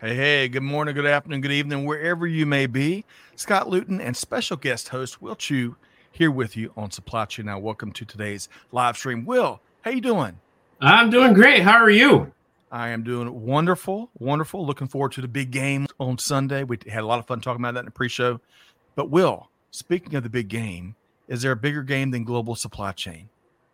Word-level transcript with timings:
Hey, 0.00 0.16
hey, 0.16 0.48
good 0.48 0.62
morning, 0.62 0.94
good 0.94 1.04
afternoon, 1.04 1.42
good 1.42 1.52
evening, 1.52 1.84
wherever 1.84 2.26
you 2.26 2.46
may 2.46 2.64
be. 2.64 3.04
Scott 3.36 3.68
Luton 3.68 4.00
and 4.00 4.16
special 4.16 4.56
guest 4.56 4.88
host 4.88 5.20
Will 5.20 5.36
Chu 5.36 5.76
here 6.10 6.30
with 6.30 6.56
you 6.56 6.72
on 6.74 6.90
Supply 6.90 7.26
Chain 7.26 7.44
Now. 7.44 7.58
Welcome 7.58 7.92
to 7.92 8.06
today's 8.06 8.48
live 8.72 8.96
stream. 8.96 9.26
Will, 9.26 9.60
how 9.82 9.90
you 9.90 10.00
doing? 10.00 10.40
I'm 10.80 11.10
doing 11.10 11.34
great. 11.34 11.60
How 11.60 11.76
are 11.76 11.90
you? 11.90 12.32
I 12.72 12.88
am 12.88 13.02
doing 13.02 13.42
wonderful, 13.42 14.08
wonderful. 14.18 14.64
Looking 14.64 14.88
forward 14.88 15.12
to 15.12 15.20
the 15.20 15.28
big 15.28 15.50
game 15.50 15.86
on 15.98 16.16
Sunday. 16.16 16.64
We 16.64 16.78
had 16.88 17.02
a 17.02 17.06
lot 17.06 17.18
of 17.18 17.26
fun 17.26 17.42
talking 17.42 17.60
about 17.60 17.74
that 17.74 17.80
in 17.80 17.84
the 17.84 17.90
pre-show. 17.90 18.40
But 18.94 19.10
Will, 19.10 19.50
speaking 19.70 20.14
of 20.14 20.22
the 20.22 20.30
big 20.30 20.48
game, 20.48 20.96
is 21.28 21.42
there 21.42 21.52
a 21.52 21.56
bigger 21.56 21.82
game 21.82 22.10
than 22.10 22.24
global 22.24 22.54
supply 22.54 22.92
chain? 22.92 23.28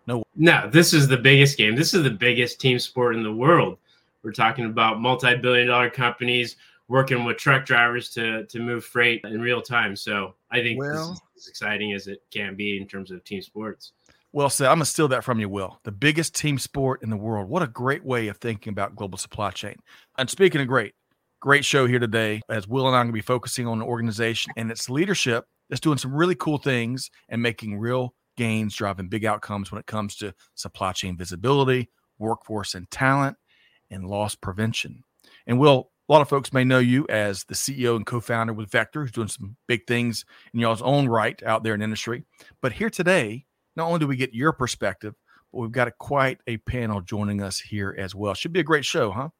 No. 0.08 0.24
No, 0.34 0.68
this 0.72 0.92
is 0.92 1.06
the 1.06 1.18
biggest 1.18 1.56
game. 1.56 1.76
This 1.76 1.94
is 1.94 2.02
the 2.02 2.10
biggest 2.10 2.60
team 2.60 2.80
sport 2.80 3.14
in 3.14 3.22
the 3.22 3.32
world. 3.32 3.78
We're 4.26 4.32
talking 4.32 4.64
about 4.64 5.00
multi-billion 5.00 5.68
dollar 5.68 5.88
companies 5.88 6.56
working 6.88 7.24
with 7.24 7.36
truck 7.36 7.64
drivers 7.64 8.08
to 8.14 8.44
to 8.46 8.58
move 8.58 8.84
freight 8.84 9.20
in 9.22 9.40
real 9.40 9.62
time. 9.62 9.94
So 9.94 10.34
I 10.50 10.62
think 10.62 10.80
well, 10.80 11.10
this 11.10 11.20
is 11.20 11.44
as 11.44 11.46
exciting 11.46 11.92
as 11.92 12.08
it 12.08 12.24
can 12.32 12.56
be 12.56 12.76
in 12.76 12.88
terms 12.88 13.12
of 13.12 13.22
team 13.22 13.40
sports. 13.40 13.92
Well 14.32 14.50
said. 14.50 14.66
I'm 14.66 14.78
gonna 14.78 14.86
steal 14.86 15.06
that 15.08 15.22
from 15.22 15.38
you, 15.38 15.48
Will. 15.48 15.78
The 15.84 15.92
biggest 15.92 16.34
team 16.34 16.58
sport 16.58 17.04
in 17.04 17.08
the 17.10 17.16
world. 17.16 17.48
What 17.48 17.62
a 17.62 17.68
great 17.68 18.04
way 18.04 18.26
of 18.26 18.38
thinking 18.38 18.72
about 18.72 18.96
global 18.96 19.16
supply 19.16 19.52
chain. 19.52 19.76
And 20.18 20.28
speaking 20.28 20.60
of 20.60 20.66
great, 20.66 20.94
great 21.38 21.64
show 21.64 21.86
here 21.86 22.00
today, 22.00 22.42
as 22.48 22.66
Will 22.66 22.88
and 22.88 22.96
I 22.96 22.98
are 22.98 23.04
gonna 23.04 23.12
be 23.12 23.20
focusing 23.20 23.68
on 23.68 23.80
an 23.80 23.86
organization 23.86 24.52
and 24.56 24.72
its 24.72 24.90
leadership 24.90 25.44
that's 25.70 25.80
doing 25.80 25.98
some 25.98 26.12
really 26.12 26.34
cool 26.34 26.58
things 26.58 27.12
and 27.28 27.40
making 27.40 27.78
real 27.78 28.12
gains, 28.36 28.74
driving 28.74 29.06
big 29.06 29.24
outcomes 29.24 29.70
when 29.70 29.78
it 29.78 29.86
comes 29.86 30.16
to 30.16 30.34
supply 30.56 30.90
chain 30.90 31.16
visibility, 31.16 31.90
workforce 32.18 32.74
and 32.74 32.90
talent, 32.90 33.36
and 33.90 34.06
loss 34.06 34.34
prevention. 34.34 35.02
And 35.46 35.58
Will, 35.58 35.90
a 36.08 36.12
lot 36.12 36.22
of 36.22 36.28
folks 36.28 36.52
may 36.52 36.64
know 36.64 36.78
you 36.78 37.06
as 37.08 37.44
the 37.44 37.54
CEO 37.54 37.96
and 37.96 38.06
co-founder 38.06 38.52
with 38.52 38.70
Vector, 38.70 39.02
who's 39.02 39.12
doing 39.12 39.28
some 39.28 39.56
big 39.66 39.86
things 39.86 40.24
in 40.54 40.60
y'all's 40.60 40.82
own 40.82 41.08
right 41.08 41.40
out 41.42 41.64
there 41.64 41.74
in 41.74 41.82
industry. 41.82 42.24
But 42.62 42.72
here 42.72 42.90
today, 42.90 43.44
not 43.74 43.86
only 43.86 43.98
do 43.98 44.06
we 44.06 44.16
get 44.16 44.32
your 44.32 44.52
perspective, 44.52 45.14
but 45.52 45.60
we've 45.60 45.72
got 45.72 45.88
a, 45.88 45.92
quite 45.92 46.38
a 46.46 46.58
panel 46.58 47.00
joining 47.00 47.42
us 47.42 47.58
here 47.58 47.94
as 47.98 48.14
well. 48.14 48.34
Should 48.34 48.52
be 48.52 48.60
a 48.60 48.64
great 48.64 48.84
show, 48.84 49.10
huh? 49.10 49.30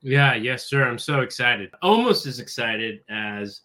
Yeah, 0.00 0.34
yes, 0.34 0.64
sir. 0.64 0.84
I'm 0.84 0.98
so 0.98 1.20
excited. 1.20 1.70
Almost 1.82 2.26
as 2.26 2.38
excited 2.40 3.00
as 3.08 3.62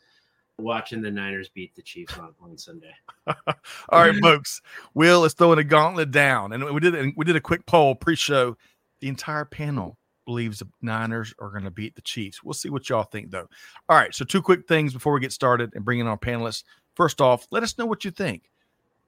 watching 0.60 1.02
the 1.02 1.12
Niners 1.12 1.50
beat 1.50 1.76
the 1.76 1.82
Chiefs 1.82 2.18
on, 2.18 2.34
on 2.42 2.58
Sunday. 2.58 2.94
All 3.28 3.36
right, 3.92 4.16
folks. 4.22 4.62
Will 4.94 5.26
is 5.26 5.34
throwing 5.34 5.60
a 5.60 5.64
gauntlet 5.64 6.12
down. 6.12 6.54
And 6.54 6.64
we 6.64 6.80
did 6.80 7.14
we 7.16 7.26
did 7.26 7.36
a 7.36 7.42
quick 7.42 7.66
poll 7.66 7.96
pre-show. 7.96 8.58
The 9.02 9.10
entire 9.10 9.46
panel 9.46 9.98
believes 10.26 10.60
the 10.60 10.68
Niners 10.82 11.34
are 11.40 11.50
going 11.50 11.64
to 11.64 11.72
beat 11.72 11.96
the 11.96 12.02
Chiefs. 12.02 12.44
We'll 12.44 12.54
see 12.54 12.70
what 12.70 12.90
y'all 12.90 13.04
think, 13.04 13.32
though. 13.32 13.48
All 13.90 13.98
right, 13.98 14.14
so 14.14 14.26
two 14.26 14.42
quick 14.42 14.68
things 14.68 14.94
before 14.94 15.14
we 15.14 15.20
get 15.20 15.32
started 15.32 15.72
and 15.76 15.86
bring 15.86 16.00
in 16.00 16.08
our 16.08 16.18
panelists. 16.18 16.64
First 16.96 17.22
off, 17.22 17.48
let 17.52 17.64
us 17.64 17.78
know 17.78 17.86
what 17.86 18.06
you 18.06 18.12
think. 18.12 18.50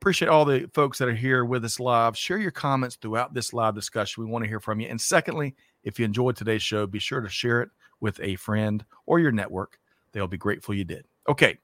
Appreciate 0.01 0.27
all 0.27 0.45
the 0.45 0.69
folks 0.73 0.97
that 0.97 1.07
are 1.07 1.15
here 1.15 1.45
with 1.45 1.65
us 1.65 1.79
live. 1.79 2.17
Share 2.17 2.37
your 2.37 2.51
comments 2.51 2.95
throughout 2.95 3.33
this 3.33 3.53
live 3.53 3.73
discussion. 3.75 4.23
We 4.23 4.29
want 4.29 4.43
to 4.43 4.49
hear 4.49 4.59
from 4.59 4.79
you. 4.79 4.87
And 4.87 4.99
secondly, 4.99 5.55
if 5.83 5.97
you 5.97 6.05
enjoyed 6.05 6.35
today's 6.35 6.61
show, 6.61 6.85
be 6.85 6.99
sure 6.99 7.21
to 7.21 7.29
share 7.29 7.61
it 7.61 7.69
with 8.01 8.19
a 8.21 8.35
friend 8.35 8.85
or 9.05 9.19
your 9.19 9.31
network. 9.31 9.79
They'll 10.11 10.27
be 10.27 10.37
grateful 10.37 10.75
you 10.75 10.83
did. 10.83 11.05
Okay. 11.27 11.57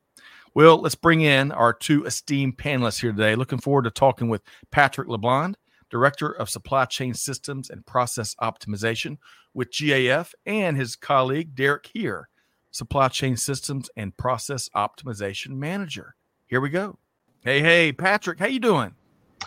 Well, 0.54 0.82
let's 0.82 0.96
bring 0.96 1.22
in 1.22 1.52
our 1.52 1.74
two 1.74 2.06
esteemed 2.06 2.58
panelists 2.58 3.00
here 3.00 3.12
today. 3.12 3.36
Looking 3.36 3.60
forward 3.60 3.84
to 3.84 3.92
talking 3.92 4.28
with 4.28 4.42
Patrick 4.70 5.08
Leblond, 5.08 5.56
Director 5.92 6.32
of 6.32 6.50
Supply 6.50 6.86
Chain 6.86 7.14
Systems 7.14 7.70
and 7.70 7.86
Process 7.86 8.34
Optimization 8.42 9.18
with 9.54 9.72
GAF, 9.72 10.32
and 10.46 10.78
his 10.78 10.96
colleague 10.96 11.54
Derek 11.54 11.90
Heer, 11.94 12.30
Supply 12.72 13.10
Chain 13.10 13.36
Systems 13.36 13.90
and 13.98 14.16
Process 14.16 14.70
Optimization 14.74 15.50
Manager. 15.50 16.16
Here 16.48 16.62
we 16.62 16.70
go. 16.70 16.98
Hey, 17.44 17.60
hey, 17.60 17.92
Patrick, 17.92 18.40
how 18.40 18.48
you 18.48 18.60
doing? 18.60 18.96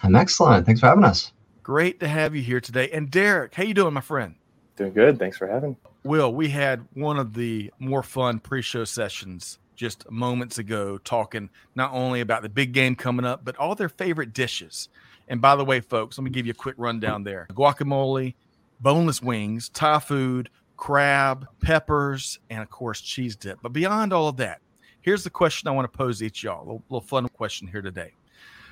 I'm 0.03 0.15
excellent. 0.15 0.66
Thanks 0.66 0.81
for 0.81 0.87
having 0.87 1.05
us. 1.05 1.32
Great 1.62 1.99
to 2.00 2.09
have 2.09 2.37
you 2.37 2.43
here 2.43 2.61
today. 2.61 2.91
And 2.91 3.11
Derek, 3.11 3.55
how 3.55 3.62
you 3.62 3.72
doing, 3.72 3.94
my 3.94 4.03
friend? 4.03 4.34
Doing 4.76 4.93
good. 4.93 5.19
Thanks 5.19 5.38
for 5.38 5.47
having. 5.47 5.76
Will, 6.03 6.34
we 6.34 6.50
had 6.50 6.87
one 6.93 7.19
of 7.19 7.32
the 7.32 7.72
more 7.78 8.03
fun 8.03 8.38
pre-show 8.38 8.84
sessions 8.84 9.59
just 9.76 10.09
moments 10.11 10.59
ago 10.59 10.99
talking 10.99 11.49
not 11.75 11.93
only 11.93 12.21
about 12.21 12.43
the 12.43 12.49
big 12.49 12.72
game 12.72 12.94
coming 12.94 13.25
up, 13.25 13.44
but 13.44 13.56
all 13.56 13.75
their 13.75 13.88
favorite 13.88 14.34
dishes. 14.34 14.88
And 15.28 15.40
by 15.40 15.56
the 15.56 15.64
way, 15.64 15.80
folks, 15.80 16.18
let 16.18 16.24
me 16.24 16.30
give 16.30 16.46
you 16.46 16.52
a 16.52 16.54
quick 16.54 16.74
rundown 16.78 17.24
there 17.24 17.46
guacamole, 17.52 18.34
boneless 18.80 19.22
wings, 19.22 19.68
Thai 19.70 19.98
food, 19.98 20.50
crab, 20.76 21.46
peppers, 21.60 22.38
and 22.50 22.62
of 22.62 22.70
course, 22.70 23.00
cheese 23.00 23.36
dip. 23.36 23.58
But 23.62 23.72
beyond 23.72 24.12
all 24.12 24.28
of 24.28 24.36
that, 24.38 24.60
here's 25.00 25.24
the 25.24 25.30
question 25.30 25.68
I 25.68 25.72
want 25.72 25.90
to 25.90 25.96
pose 25.96 26.22
each 26.22 26.42
y'all. 26.42 26.60
A 26.60 26.64
little, 26.64 26.82
little 26.88 27.06
fun 27.06 27.28
question 27.28 27.68
here 27.68 27.82
today. 27.82 28.12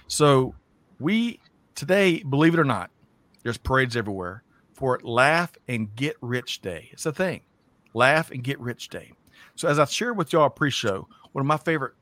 So, 0.09 0.55
we 1.01 1.41
today, 1.75 2.23
believe 2.23 2.55
it 2.55 2.61
or 2.61 2.65
not, 2.65 2.91
there's 3.43 3.59
parades 3.59 3.97
everywhere 3.97 4.43
for 4.73 5.01
Laugh 5.03 5.53
and 5.69 5.95
Get 5.97 6.17
Rich 6.21 6.61
Day. 6.61 6.91
It's 6.93 7.07
a 7.07 7.13
thing. 7.13 7.43
Laugh 7.95 8.31
and 8.31 8.45
Get 8.45 8.61
Rich 8.61 8.89
Day. 8.91 9.13
So, 9.55 9.69
as 9.69 9.79
I 9.79 9.85
shared 9.87 10.17
with 10.17 10.33
y'all 10.33 10.51
pre 10.51 10.71
show, 10.71 11.09
one 11.33 11.41
of 11.41 11.47
my 11.47 11.57
favorite 11.57 11.95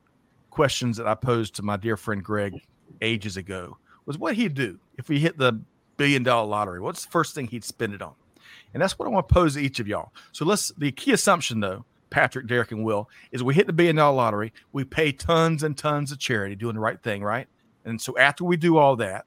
questions 0.51 0.97
that 0.97 1.07
I 1.07 1.15
posed 1.15 1.55
to 1.57 1.63
my 1.63 1.77
dear 1.77 1.97
friend 1.97 2.23
Greg 2.23 2.61
ages 3.01 3.37
ago 3.37 3.79
was 4.11 4.19
what 4.19 4.35
he'd 4.35 4.55
do 4.55 4.81
if 4.99 5.07
he 5.07 5.21
hit 5.21 5.39
the 5.39 5.61
billion 5.97 6.25
dollar 6.25 6.49
lottery. 6.49 6.81
What's 6.81 7.05
the 7.05 7.11
first 7.13 7.33
thing 7.33 7.47
he'd 7.47 7.63
spend 7.63 7.95
it 7.95 8.03
on? 8.03 8.15
And 8.75 8.83
that's 8.83 8.99
what 8.99 9.07
I 9.07 9.09
want 9.09 9.29
to 9.29 9.33
pose 9.33 9.55
to 9.55 9.61
each 9.61 9.79
of 9.79 9.87
y'all. 9.87 10.13
So 10.33 10.45
let's 10.45 10.73
the 10.77 10.91
key 10.91 11.13
assumption 11.13 11.61
though, 11.61 11.85
Patrick, 12.11 12.49
Derek, 12.49 12.73
and 12.73 12.85
Will, 12.85 13.09
is 13.31 13.45
we 13.45 13.55
hit 13.55 13.69
the 13.69 13.73
billion 13.73 13.95
dollar 13.95 14.17
lottery, 14.17 14.53
we 14.73 14.83
pay 14.83 15.13
tons 15.13 15.63
and 15.63 15.79
tons 15.79 16.11
of 16.11 16.19
charity, 16.19 16.57
doing 16.57 16.75
the 16.75 16.81
right 16.81 17.01
thing, 17.01 17.23
right? 17.23 17.47
And 17.85 18.01
so 18.01 18.19
after 18.19 18.43
we 18.43 18.57
do 18.57 18.79
all 18.79 18.97
that, 18.97 19.27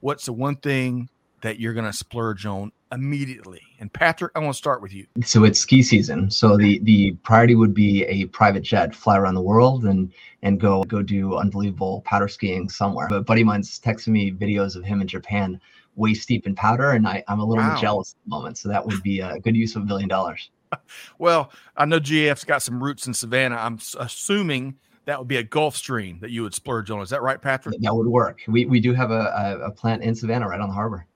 what's 0.00 0.24
the 0.24 0.32
one 0.32 0.56
thing 0.56 1.10
that 1.42 1.60
you're 1.60 1.74
to 1.84 1.92
splurge 1.92 2.46
on 2.46 2.72
immediately? 2.92 3.62
And 3.80 3.92
Patrick, 3.92 4.32
I 4.36 4.38
want 4.38 4.54
to 4.54 4.58
start 4.58 4.82
with 4.82 4.92
you. 4.92 5.06
So 5.24 5.44
it's 5.44 5.58
ski 5.58 5.82
season. 5.82 6.30
So 6.30 6.56
the 6.56 6.78
the 6.80 7.12
priority 7.22 7.54
would 7.54 7.74
be 7.74 8.04
a 8.04 8.26
private 8.26 8.62
jet, 8.62 8.94
fly 8.94 9.18
around 9.18 9.34
the 9.34 9.42
world 9.42 9.84
and 9.84 10.12
and 10.42 10.60
go 10.60 10.84
go 10.84 11.02
do 11.02 11.36
unbelievable 11.36 12.02
powder 12.04 12.28
skiing 12.28 12.68
somewhere. 12.68 13.08
But 13.08 13.26
buddy 13.26 13.42
mine's 13.42 13.80
texting 13.80 14.08
me 14.08 14.30
videos 14.30 14.76
of 14.76 14.84
him 14.84 15.00
in 15.00 15.08
Japan, 15.08 15.60
waist 15.96 16.28
deep 16.28 16.46
in 16.46 16.54
powder, 16.54 16.90
and 16.90 17.06
I, 17.06 17.24
I'm 17.28 17.40
a 17.40 17.44
little 17.44 17.64
wow. 17.64 17.80
jealous 17.80 18.14
at 18.14 18.24
the 18.24 18.30
moment. 18.30 18.58
So 18.58 18.68
that 18.68 18.84
would 18.86 19.02
be 19.02 19.20
a 19.20 19.38
good 19.40 19.56
use 19.56 19.74
of 19.76 19.82
a 19.82 19.86
billion 19.86 20.08
dollars. 20.08 20.50
well, 21.18 21.50
I 21.76 21.84
know 21.84 22.00
GAF's 22.00 22.44
got 22.44 22.62
some 22.62 22.82
roots 22.82 23.06
in 23.06 23.14
Savannah. 23.14 23.56
I'm 23.56 23.78
assuming 23.98 24.76
that 25.04 25.18
would 25.18 25.28
be 25.28 25.36
a 25.36 25.44
Gulfstream 25.44 26.20
that 26.20 26.30
you 26.30 26.42
would 26.42 26.54
splurge 26.54 26.90
on. 26.90 27.00
Is 27.00 27.10
that 27.10 27.22
right, 27.22 27.40
Patrick? 27.40 27.76
That 27.80 27.94
would 27.94 28.06
work. 28.06 28.40
We, 28.46 28.66
we 28.66 28.80
do 28.80 28.94
have 28.94 29.10
a, 29.10 29.58
a, 29.62 29.66
a 29.66 29.70
plant 29.70 30.02
in 30.02 30.14
Savannah 30.14 30.48
right 30.48 30.60
on 30.60 30.68
the 30.68 30.74
harbor. 30.74 31.06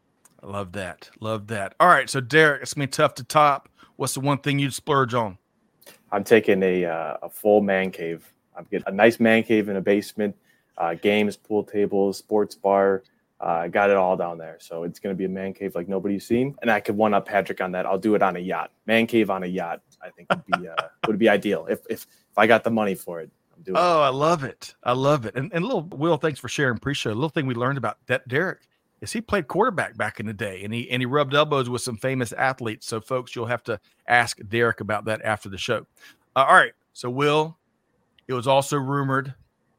I 0.42 0.46
love 0.46 0.72
that. 0.72 1.10
Love 1.20 1.46
that. 1.48 1.74
All 1.80 1.88
right. 1.88 2.08
So, 2.08 2.20
Derek, 2.20 2.62
it's 2.62 2.74
going 2.74 2.86
to 2.86 2.88
be 2.88 2.90
tough 2.90 3.14
to 3.14 3.24
top. 3.24 3.68
What's 3.96 4.14
the 4.14 4.20
one 4.20 4.38
thing 4.38 4.58
you'd 4.58 4.74
splurge 4.74 5.14
on? 5.14 5.38
I'm 6.12 6.24
taking 6.24 6.62
a, 6.62 6.84
uh, 6.84 7.16
a 7.22 7.28
full 7.28 7.60
man 7.60 7.90
cave. 7.90 8.30
I'm 8.56 8.66
getting 8.70 8.88
a 8.88 8.92
nice 8.92 9.18
man 9.20 9.42
cave 9.42 9.68
in 9.68 9.76
a 9.76 9.80
basement, 9.80 10.36
uh, 10.78 10.94
games, 10.94 11.36
pool 11.36 11.64
tables, 11.64 12.18
sports 12.18 12.54
bar. 12.54 13.02
I 13.38 13.66
uh, 13.66 13.68
got 13.68 13.90
it 13.90 13.96
all 13.96 14.16
down 14.16 14.38
there. 14.38 14.56
So 14.60 14.84
it's 14.84 14.98
going 14.98 15.14
to 15.14 15.18
be 15.18 15.26
a 15.26 15.28
man 15.28 15.52
cave 15.52 15.74
like 15.74 15.88
nobody's 15.88 16.26
seen. 16.26 16.54
And 16.62 16.70
I 16.70 16.80
could 16.80 16.96
one 16.96 17.12
up 17.12 17.26
Patrick 17.26 17.60
on 17.60 17.72
that. 17.72 17.84
I'll 17.84 17.98
do 17.98 18.14
it 18.14 18.22
on 18.22 18.36
a 18.36 18.38
yacht. 18.38 18.70
Man 18.86 19.06
cave 19.06 19.28
on 19.28 19.42
a 19.42 19.46
yacht, 19.46 19.82
I 20.02 20.08
think 20.10 20.28
would 20.30 20.46
be, 20.46 20.68
uh, 20.68 20.74
would 21.06 21.18
be 21.18 21.28
ideal 21.28 21.66
if, 21.66 21.80
if, 21.90 22.06
if 22.30 22.38
I 22.38 22.46
got 22.46 22.64
the 22.64 22.70
money 22.70 22.94
for 22.94 23.20
it. 23.20 23.30
I'm 23.54 23.62
doing 23.62 23.76
Oh, 23.78 24.00
I 24.00 24.08
love 24.08 24.42
it. 24.42 24.74
I 24.84 24.92
love 24.92 25.26
it. 25.26 25.34
And, 25.36 25.52
and 25.52 25.64
little 25.64 25.82
Will, 25.82 26.16
thanks 26.16 26.40
for 26.40 26.48
sharing. 26.48 26.78
Appreciate 26.78 27.10
it. 27.10 27.14
A 27.14 27.16
little 27.16 27.28
thing 27.28 27.46
we 27.46 27.54
learned 27.54 27.76
about 27.76 27.98
that 28.06 28.26
Derek 28.26 28.60
is 29.00 29.12
he 29.12 29.20
played 29.20 29.48
quarterback 29.48 29.96
back 29.96 30.20
in 30.20 30.26
the 30.26 30.32
day 30.32 30.62
and 30.64 30.72
he 30.72 30.90
and 30.90 31.02
he 31.02 31.06
rubbed 31.06 31.34
elbows 31.34 31.68
with 31.68 31.82
some 31.82 31.96
famous 31.96 32.32
athletes. 32.32 32.86
So 32.86 33.00
folks, 33.00 33.34
you'll 33.34 33.46
have 33.46 33.62
to 33.64 33.78
ask 34.06 34.38
Derek 34.48 34.80
about 34.80 35.04
that 35.06 35.22
after 35.22 35.48
the 35.48 35.58
show. 35.58 35.86
Uh, 36.34 36.44
all 36.48 36.54
right. 36.54 36.72
So 36.92 37.10
Will, 37.10 37.58
it 38.26 38.32
was 38.32 38.46
also 38.46 38.76
rumored. 38.76 39.34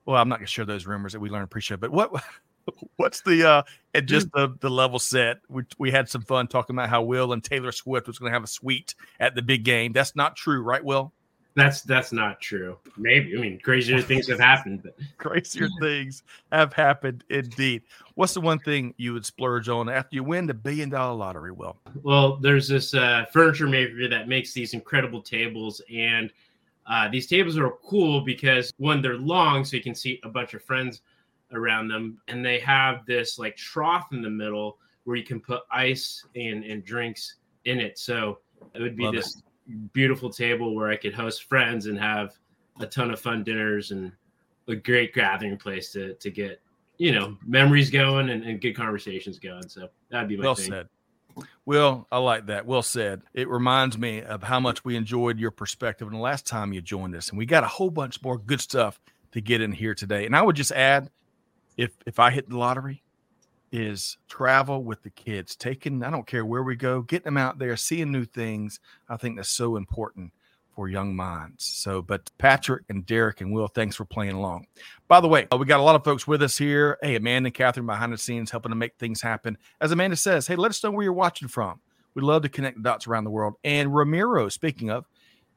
Well, 0.06 0.22
I'm 0.22 0.30
not 0.30 0.40
gonna 0.40 0.48
share 0.48 0.66
those 0.66 0.86
rumors 0.86 1.14
that 1.14 1.20
we 1.20 1.30
learned 1.30 1.50
pre-show, 1.50 1.78
but 1.78 1.92
what 1.92 2.12
what's 2.98 3.22
the 3.22 3.48
uh 3.48 3.64
and 3.94 4.08
just 4.08 4.32
the 4.34 4.56
the 4.60 4.70
level 4.70 5.00
set? 5.00 5.38
We 5.50 5.64
we 5.78 5.92
had 5.92 6.10
some 6.10 6.22
fun 6.22 6.48
talking 6.48 6.76
about 6.76 6.90
how 6.90 7.04
Will 7.04 7.34
and 7.34 7.44
Taylor 7.44 7.72
Swift 7.72 8.08
was 8.08 8.20
gonna 8.20 8.32
have 8.32 8.44
a 8.44 8.48
suite 8.48 8.96
at 9.20 9.36
the 9.36 9.42
big 9.42 9.64
game. 9.64 9.94
That's 9.94 10.16
not 10.16 10.36
true, 10.36 10.62
right, 10.62 10.84
Will? 10.84 11.12
That's 11.58 11.82
that's 11.82 12.12
not 12.14 12.40
true. 12.40 12.78
Maybe 12.98 13.36
I 13.36 13.42
mean 13.42 13.60
crazier 13.60 14.00
things 14.00 14.28
have 14.28 14.40
happened, 14.40 14.84
but 14.84 14.96
crazier 15.18 15.68
things 15.82 16.22
have 16.52 16.72
happened 16.72 17.24
indeed. 17.32 17.82
What's 18.14 18.36
the 18.36 18.42
one 18.42 18.60
thing 18.60 18.94
you 18.98 19.14
would 19.14 19.26
splurge 19.26 19.68
on 19.68 19.90
after 19.90 20.16
you 20.16 20.24
win 20.24 20.46
the 20.46 20.54
billion 20.54 20.90
dollar 20.90 21.16
lottery? 21.16 21.52
Will 21.52 21.76
well, 22.04 22.38
there's 22.38 22.68
this 22.68 22.94
uh, 22.94 23.26
furniture 23.34 23.66
maker 23.66 24.08
that 24.08 24.28
makes 24.28 24.54
these 24.54 24.76
incredible 24.76 25.20
tables, 25.20 25.82
and 25.92 26.32
uh, 26.86 27.10
these 27.10 27.26
tables 27.26 27.58
are 27.58 27.72
cool 27.84 28.22
because 28.22 28.72
one, 28.78 29.02
they're 29.02 29.18
long, 29.18 29.66
so 29.66 29.78
you 29.78 29.82
can 29.82 29.96
see 29.96 30.20
a 30.24 30.30
bunch 30.30 30.54
of 30.54 30.62
friends 30.62 31.02
around 31.54 31.88
them, 31.88 32.20
and 32.28 32.46
they 32.46 32.60
have 32.60 33.04
this 33.08 33.40
like 33.40 33.56
trough 33.56 34.14
in 34.14 34.22
the 34.22 34.30
middle 34.30 34.78
where 35.06 35.16
you 35.16 35.24
can 35.24 35.40
put 35.40 35.62
ice 35.72 36.24
and 36.36 36.64
and 36.64 36.86
drinks 36.86 37.38
in 37.66 37.80
it. 37.80 37.98
So 37.98 38.38
it 38.76 38.82
would 38.84 38.96
be 38.96 39.06
Love 39.06 39.16
this 39.16 39.38
it. 39.38 39.44
Beautiful 39.94 40.30
table 40.30 40.76
where 40.76 40.90
I 40.90 40.96
could 40.96 41.14
host 41.14 41.44
friends 41.46 41.88
and 41.88 42.00
have 42.00 42.38
a 42.80 42.86
ton 42.86 43.12
of 43.12 43.20
fun 43.20 43.44
dinners 43.44 43.92
and 43.92 44.12
a 44.68 44.76
great 44.76 45.14
gathering 45.14 45.58
place 45.58 45.92
to 45.94 46.14
to 46.16 46.30
get 46.30 46.62
you 46.98 47.12
know 47.12 47.38
memories 47.46 47.90
going 47.90 48.30
and, 48.30 48.44
and 48.44 48.62
good 48.62 48.76
conversations 48.76 49.40
going. 49.40 49.68
So 49.68 49.90
that'd 50.10 50.30
be 50.30 50.38
my 50.38 50.46
well 50.46 50.56
thing. 50.56 50.72
said. 50.72 50.90
Well, 51.66 52.08
I 52.12 52.18
like 52.18 52.48
that. 52.48 52.66
Well 52.66 52.82
said. 52.82 53.22
It 53.34 53.48
reminds 53.48 53.96
me 53.98 54.24
of 54.24 54.42
how 54.42 54.60
much 54.60 54.84
we 54.84 54.96
enjoyed 54.96 55.38
your 55.38 55.52
perspective 55.52 56.08
in 56.08 56.14
the 56.14 56.20
last 56.20 56.48
time 56.48 56.74
you 56.74 56.82
joined 56.82 57.16
us, 57.16 57.30
and 57.30 57.38
we 57.38 57.46
got 57.46 57.64
a 57.64 57.68
whole 57.68 57.92
bunch 57.92 58.24
more 58.24 58.38
good 58.38 58.62
stuff 58.62 59.00
to 59.34 59.42
get 59.42 59.62
in 59.62 59.72
here 59.72 59.94
today. 59.94 60.26
And 60.26 60.36
I 60.36 60.42
would 60.42 60.56
just 60.56 60.72
add, 60.72 61.12
if 61.76 61.92
if 62.06 62.20
I 62.20 62.32
hit 62.32 62.50
the 62.50 62.58
lottery, 62.58 63.04
is 63.72 64.18
travel 64.28 64.84
with 64.84 65.04
the 65.04 65.10
kids, 65.10 65.56
taking, 65.56 66.04
I 66.04 66.10
don't 66.10 66.28
care 66.28 66.46
where 66.46 66.64
we 66.64 66.76
go, 66.76 67.02
getting 67.02 67.26
them 67.26 67.38
out 67.38 67.60
there, 67.60 67.76
seeing 67.76 68.12
new 68.12 68.26
things. 68.26 68.80
I 69.10 69.18
think 69.18 69.36
that's 69.36 69.50
so 69.50 69.76
important 69.76 70.32
for 70.78 70.88
young 70.88 71.16
minds. 71.16 71.66
So, 71.66 72.02
but 72.02 72.30
Patrick 72.38 72.84
and 72.88 73.06
Derek 73.06 73.42
and 73.42 73.52
Will, 73.52 73.68
thanks 73.68 73.96
for 73.96 74.06
playing 74.06 74.34
along. 74.34 74.68
By 75.08 75.20
the 75.20 75.28
way, 75.28 75.48
uh, 75.52 75.58
we 75.58 75.66
got 75.66 75.80
a 75.80 75.84
lot 75.84 75.96
of 75.96 76.04
folks 76.04 76.28
with 76.28 76.44
us 76.44 76.58
here. 76.58 76.98
Hey, 77.02 77.16
Amanda 77.16 77.48
and 77.48 77.54
Catherine 77.54 77.88
behind 77.88 78.14
the 78.14 78.18
scenes 78.18 78.52
helping 78.52 78.70
to 78.70 78.76
make 78.76 78.96
things 78.98 79.22
happen. 79.22 79.58
As 79.82 79.92
Amanda 79.92 80.16
says, 80.16 80.46
hey, 80.46 80.56
let 80.56 80.70
us 80.70 80.84
know 80.84 80.92
where 80.92 81.04
you're 81.04 81.14
watching 81.14 81.48
from. 81.48 81.80
We'd 82.14 82.24
love 82.24 82.44
to 82.44 82.50
connect 82.50 82.78
the 82.78 82.84
dots 82.84 83.08
around 83.08 83.24
the 83.24 83.32
world. 83.32 83.56
And 83.64 83.94
Ramiro, 83.94 84.50
speaking 84.50 84.90
of, 84.90 85.06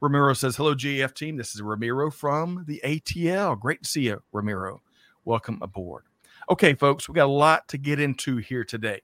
Ramiro 0.01 0.33
says, 0.33 0.57
hello, 0.57 0.75
GAF 0.75 1.15
team. 1.15 1.37
This 1.37 1.55
is 1.55 1.61
Ramiro 1.61 2.11
from 2.11 2.65
the 2.67 2.81
ATL. 2.83 3.61
Great 3.61 3.83
to 3.83 3.89
see 3.89 4.03
you, 4.03 4.23
Ramiro. 4.33 4.81
Welcome 5.27 5.59
aboard. 5.61 6.05
Okay, 6.50 6.75
folks, 6.75 7.08
we 7.08 7.14
got 7.14 7.26
a 7.26 7.31
lot 7.31 7.69
to 7.69 7.79
get 7.79 8.00
into 8.00 8.38
here 8.38 8.64
today. 8.64 9.00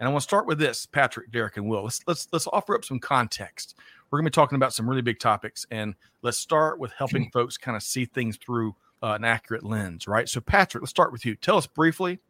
And 0.00 0.08
I 0.08 0.10
want 0.10 0.22
to 0.22 0.24
start 0.24 0.46
with 0.46 0.58
this, 0.58 0.86
Patrick, 0.86 1.30
Derek, 1.30 1.58
and 1.58 1.68
Will. 1.68 1.82
Let's 1.82 2.00
let's 2.06 2.28
let's 2.32 2.46
offer 2.46 2.74
up 2.74 2.82
some 2.82 2.98
context. 2.98 3.74
We're 4.10 4.20
going 4.20 4.24
to 4.24 4.30
be 4.30 4.34
talking 4.34 4.56
about 4.56 4.72
some 4.72 4.88
really 4.88 5.02
big 5.02 5.18
topics, 5.18 5.66
and 5.70 5.94
let's 6.22 6.38
start 6.38 6.78
with 6.78 6.92
helping 6.92 7.30
folks 7.30 7.58
kind 7.58 7.76
of 7.76 7.82
see 7.82 8.06
things 8.06 8.38
through 8.38 8.74
uh, 9.02 9.12
an 9.12 9.24
accurate 9.24 9.64
lens, 9.64 10.08
right? 10.08 10.26
So, 10.30 10.40
Patrick, 10.40 10.80
let's 10.80 10.90
start 10.90 11.12
with 11.12 11.26
you. 11.26 11.36
Tell 11.36 11.58
us 11.58 11.66
briefly 11.66 12.20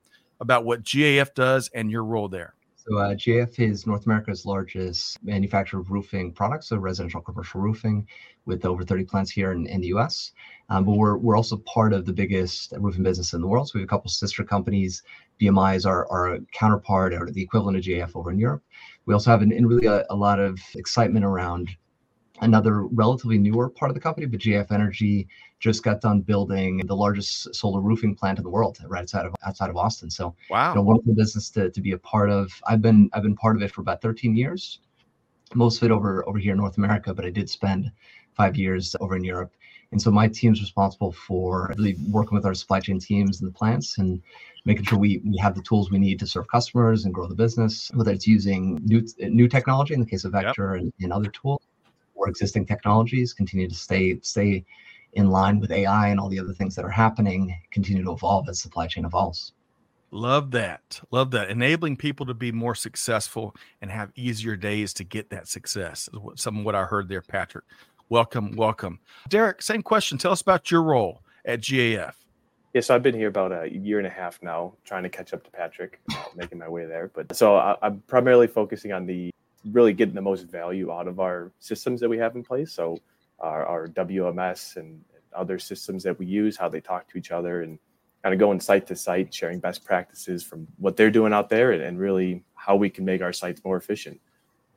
about 0.40 0.64
what 0.64 0.82
GAF 0.82 1.34
does 1.34 1.70
and 1.72 1.88
your 1.88 2.02
role 2.02 2.28
there. 2.28 2.54
So 2.88 2.96
uh, 2.96 3.14
GAF 3.14 3.60
is 3.60 3.86
North 3.86 4.06
America's 4.06 4.46
largest 4.46 5.22
manufacturer 5.22 5.80
of 5.80 5.90
roofing 5.90 6.32
products, 6.32 6.68
so 6.68 6.78
residential 6.78 7.20
commercial 7.20 7.60
roofing, 7.60 8.08
with 8.46 8.64
over 8.64 8.82
30 8.82 9.04
plants 9.04 9.30
here 9.30 9.52
in, 9.52 9.66
in 9.66 9.82
the 9.82 9.88
U.S. 9.88 10.32
Um, 10.70 10.84
but 10.84 10.92
we're, 10.92 11.18
we're 11.18 11.36
also 11.36 11.58
part 11.58 11.92
of 11.92 12.06
the 12.06 12.14
biggest 12.14 12.72
roofing 12.78 13.02
business 13.02 13.34
in 13.34 13.42
the 13.42 13.46
world. 13.46 13.68
So 13.68 13.72
we 13.74 13.80
have 13.80 13.88
a 13.88 13.90
couple 13.90 14.10
sister 14.10 14.42
companies. 14.42 15.02
BMI 15.38 15.76
is 15.76 15.84
our, 15.84 16.10
our 16.10 16.38
counterpart 16.52 17.12
or 17.12 17.30
the 17.30 17.42
equivalent 17.42 17.76
of 17.76 17.84
GAF 17.84 18.16
over 18.16 18.30
in 18.30 18.38
Europe. 18.38 18.62
We 19.04 19.12
also 19.12 19.30
have 19.30 19.42
an, 19.42 19.52
in 19.52 19.66
really 19.66 19.86
a, 19.86 20.06
a 20.08 20.16
lot 20.16 20.40
of 20.40 20.58
excitement 20.74 21.26
around 21.26 21.68
another 22.40 22.84
relatively 22.84 23.38
newer 23.38 23.68
part 23.68 23.90
of 23.90 23.94
the 23.94 24.00
company, 24.00 24.26
but 24.26 24.40
GAF 24.40 24.70
Energy 24.70 25.28
just 25.60 25.82
got 25.82 26.00
done 26.00 26.20
building 26.20 26.78
the 26.86 26.94
largest 26.94 27.54
solar 27.54 27.80
roofing 27.80 28.14
plant 28.14 28.38
in 28.38 28.44
the 28.44 28.50
world 28.50 28.78
right 28.86 29.02
outside 29.02 29.26
of 29.26 29.34
outside 29.46 29.70
of 29.70 29.76
Austin. 29.76 30.10
So 30.10 30.34
wow, 30.50 30.70
you 30.70 30.76
know, 30.76 30.82
wonderful 30.82 31.14
business 31.14 31.50
to, 31.50 31.70
to 31.70 31.80
be 31.80 31.92
a 31.92 31.98
part 31.98 32.30
of. 32.30 32.52
I've 32.66 32.82
been 32.82 33.10
I've 33.12 33.22
been 33.22 33.36
part 33.36 33.56
of 33.56 33.62
it 33.62 33.72
for 33.72 33.80
about 33.80 34.00
13 34.02 34.36
years, 34.36 34.80
most 35.54 35.78
of 35.78 35.90
it 35.90 35.92
over 35.92 36.26
over 36.28 36.38
here 36.38 36.52
in 36.52 36.58
North 36.58 36.78
America, 36.78 37.12
but 37.14 37.24
I 37.24 37.30
did 37.30 37.48
spend 37.50 37.90
five 38.34 38.56
years 38.56 38.94
over 39.00 39.16
in 39.16 39.24
Europe. 39.24 39.52
And 39.90 40.00
so 40.00 40.10
my 40.10 40.28
team's 40.28 40.60
responsible 40.60 41.12
for 41.12 41.74
really 41.78 41.96
working 42.10 42.34
with 42.34 42.44
our 42.44 42.52
supply 42.52 42.78
chain 42.78 42.98
teams 42.98 43.40
and 43.40 43.48
the 43.48 43.54
plants 43.54 43.96
and 43.96 44.20
making 44.66 44.84
sure 44.84 44.98
we, 44.98 45.22
we 45.24 45.38
have 45.38 45.54
the 45.54 45.62
tools 45.62 45.90
we 45.90 45.98
need 45.98 46.18
to 46.18 46.26
serve 46.26 46.46
customers 46.48 47.06
and 47.06 47.14
grow 47.14 47.26
the 47.26 47.34
business, 47.34 47.90
whether 47.94 48.12
it's 48.12 48.26
using 48.26 48.78
new 48.84 49.02
new 49.18 49.48
technology 49.48 49.94
in 49.94 50.00
the 50.00 50.06
case 50.06 50.24
of 50.24 50.32
Vector 50.32 50.74
yep. 50.74 50.82
and, 50.82 50.92
and 51.00 51.12
other 51.12 51.30
tools 51.30 51.62
or 52.18 52.28
existing 52.28 52.66
technologies, 52.66 53.32
continue 53.32 53.68
to 53.68 53.74
stay 53.74 54.18
stay 54.22 54.64
in 55.14 55.30
line 55.30 55.58
with 55.58 55.70
AI 55.70 56.08
and 56.08 56.20
all 56.20 56.28
the 56.28 56.38
other 56.38 56.52
things 56.52 56.74
that 56.76 56.84
are 56.84 56.90
happening, 56.90 57.58
continue 57.70 58.04
to 58.04 58.12
evolve 58.12 58.48
as 58.48 58.60
supply 58.60 58.86
chain 58.86 59.04
evolves. 59.04 59.52
Love 60.10 60.50
that. 60.50 61.00
Love 61.10 61.30
that. 61.32 61.50
Enabling 61.50 61.96
people 61.96 62.24
to 62.26 62.34
be 62.34 62.50
more 62.50 62.74
successful 62.74 63.54
and 63.82 63.90
have 63.90 64.10
easier 64.14 64.56
days 64.56 64.94
to 64.94 65.04
get 65.04 65.30
that 65.30 65.48
success 65.48 66.08
is 66.12 66.18
what, 66.18 66.38
some 66.38 66.58
of 66.58 66.64
what 66.64 66.74
I 66.74 66.84
heard 66.84 67.08
there, 67.08 67.20
Patrick. 67.20 67.64
Welcome, 68.08 68.52
welcome. 68.56 69.00
Derek, 69.28 69.60
same 69.60 69.82
question. 69.82 70.16
Tell 70.16 70.32
us 70.32 70.40
about 70.40 70.70
your 70.70 70.82
role 70.82 71.22
at 71.44 71.60
GAF. 71.60 72.14
Yeah, 72.72 72.80
so 72.80 72.94
I've 72.94 73.02
been 73.02 73.14
here 73.14 73.28
about 73.28 73.52
a 73.52 73.70
year 73.70 73.98
and 73.98 74.06
a 74.06 74.10
half 74.10 74.38
now, 74.42 74.74
trying 74.84 75.02
to 75.02 75.08
catch 75.08 75.34
up 75.34 75.42
to 75.44 75.50
Patrick, 75.50 76.00
uh, 76.12 76.24
making 76.36 76.58
my 76.58 76.68
way 76.68 76.86
there. 76.86 77.10
But 77.14 77.34
so 77.34 77.56
I, 77.56 77.76
I'm 77.82 78.02
primarily 78.06 78.46
focusing 78.46 78.92
on 78.92 79.04
the 79.04 79.30
really 79.64 79.92
getting 79.92 80.14
the 80.14 80.22
most 80.22 80.44
value 80.44 80.92
out 80.92 81.08
of 81.08 81.20
our 81.20 81.52
systems 81.58 82.00
that 82.00 82.08
we 82.08 82.18
have 82.18 82.36
in 82.36 82.42
place. 82.42 82.72
So 82.72 82.98
our, 83.40 83.64
our 83.66 83.88
WMS 83.88 84.76
and 84.76 85.02
other 85.34 85.58
systems 85.58 86.02
that 86.04 86.18
we 86.18 86.26
use, 86.26 86.56
how 86.56 86.68
they 86.68 86.80
talk 86.80 87.08
to 87.08 87.18
each 87.18 87.30
other, 87.30 87.62
and 87.62 87.78
kind 88.22 88.32
of 88.32 88.38
going 88.38 88.60
site 88.60 88.86
to 88.88 88.96
site, 88.96 89.32
sharing 89.32 89.60
best 89.60 89.84
practices 89.84 90.42
from 90.42 90.66
what 90.78 90.96
they're 90.96 91.10
doing 91.10 91.32
out 91.32 91.48
there, 91.48 91.72
and, 91.72 91.82
and 91.82 91.98
really 91.98 92.42
how 92.54 92.76
we 92.76 92.90
can 92.90 93.04
make 93.04 93.22
our 93.22 93.32
sites 93.32 93.62
more 93.64 93.76
efficient. 93.76 94.20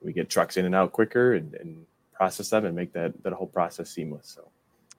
We 0.02 0.14
get 0.14 0.30
trucks 0.30 0.58
in 0.58 0.66
and 0.66 0.76
out 0.76 0.92
quicker, 0.92 1.34
and, 1.34 1.54
and 1.56 1.86
process 2.14 2.50
them, 2.50 2.66
and 2.66 2.76
make 2.76 2.94
that 2.94 3.22
that 3.24 3.34
whole 3.34 3.48
process 3.48 3.90
seamless. 3.90 4.28
So. 4.36 4.50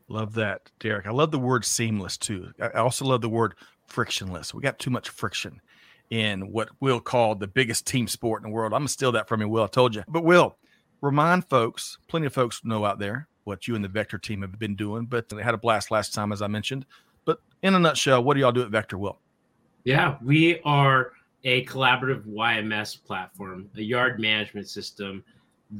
Love 0.08 0.34
that, 0.34 0.70
Derek. 0.81 1.06
I 1.06 1.11
love 1.11 1.31
the 1.31 1.38
word 1.38 1.64
seamless 1.64 2.17
too. 2.17 2.52
I 2.61 2.79
also 2.79 3.05
love 3.05 3.20
the 3.20 3.29
word 3.29 3.55
frictionless. 3.87 4.52
We 4.52 4.61
got 4.61 4.79
too 4.79 4.90
much 4.90 5.08
friction 5.08 5.61
in 6.12 6.53
what 6.53 6.69
Will 6.79 7.00
called 7.00 7.41
the 7.41 7.47
biggest 7.47 7.87
team 7.87 8.06
sport 8.06 8.43
in 8.43 8.50
the 8.50 8.55
world. 8.55 8.75
I'm 8.75 8.81
gonna 8.81 8.88
steal 8.88 9.12
that 9.12 9.29
from 9.29 9.41
you, 9.41 9.49
Will. 9.49 9.64
I 9.64 9.67
told 9.67 9.94
you. 9.94 10.05
But 10.06 10.25
Will, 10.25 10.59
remind 11.00 11.49
folks, 11.49 11.97
plenty 12.06 12.26
of 12.26 12.35
folks 12.35 12.62
know 12.64 12.85
out 12.85 12.98
there 12.98 13.29
what 13.44 13.67
you 13.67 13.75
and 13.75 13.82
the 13.82 13.89
Vector 13.89 14.19
team 14.19 14.43
have 14.43 14.58
been 14.58 14.77
doing, 14.77 15.06
but 15.06 15.31
they 15.31 15.43
had 15.43 15.55
a 15.55 15.58
blast 15.58 15.91
last 15.91 16.13
time, 16.13 16.31
as 16.31 16.43
I 16.43 16.48
mentioned. 16.48 16.84
But 17.25 17.41
in 17.63 17.75
a 17.75 17.79
nutshell, 17.79 18.22
what 18.22 18.34
do 18.34 18.41
y'all 18.41 18.53
do 18.53 18.60
at 18.60 18.69
Vector, 18.69 18.98
Will? 18.98 19.19
Yeah, 19.84 20.19
we 20.22 20.60
are 20.67 21.13
a 21.44 21.65
collaborative 21.65 22.27
YMS 22.27 23.03
platform, 23.03 23.70
a 23.79 23.81
yard 23.81 24.20
management 24.20 24.69
system 24.69 25.25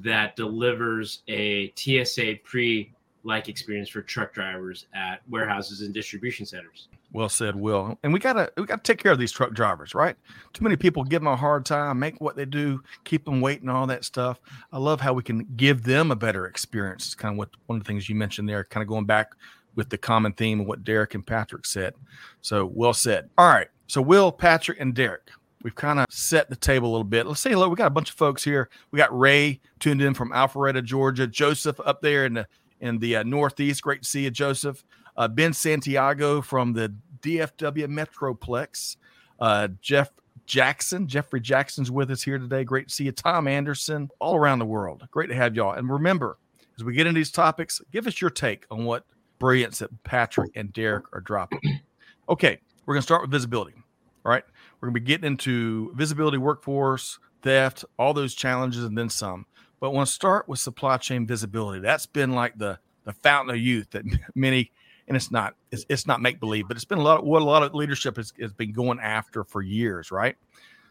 that 0.01 0.35
delivers 0.35 1.25
a 1.29 1.75
TSA 1.77 2.37
pre 2.43 2.91
like 3.23 3.51
experience 3.51 3.91
for 3.91 4.01
truck 4.01 4.33
drivers 4.33 4.87
at 4.95 5.21
warehouses 5.29 5.83
and 5.83 5.93
distribution 5.93 6.47
centers. 6.47 6.89
Well 7.13 7.29
said, 7.29 7.55
Will. 7.55 7.99
And 8.03 8.13
we 8.13 8.19
gotta 8.19 8.51
we 8.57 8.65
gotta 8.65 8.83
take 8.83 8.99
care 8.99 9.13
of 9.13 9.19
these 9.19 9.33
truck 9.33 9.53
drivers, 9.53 9.95
right? 9.95 10.17
Too 10.55 10.65
many 10.65 10.77
people 10.77 11.05
give 11.05 11.21
them 11.21 11.33
a 11.33 11.37
hard 11.37 11.67
time, 11.67 11.99
make 11.99 12.21
what 12.21 12.37
they 12.37 12.47
do, 12.47 12.83
keep 13.05 13.25
them 13.25 13.41
waiting, 13.41 13.69
all 13.69 13.87
that 13.87 14.05
stuff. 14.05 14.41
I 14.73 14.79
love 14.79 15.01
how 15.01 15.13
we 15.13 15.23
can 15.23 15.47
give 15.57 15.83
them 15.83 16.11
a 16.11 16.17
better 16.17 16.47
experience. 16.47 17.07
It's 17.07 17.15
kind 17.15 17.35
of 17.35 17.39
what 17.39 17.51
one 17.67 17.79
of 17.79 17.85
the 17.85 17.89
things 17.89 18.09
you 18.09 18.15
mentioned 18.15 18.49
there, 18.49 18.65
kind 18.65 18.83
of 18.83 18.89
going 18.89 19.05
back 19.05 19.33
with 19.75 19.91
the 19.91 19.99
common 19.99 20.33
theme 20.33 20.61
of 20.61 20.67
what 20.67 20.85
Derek 20.85 21.15
and 21.15 21.27
Patrick 21.27 21.67
said. 21.67 21.95
So 22.41 22.65
well 22.67 22.95
said. 22.95 23.29
All 23.37 23.49
right. 23.49 23.69
So 23.87 24.01
Will, 24.01 24.33
Patrick, 24.33 24.81
and 24.81 24.95
Derek, 24.95 25.31
we've 25.63 25.75
kind 25.75 25.99
of 25.99 26.07
set 26.11 26.49
the 26.49 26.57
table 26.57 26.89
a 26.89 26.93
little 26.93 27.05
bit. 27.05 27.27
Let's 27.27 27.41
say 27.41 27.51
hello. 27.51 27.69
We 27.69 27.77
got 27.77 27.87
a 27.87 27.91
bunch 27.91 28.11
of 28.11 28.17
folks 28.17 28.43
here. 28.43 28.71
We 28.91 28.97
got 28.97 29.17
Ray 29.17 29.61
tuned 29.81 30.01
in 30.01 30.15
from 30.15 30.31
Alpharetta, 30.31 30.83
Georgia. 30.83 31.27
Joseph 31.27 31.79
up 31.85 32.01
there 32.01 32.25
in 32.25 32.35
the 32.35 32.47
in 32.81 32.99
the 32.99 33.17
uh, 33.17 33.23
Northeast. 33.23 33.83
Great 33.83 34.03
to 34.03 34.09
see 34.09 34.25
you, 34.25 34.31
Joseph. 34.31 34.83
Uh, 35.17 35.29
ben 35.29 35.53
Santiago 35.53 36.41
from 36.41 36.73
the 36.73 36.95
DFW 37.21 37.87
Metroplex. 37.87 38.97
Uh, 39.39 39.69
Jeff 39.81 40.11
Jackson, 40.47 41.07
Jeffrey 41.07 41.41
Jackson's 41.41 41.91
with 41.91 42.11
us 42.11 42.23
here 42.23 42.39
today. 42.39 42.65
Great 42.65 42.89
to 42.89 42.95
see 42.95 43.05
you. 43.05 43.13
Tom 43.13 43.47
Anderson, 43.47 44.09
all 44.19 44.37
around 44.37 44.59
the 44.59 44.65
world. 44.65 45.07
Great 45.11 45.29
to 45.29 45.35
have 45.35 45.55
y'all. 45.55 45.73
And 45.73 45.91
remember, 45.91 46.39
as 46.77 46.85
we 46.85 46.95
get 46.95 47.07
into 47.07 47.19
these 47.19 47.31
topics, 47.31 47.81
give 47.93 48.07
us 48.07 48.21
your 48.21 48.31
take 48.31 48.67
on 48.71 48.85
what 48.85 49.05
brilliance 49.39 49.81
that 49.81 49.91
Patrick 50.05 50.53
and 50.55 50.73
Derek 50.73 51.05
are 51.13 51.21
dropping. 51.21 51.81
Okay, 52.29 52.59
we're 52.87 52.95
going 52.95 53.01
to 53.01 53.07
start 53.07 53.23
with 53.23 53.31
visibility. 53.31 53.75
All 54.25 54.31
right. 54.31 54.45
We're 54.81 54.89
going 54.89 54.95
to 54.95 55.01
be 55.01 55.07
getting 55.07 55.27
into 55.27 55.93
visibility, 55.95 56.39
workforce, 56.39 57.19
theft, 57.43 57.85
all 57.99 58.15
those 58.15 58.35
challenges, 58.35 58.85
and 58.85 58.97
then 58.97 59.09
some. 59.09 59.47
But 59.81 59.89
I 59.89 59.91
want 59.91 60.07
to 60.07 60.13
start 60.13 60.49
with 60.49 60.61
supply 60.61 60.97
chain 60.97 61.27
visibility. 61.27 61.81
That's 61.81 62.07
been 62.07 62.33
like 62.33 62.57
the 62.57 62.79
the 63.05 63.13
fountain 63.13 63.53
of 63.55 63.61
youth 63.61 63.91
that 63.91 64.05
many, 64.37 64.71
and 65.13 65.17
it's 65.19 65.31
not 65.31 65.55
it's, 65.71 65.85
it's 65.91 66.07
not 66.07 66.23
make 66.23 66.41
believe, 66.41 66.67
but 66.69 66.77
it's 66.79 66.87
been 66.87 66.97
a 66.97 67.03
lot 67.03 67.19
of, 67.19 67.25
what 67.27 67.43
a 67.43 67.45
lot 67.45 67.63
of 67.63 67.75
leadership 67.75 68.17
has, 68.17 68.33
has 68.41 68.55
been 68.55 68.73
going 68.73 68.99
after 68.99 69.45
for 69.45 69.61
years, 69.61 70.11
right? 70.11 70.37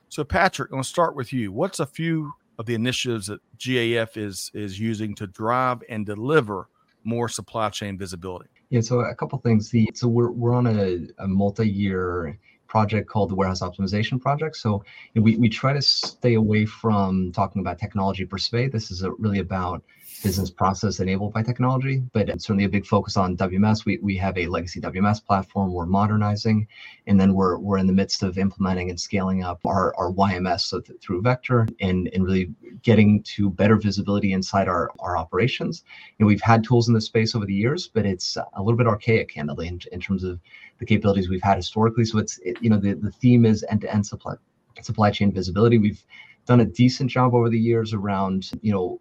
So 0.09 0.23
Patrick, 0.23 0.69
I'm 0.69 0.75
going 0.75 0.83
to 0.83 0.89
start 0.89 1.15
with 1.15 1.33
you. 1.33 1.51
What's 1.51 1.79
a 1.79 1.87
few 1.87 2.33
of 2.59 2.67
the 2.67 2.75
initiatives 2.75 3.27
that 3.27 3.39
GAF 3.57 4.17
is 4.17 4.51
is 4.53 4.79
using 4.79 5.15
to 5.15 5.25
drive 5.25 5.81
and 5.89 6.05
deliver 6.05 6.69
more 7.03 7.27
supply 7.29 7.69
chain 7.69 7.97
visibility? 7.97 8.49
Yeah, 8.69 8.81
so 8.81 8.99
a 8.99 9.15
couple 9.15 9.39
things. 9.39 9.71
The 9.71 9.89
so 9.95 10.07
we're 10.07 10.29
we're 10.29 10.53
on 10.53 10.67
a, 10.67 11.07
a 11.17 11.27
multi-year 11.27 12.37
project 12.67 13.09
called 13.09 13.31
the 13.31 13.35
Warehouse 13.35 13.61
Optimization 13.61 14.21
Project. 14.21 14.55
So 14.55 14.83
we 15.15 15.35
we 15.35 15.49
try 15.49 15.73
to 15.73 15.81
stay 15.81 16.35
away 16.35 16.67
from 16.67 17.31
talking 17.31 17.59
about 17.59 17.79
technology 17.79 18.23
per 18.23 18.37
se. 18.37 18.67
This 18.67 18.91
is 18.91 19.01
a, 19.01 19.11
really 19.13 19.39
about 19.39 19.81
business 20.21 20.49
process 20.49 20.99
enabled 20.99 21.33
by 21.33 21.41
technology, 21.41 22.03
but 22.13 22.29
certainly 22.41 22.63
a 22.63 22.69
big 22.69 22.85
focus 22.85 23.17
on 23.17 23.35
WMS. 23.37 23.85
We, 23.85 23.97
we 23.99 24.15
have 24.17 24.37
a 24.37 24.47
legacy 24.47 24.79
WMS 24.79 25.23
platform 25.25 25.73
we're 25.73 25.85
modernizing, 25.85 26.67
and 27.07 27.19
then 27.19 27.33
we're, 27.33 27.57
we're 27.57 27.77
in 27.77 27.87
the 27.87 27.93
midst 27.93 28.23
of 28.23 28.37
implementing 28.37 28.89
and 28.89 28.99
scaling 28.99 29.43
up 29.43 29.59
our, 29.65 29.95
our 29.95 30.11
YMS 30.11 30.61
so 30.61 30.79
th- 30.79 30.99
through 31.01 31.21
Vector 31.21 31.67
and, 31.79 32.09
and 32.13 32.23
really 32.23 32.53
getting 32.83 33.23
to 33.23 33.49
better 33.49 33.75
visibility 33.75 34.33
inside 34.33 34.67
our, 34.67 34.91
our 34.99 35.17
operations. 35.17 35.83
And 36.19 36.27
we've 36.27 36.41
had 36.41 36.63
tools 36.63 36.87
in 36.87 36.93
this 36.93 37.05
space 37.05 37.35
over 37.35 37.45
the 37.45 37.53
years, 37.53 37.87
but 37.87 38.05
it's 38.05 38.37
a 38.37 38.61
little 38.61 38.77
bit 38.77 38.87
archaic, 38.87 39.29
candidly, 39.29 39.67
in, 39.67 39.79
in 39.91 39.99
terms 39.99 40.23
of 40.23 40.39
the 40.79 40.85
capabilities 40.85 41.29
we've 41.29 41.41
had 41.41 41.57
historically. 41.57 42.05
So 42.05 42.19
it's, 42.19 42.37
it, 42.39 42.57
you 42.61 42.69
know, 42.69 42.77
the, 42.77 42.93
the 42.93 43.11
theme 43.11 43.45
is 43.45 43.65
end-to-end 43.69 44.05
supply 44.05 44.35
supply 44.81 45.11
chain 45.11 45.31
visibility. 45.31 45.77
We've 45.77 46.03
done 46.45 46.61
a 46.61 46.65
decent 46.65 47.11
job 47.11 47.35
over 47.35 47.49
the 47.49 47.59
years 47.59 47.93
around, 47.93 48.49
you 48.61 48.71
know, 48.71 48.99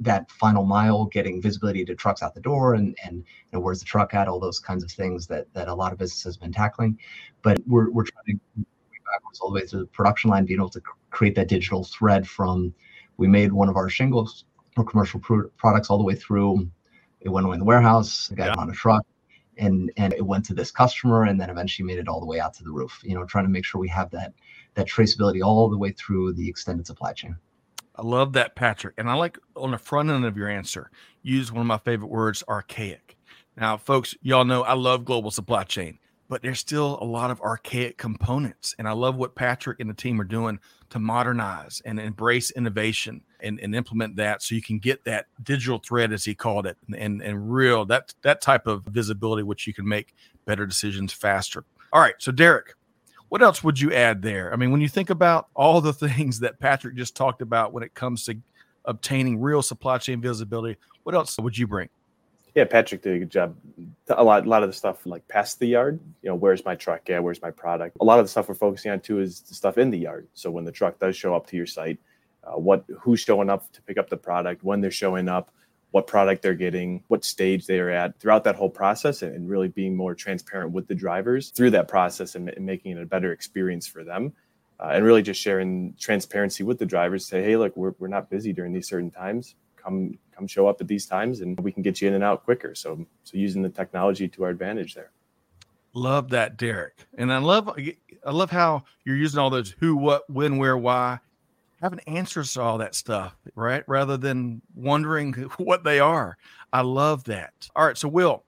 that 0.00 0.30
final 0.30 0.64
mile, 0.64 1.06
getting 1.06 1.40
visibility 1.40 1.84
to 1.84 1.94
trucks 1.94 2.22
out 2.22 2.34
the 2.34 2.40
door, 2.40 2.74
and 2.74 2.96
and 3.04 3.18
you 3.18 3.24
know, 3.52 3.60
where's 3.60 3.80
the 3.80 3.86
truck 3.86 4.14
at? 4.14 4.28
All 4.28 4.40
those 4.40 4.58
kinds 4.58 4.84
of 4.84 4.90
things 4.90 5.26
that 5.28 5.52
that 5.54 5.68
a 5.68 5.74
lot 5.74 5.92
of 5.92 5.98
business 5.98 6.22
has 6.24 6.36
been 6.36 6.52
tackling. 6.52 6.98
But 7.42 7.58
we're 7.66 7.90
we're 7.90 8.04
trying 8.04 8.38
to 8.56 8.64
backwards 9.12 9.40
all 9.40 9.50
the 9.50 9.54
way 9.54 9.66
through 9.66 9.80
the 9.80 9.86
production 9.86 10.30
line, 10.30 10.44
being 10.44 10.60
able 10.60 10.70
to 10.70 10.82
create 11.10 11.34
that 11.34 11.48
digital 11.48 11.84
thread 11.84 12.28
from 12.28 12.72
we 13.16 13.26
made 13.26 13.52
one 13.52 13.68
of 13.68 13.76
our 13.76 13.88
shingles 13.88 14.44
or 14.76 14.84
commercial 14.84 15.20
products 15.56 15.90
all 15.90 15.98
the 15.98 16.04
way 16.04 16.14
through. 16.14 16.70
It 17.20 17.28
went 17.28 17.46
away 17.46 17.54
in 17.54 17.60
the 17.60 17.66
warehouse, 17.66 18.28
got 18.34 18.56
yeah. 18.56 18.62
on 18.62 18.70
a 18.70 18.72
truck, 18.72 19.04
and 19.58 19.92
and 19.96 20.12
it 20.14 20.24
went 20.24 20.44
to 20.46 20.54
this 20.54 20.70
customer, 20.70 21.24
and 21.24 21.40
then 21.40 21.50
eventually 21.50 21.86
made 21.86 21.98
it 21.98 22.08
all 22.08 22.20
the 22.20 22.26
way 22.26 22.40
out 22.40 22.54
to 22.54 22.64
the 22.64 22.70
roof. 22.70 23.00
You 23.02 23.14
know, 23.14 23.24
trying 23.24 23.44
to 23.44 23.50
make 23.50 23.64
sure 23.64 23.80
we 23.80 23.88
have 23.88 24.10
that 24.10 24.32
that 24.74 24.88
traceability 24.88 25.42
all 25.44 25.68
the 25.68 25.78
way 25.78 25.90
through 25.92 26.32
the 26.32 26.48
extended 26.48 26.86
supply 26.86 27.12
chain. 27.12 27.36
I 27.96 28.02
love 28.02 28.32
that, 28.34 28.54
Patrick. 28.54 28.94
And 28.98 29.10
I 29.10 29.14
like 29.14 29.38
on 29.56 29.72
the 29.72 29.78
front 29.78 30.10
end 30.10 30.24
of 30.24 30.36
your 30.36 30.48
answer, 30.48 30.90
use 31.22 31.52
one 31.52 31.60
of 31.60 31.66
my 31.66 31.78
favorite 31.78 32.10
words, 32.10 32.42
archaic. 32.48 33.16
Now, 33.56 33.76
folks, 33.76 34.14
y'all 34.22 34.44
know 34.44 34.62
I 34.62 34.74
love 34.74 35.04
global 35.04 35.30
supply 35.30 35.64
chain, 35.64 35.98
but 36.28 36.40
there's 36.42 36.60
still 36.60 36.98
a 37.00 37.04
lot 37.04 37.30
of 37.30 37.40
archaic 37.40 37.98
components. 37.98 38.74
And 38.78 38.88
I 38.88 38.92
love 38.92 39.16
what 39.16 39.34
Patrick 39.34 39.80
and 39.80 39.90
the 39.90 39.94
team 39.94 40.20
are 40.20 40.24
doing 40.24 40.60
to 40.90 40.98
modernize 40.98 41.82
and 41.84 42.00
embrace 42.00 42.50
innovation 42.52 43.22
and, 43.40 43.58
and 43.60 43.74
implement 43.74 44.16
that 44.16 44.42
so 44.42 44.54
you 44.54 44.62
can 44.62 44.78
get 44.78 45.04
that 45.04 45.26
digital 45.42 45.78
thread, 45.78 46.12
as 46.12 46.24
he 46.24 46.34
called 46.34 46.66
it, 46.66 46.76
and, 46.96 47.22
and, 47.22 47.52
real 47.52 47.84
that 47.86 48.14
that 48.22 48.40
type 48.40 48.66
of 48.66 48.84
visibility, 48.84 49.42
which 49.42 49.66
you 49.66 49.74
can 49.74 49.88
make 49.88 50.14
better 50.46 50.66
decisions 50.66 51.12
faster. 51.12 51.64
All 51.92 52.00
right. 52.00 52.14
So, 52.18 52.32
Derek, 52.32 52.74
what 53.30 53.42
else 53.42 53.64
would 53.64 53.80
you 53.80 53.94
add 53.94 54.22
there? 54.22 54.52
I 54.52 54.56
mean, 54.56 54.70
when 54.70 54.80
you 54.80 54.88
think 54.88 55.08
about 55.08 55.48
all 55.54 55.80
the 55.80 55.92
things 56.08 56.40
that 56.40 56.60
Patrick 56.60 56.96
just 56.96 57.16
talked 57.16 57.40
about 57.40 57.72
when 57.72 57.82
it 57.82 57.94
comes 57.94 58.26
to 58.26 58.36
obtaining 58.84 59.40
real 59.40 59.62
supply 59.62 59.98
chain 59.98 60.20
visibility, 60.20 60.78
what 61.04 61.14
else 61.14 61.38
would 61.38 61.56
you 61.56 61.66
bring? 61.66 61.88
Yeah, 62.56 62.64
Patrick 62.64 63.02
did 63.02 63.14
a 63.14 63.18
good 63.20 63.30
job. 63.30 63.56
A 64.08 64.24
lot, 64.24 64.44
a 64.44 64.48
lot 64.48 64.64
of 64.64 64.68
the 64.68 64.72
stuff 64.72 65.06
like 65.06 65.26
past 65.28 65.60
the 65.60 65.68
yard. 65.68 66.00
You 66.22 66.30
know, 66.30 66.34
where's 66.34 66.64
my 66.64 66.74
truck? 66.74 67.08
Yeah, 67.08 67.20
where's 67.20 67.40
my 67.40 67.52
product? 67.52 67.96
A 68.00 68.04
lot 68.04 68.18
of 68.18 68.24
the 68.24 68.28
stuff 68.28 68.48
we're 68.48 68.56
focusing 68.56 68.90
on 68.90 68.98
too 68.98 69.20
is 69.20 69.40
the 69.42 69.54
stuff 69.54 69.78
in 69.78 69.90
the 69.90 69.98
yard. 69.98 70.26
So 70.34 70.50
when 70.50 70.64
the 70.64 70.72
truck 70.72 70.98
does 70.98 71.14
show 71.14 71.34
up 71.36 71.46
to 71.46 71.56
your 71.56 71.66
site, 71.66 72.00
uh, 72.42 72.58
what 72.58 72.84
who's 72.98 73.20
showing 73.20 73.48
up 73.48 73.70
to 73.72 73.82
pick 73.82 73.98
up 73.98 74.10
the 74.10 74.16
product, 74.16 74.64
when 74.64 74.80
they're 74.80 74.90
showing 74.90 75.28
up, 75.28 75.52
what 75.90 76.06
product 76.06 76.42
they're 76.42 76.54
getting, 76.54 77.02
what 77.08 77.24
stage 77.24 77.66
they 77.66 77.78
are 77.80 77.90
at 77.90 78.18
throughout 78.20 78.44
that 78.44 78.54
whole 78.54 78.70
process, 78.70 79.22
and, 79.22 79.48
really 79.48 79.68
being 79.68 79.96
more 79.96 80.14
transparent 80.14 80.70
with 80.72 80.86
the 80.86 80.94
drivers 80.94 81.50
through 81.50 81.70
that 81.70 81.88
process 81.88 82.34
and, 82.34 82.48
and 82.50 82.64
making 82.64 82.96
it 82.96 83.02
a 83.02 83.06
better 83.06 83.32
experience 83.32 83.86
for 83.86 84.04
them. 84.04 84.32
Uh, 84.78 84.92
and 84.94 85.04
really 85.04 85.22
just 85.22 85.40
sharing 85.40 85.94
transparency 85.98 86.62
with 86.62 86.78
the 86.78 86.86
drivers 86.86 87.26
say, 87.26 87.42
hey, 87.42 87.56
look, 87.56 87.76
we're, 87.76 87.92
we're 87.98 88.08
not 88.08 88.30
busy 88.30 88.52
during 88.52 88.72
these 88.72 88.88
certain 88.88 89.10
times. 89.10 89.56
Come 89.76 90.18
come 90.34 90.46
show 90.46 90.66
up 90.66 90.80
at 90.80 90.88
these 90.88 91.06
times 91.06 91.40
and 91.40 91.58
we 91.60 91.72
can 91.72 91.82
get 91.82 92.00
you 92.00 92.08
in 92.08 92.14
and 92.14 92.24
out 92.24 92.44
quicker. 92.44 92.74
So 92.74 93.06
so 93.24 93.36
using 93.36 93.62
the 93.62 93.68
technology 93.68 94.28
to 94.28 94.44
our 94.44 94.50
advantage 94.50 94.94
there. 94.94 95.10
Love 95.92 96.30
that, 96.30 96.56
Derek. 96.56 96.94
And 97.18 97.32
I 97.32 97.38
love 97.38 97.68
I 98.24 98.30
love 98.30 98.50
how 98.50 98.84
you're 99.04 99.16
using 99.16 99.40
all 99.40 99.50
those 99.50 99.74
who, 99.80 99.96
what, 99.96 100.28
when, 100.30 100.58
where, 100.58 100.76
why 100.76 101.20
having 101.80 102.00
answers 102.00 102.54
to 102.54 102.62
all 102.62 102.78
that 102.78 102.94
stuff, 102.94 103.36
right? 103.54 103.84
Rather 103.86 104.16
than 104.16 104.62
wondering 104.74 105.32
what 105.58 105.84
they 105.84 106.00
are. 106.00 106.36
I 106.72 106.82
love 106.82 107.24
that. 107.24 107.52
All 107.74 107.86
right. 107.86 107.96
So, 107.96 108.08
Will, 108.08 108.44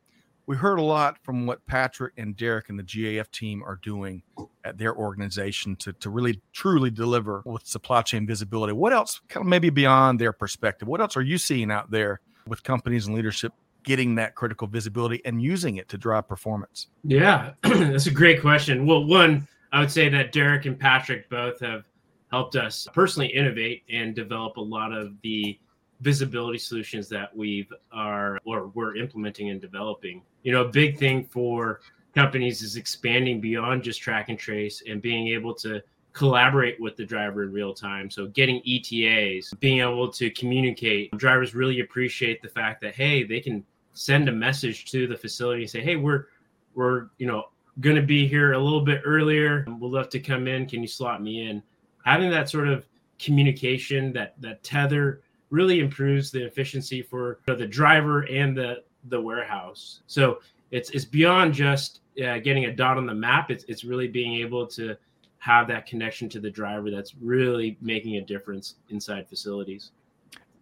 we 0.47 0.57
heard 0.57 0.79
a 0.79 0.83
lot 0.83 1.19
from 1.23 1.47
what 1.47 1.65
Patrick 1.67 2.15
and 2.17 2.37
Derek 2.37 2.69
and 2.69 2.79
the 2.79 2.83
GAF 2.83 3.31
team 3.31 3.63
are 3.63 3.77
doing 3.83 4.23
at 4.65 4.77
their 4.77 4.95
organization 4.95 5.77
to, 5.77 5.93
to 5.95 6.11
really 6.11 6.41
truly 6.53 6.91
deliver 6.91 7.43
with 7.45 7.67
supply 7.67 8.03
chain 8.03 8.27
visibility. 8.27 8.73
What 8.73 8.93
else, 8.93 9.21
kind 9.29 9.45
of 9.45 9.49
maybe 9.49 9.71
beyond 9.71 10.19
their 10.19 10.33
perspective, 10.33 10.89
what 10.89 11.01
else 11.01 11.17
are 11.17 11.23
you 11.23 11.39
seeing 11.39 11.71
out 11.71 11.91
there 11.91 12.21
with 12.47 12.63
companies 12.63 13.07
and 13.07 13.15
leadership 13.15 13.53
getting 13.85 14.15
that 14.17 14.35
critical 14.35 14.67
visibility 14.67 15.21
and 15.25 15.43
using 15.43 15.77
it 15.77 15.89
to 15.89 15.99
drive 15.99 16.29
performance? 16.29 16.89
Yeah, 17.05 17.53
that's 17.63 18.07
a 18.07 18.11
great 18.11 18.41
question. 18.41 18.85
Well, 18.87 19.05
one, 19.05 19.47
I 19.73 19.81
would 19.81 19.91
say 19.91 20.09
that 20.09 20.33
Derek 20.33 20.67
and 20.67 20.79
Patrick 20.79 21.31
both 21.31 21.61
have 21.61 21.85
helped 22.33 22.57
us 22.57 22.89
personally 22.95 23.29
innovate 23.29 23.85
and 23.93 24.15
develop 24.15 24.57
a 24.57 24.61
lot 24.61 24.93
of 24.93 25.21
the 25.23 25.59
visibility 26.01 26.59
solutions 26.59 27.09
that 27.09 27.35
we've 27.37 27.73
are 27.93 28.39
or 28.45 28.69
we're 28.69 28.97
implementing 28.97 29.51
and 29.51 29.61
developing. 29.61 30.23
You 30.43 30.53
know, 30.53 30.63
a 30.63 30.69
big 30.69 30.99
thing 30.99 31.25
for 31.25 31.81
companies 32.15 32.63
is 32.63 32.77
expanding 32.77 33.41
beyond 33.41 33.83
just 33.83 34.01
track 34.01 34.29
and 34.29 34.39
trace 34.39 34.83
and 34.89 35.01
being 35.01 35.29
able 35.29 35.55
to 35.57 35.83
collaborate 36.13 36.81
with 36.81 36.97
the 36.97 37.05
driver 37.05 37.45
in 37.45 37.53
real 37.53 37.73
time. 37.73 38.11
So 38.11 38.27
getting 38.27 38.61
ETAs, 38.67 39.53
being 39.61 39.81
able 39.81 40.11
to 40.13 40.31
communicate. 40.31 41.17
Drivers 41.17 41.55
really 41.55 41.81
appreciate 41.81 42.43
the 42.43 42.49
fact 42.49 42.81
that 42.83 42.95
hey, 42.95 43.25
they 43.25 43.41
can 43.41 43.65
send 43.95 44.29
a 44.29 44.33
message 44.33 44.91
to 44.91 45.07
the 45.07 45.17
facility 45.17 45.63
and 45.63 45.71
say, 45.71 45.81
"Hey, 45.81 45.97
we're 45.97 46.27
we're, 46.75 47.09
you 47.19 47.27
know, 47.27 47.45
going 47.81 47.97
to 47.97 48.03
be 48.03 48.27
here 48.27 48.53
a 48.53 48.59
little 48.59 48.81
bit 48.81 49.03
earlier. 49.05 49.67
We'll 49.69 49.91
love 49.91 50.09
to 50.11 50.19
come 50.19 50.49
in. 50.49 50.67
Can 50.67 50.81
you 50.81 50.89
slot 50.89 51.23
me 51.23 51.47
in?" 51.47 51.63
Having 52.05 52.31
that 52.31 52.49
sort 52.49 52.69
of 52.69 52.87
communication, 53.19 54.13
that 54.13 54.35
that 54.41 54.63
tether, 54.63 55.23
really 55.51 55.81
improves 55.81 56.31
the 56.31 56.45
efficiency 56.45 57.03
for 57.03 57.39
the 57.47 57.67
driver 57.67 58.23
and 58.23 58.57
the 58.57 58.83
the 59.09 59.21
warehouse. 59.21 60.01
So 60.07 60.41
it's 60.71 60.91
it's 60.91 61.05
beyond 61.05 61.55
just 61.55 62.01
uh, 62.25 62.39
getting 62.39 62.65
a 62.65 62.73
dot 62.75 62.97
on 62.97 63.07
the 63.07 63.15
map. 63.15 63.51
It's 63.51 63.65
it's 63.65 63.85
really 63.85 64.09
being 64.09 64.35
able 64.41 64.67
to 64.69 64.97
have 65.39 65.67
that 65.69 65.87
connection 65.87 66.29
to 66.31 66.41
the 66.41 66.51
driver 66.51 66.91
that's 66.91 67.15
really 67.17 67.77
making 67.81 68.17
a 68.17 68.21
difference 68.21 68.77
inside 68.91 69.29
facilities. 69.29 69.91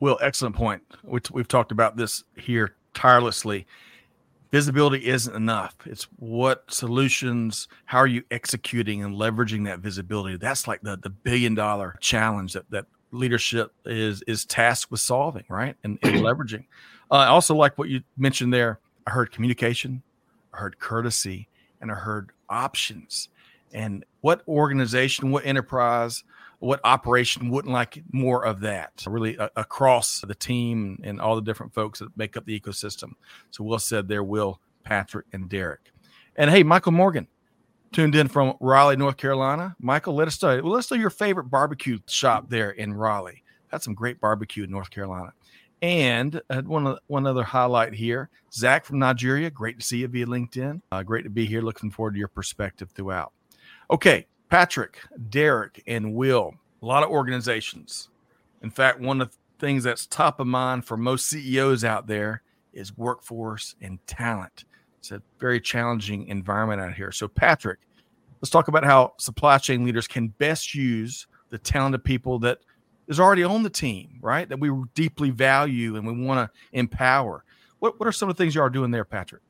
Well, 0.01 0.19
excellent 0.23 0.57
point. 0.57 0.83
We've 1.05 1.47
talked 1.47 1.71
about 1.71 1.97
this 1.97 2.25
here 2.37 2.77
tirelessly 2.95 3.67
visibility 4.51 5.07
isn't 5.07 5.35
enough. 5.35 5.77
It's 5.87 6.05
what 6.19 6.65
solutions, 6.73 7.69
how 7.85 7.99
are 7.99 8.07
you 8.07 8.23
executing 8.31 9.05
and 9.05 9.15
leveraging 9.15 9.65
that 9.67 9.81
visibility? 9.81 10.37
That's 10.37 10.67
like 10.67 10.83
the, 10.83 10.97
the 10.97 11.11
billion 11.11 11.55
dollar 11.55 11.97
challenge 12.01 12.55
that, 12.55 12.71
that 12.71 12.87
leadership 13.13 13.73
is 13.85 14.23
is 14.23 14.45
tasked 14.45 14.91
with 14.91 15.01
solving, 15.01 15.45
right? 15.49 15.77
And, 15.85 15.99
and 16.03 16.17
leveraging. 16.25 16.65
Uh, 17.11 17.15
I 17.15 17.27
also 17.27 17.55
like 17.55 17.79
what 17.79 17.89
you 17.89 18.03
mentioned 18.17 18.53
there. 18.53 18.79
I 19.07 19.11
heard 19.11 19.33
communication, 19.33 20.03
I 20.53 20.59
heard 20.59 20.79
courtesy, 20.79 21.49
and 21.81 21.91
I 21.91 21.95
heard 21.95 22.31
options. 22.49 23.29
And 23.73 24.05
what 24.21 24.43
organization, 24.49 25.31
what 25.31 25.47
enterprise 25.47 26.25
what 26.61 26.81
operation 26.85 27.51
wouldn't 27.51 27.73
like 27.73 28.03
more 28.13 28.45
of 28.45 28.61
that 28.61 28.93
really 29.07 29.37
uh, 29.39 29.49
across 29.57 30.21
the 30.21 30.35
team 30.35 31.01
and 31.03 31.21
all 31.21 31.35
the 31.35 31.43
different 31.43 31.75
folks 31.75 31.99
that 31.99 32.17
make 32.17 32.37
up 32.37 32.45
the 32.47 32.59
ecosystem 32.59 33.13
so 33.51 33.65
will 33.65 33.79
said 33.79 34.07
there 34.07 34.25
will 34.25 34.61
patrick 34.85 35.27
and 35.33 35.49
derek 35.49 35.93
and 36.37 36.51
hey 36.51 36.63
michael 36.63 36.93
morgan 36.93 37.27
tuned 37.93 38.15
in 38.15 38.29
from 38.29 38.55
raleigh 38.61 38.97
north 38.97 39.17
carolina 39.17 39.75
michael 39.81 40.15
let 40.15 40.29
us 40.29 40.41
know 40.43 40.61
well, 40.63 40.73
let's 40.73 40.91
know 40.91 40.97
your 40.97 41.11
favorite 41.11 41.45
barbecue 41.45 41.99
shop 42.07 42.49
there 42.49 42.71
in 42.71 42.95
raleigh 42.95 43.43
had 43.69 43.83
some 43.83 43.95
great 43.95 44.21
barbecue 44.21 44.65
in 44.65 44.71
north 44.71 44.91
carolina 44.91 45.33
and 45.83 46.41
uh, 46.51 46.63
one 46.63 46.97
one 47.07 47.27
other 47.27 47.43
highlight 47.43 47.95
here, 47.95 48.29
Zach 48.53 48.85
from 48.85 48.99
Nigeria. 48.99 49.51
Great 49.51 49.81
to 49.81 49.87
see 49.87 49.99
you 49.99 50.09
via 50.09 50.27
LinkedIn. 50.27 50.83
Uh, 50.93 51.03
great 51.03 51.23
to 51.25 51.31
be 51.31 51.47
here. 51.47 51.63
Looking 51.63 51.91
forward 51.91 52.13
to 52.13 52.19
your 52.19 52.29
perspective 52.29 52.91
throughout. 52.91 53.33
Okay, 53.91 54.27
Patrick, 54.51 54.99
Derek, 55.31 55.81
and 55.87 56.13
Will, 56.13 56.55
a 56.83 56.87
lot 56.87 57.05
of 57.05 57.11
organizations. 57.11 58.09
In 58.63 58.71
fact, 58.71 58.99
one 59.01 59.21
of 59.21 59.31
the 59.31 59.37
things 59.61 59.85
that's 59.85 60.07
top 60.07 60.41
of 60.41 60.49
mind 60.49 60.85
for 60.85 60.97
most 60.97 61.29
CEOs 61.29 61.85
out 61.85 62.09
there 62.09 62.43
is 62.73 62.97
workforce 62.99 63.77
and 63.81 64.05
talent. 64.09 64.65
It's 64.99 65.13
a 65.13 65.23
very 65.39 65.61
challenging 65.61 66.27
environment 66.27 66.81
out 66.81 66.95
here. 66.95 67.13
So, 67.13 67.29
Patrick, 67.29 67.79
let's 68.43 68.51
talk 68.51 68.67
about 68.67 68.85
how 68.85 69.15
supply 69.19 69.57
chain 69.59 69.85
leaders 69.85 70.09
can 70.09 70.29
best 70.29 70.75
use 70.75 71.29
the 71.51 71.59
talented 71.59 72.03
people 72.03 72.41
that 72.41 72.59
is 73.07 73.21
already 73.21 73.45
on 73.45 73.63
the 73.63 73.71
team, 73.71 74.19
right? 74.21 74.49
That 74.49 74.59
we 74.59 74.71
deeply 74.95 75.31
value 75.31 75.95
and 75.97 76.05
we 76.05 76.13
want 76.27 76.51
to 76.53 76.59
empower. 76.73 77.45
what, 77.79 78.01
what 78.01 78.09
are 78.09 78.13
some 78.13 78.29
of 78.29 78.37
the 78.37 78.43
things 78.43 78.57
you 78.57 78.63
are 78.63 78.71
doing 78.71 78.91
there, 78.91 79.05
Patrick? 79.05 79.43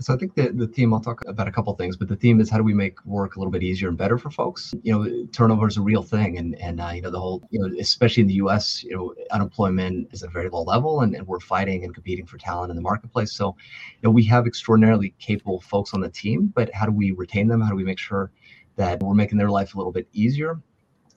So 0.00 0.14
I 0.14 0.16
think 0.16 0.34
the, 0.34 0.50
the 0.50 0.66
theme, 0.66 0.92
I'll 0.92 1.00
talk 1.00 1.22
about 1.26 1.48
a 1.48 1.52
couple 1.52 1.74
things, 1.74 1.96
but 1.96 2.08
the 2.08 2.16
theme 2.16 2.40
is 2.40 2.50
how 2.50 2.56
do 2.56 2.62
we 2.62 2.74
make 2.74 3.04
work 3.04 3.36
a 3.36 3.38
little 3.38 3.50
bit 3.50 3.62
easier 3.62 3.88
and 3.88 3.98
better 3.98 4.18
for 4.18 4.30
folks? 4.30 4.74
You 4.82 4.92
know, 4.92 5.26
turnover 5.32 5.66
is 5.68 5.76
a 5.76 5.82
real 5.82 6.02
thing. 6.02 6.38
And, 6.38 6.58
and 6.60 6.80
uh, 6.80 6.90
you 6.94 7.02
know, 7.02 7.10
the 7.10 7.20
whole, 7.20 7.46
you 7.50 7.60
know, 7.60 7.70
especially 7.78 8.22
in 8.22 8.26
the 8.26 8.34
US, 8.34 8.82
you 8.82 8.94
know, 8.96 9.14
unemployment 9.30 10.08
is 10.12 10.22
a 10.22 10.28
very 10.28 10.48
low 10.48 10.62
level 10.62 11.00
and, 11.00 11.14
and 11.14 11.26
we're 11.26 11.40
fighting 11.40 11.84
and 11.84 11.94
competing 11.94 12.26
for 12.26 12.38
talent 12.38 12.70
in 12.70 12.76
the 12.76 12.82
marketplace. 12.82 13.32
So, 13.32 13.56
you 13.92 14.00
know, 14.02 14.10
we 14.10 14.24
have 14.24 14.46
extraordinarily 14.46 15.14
capable 15.18 15.60
folks 15.60 15.94
on 15.94 16.00
the 16.00 16.10
team, 16.10 16.52
but 16.54 16.72
how 16.74 16.86
do 16.86 16.92
we 16.92 17.12
retain 17.12 17.48
them? 17.48 17.60
How 17.60 17.70
do 17.70 17.76
we 17.76 17.84
make 17.84 17.98
sure 17.98 18.30
that 18.76 19.02
we're 19.02 19.14
making 19.14 19.38
their 19.38 19.50
life 19.50 19.74
a 19.74 19.78
little 19.78 19.92
bit 19.92 20.08
easier? 20.12 20.60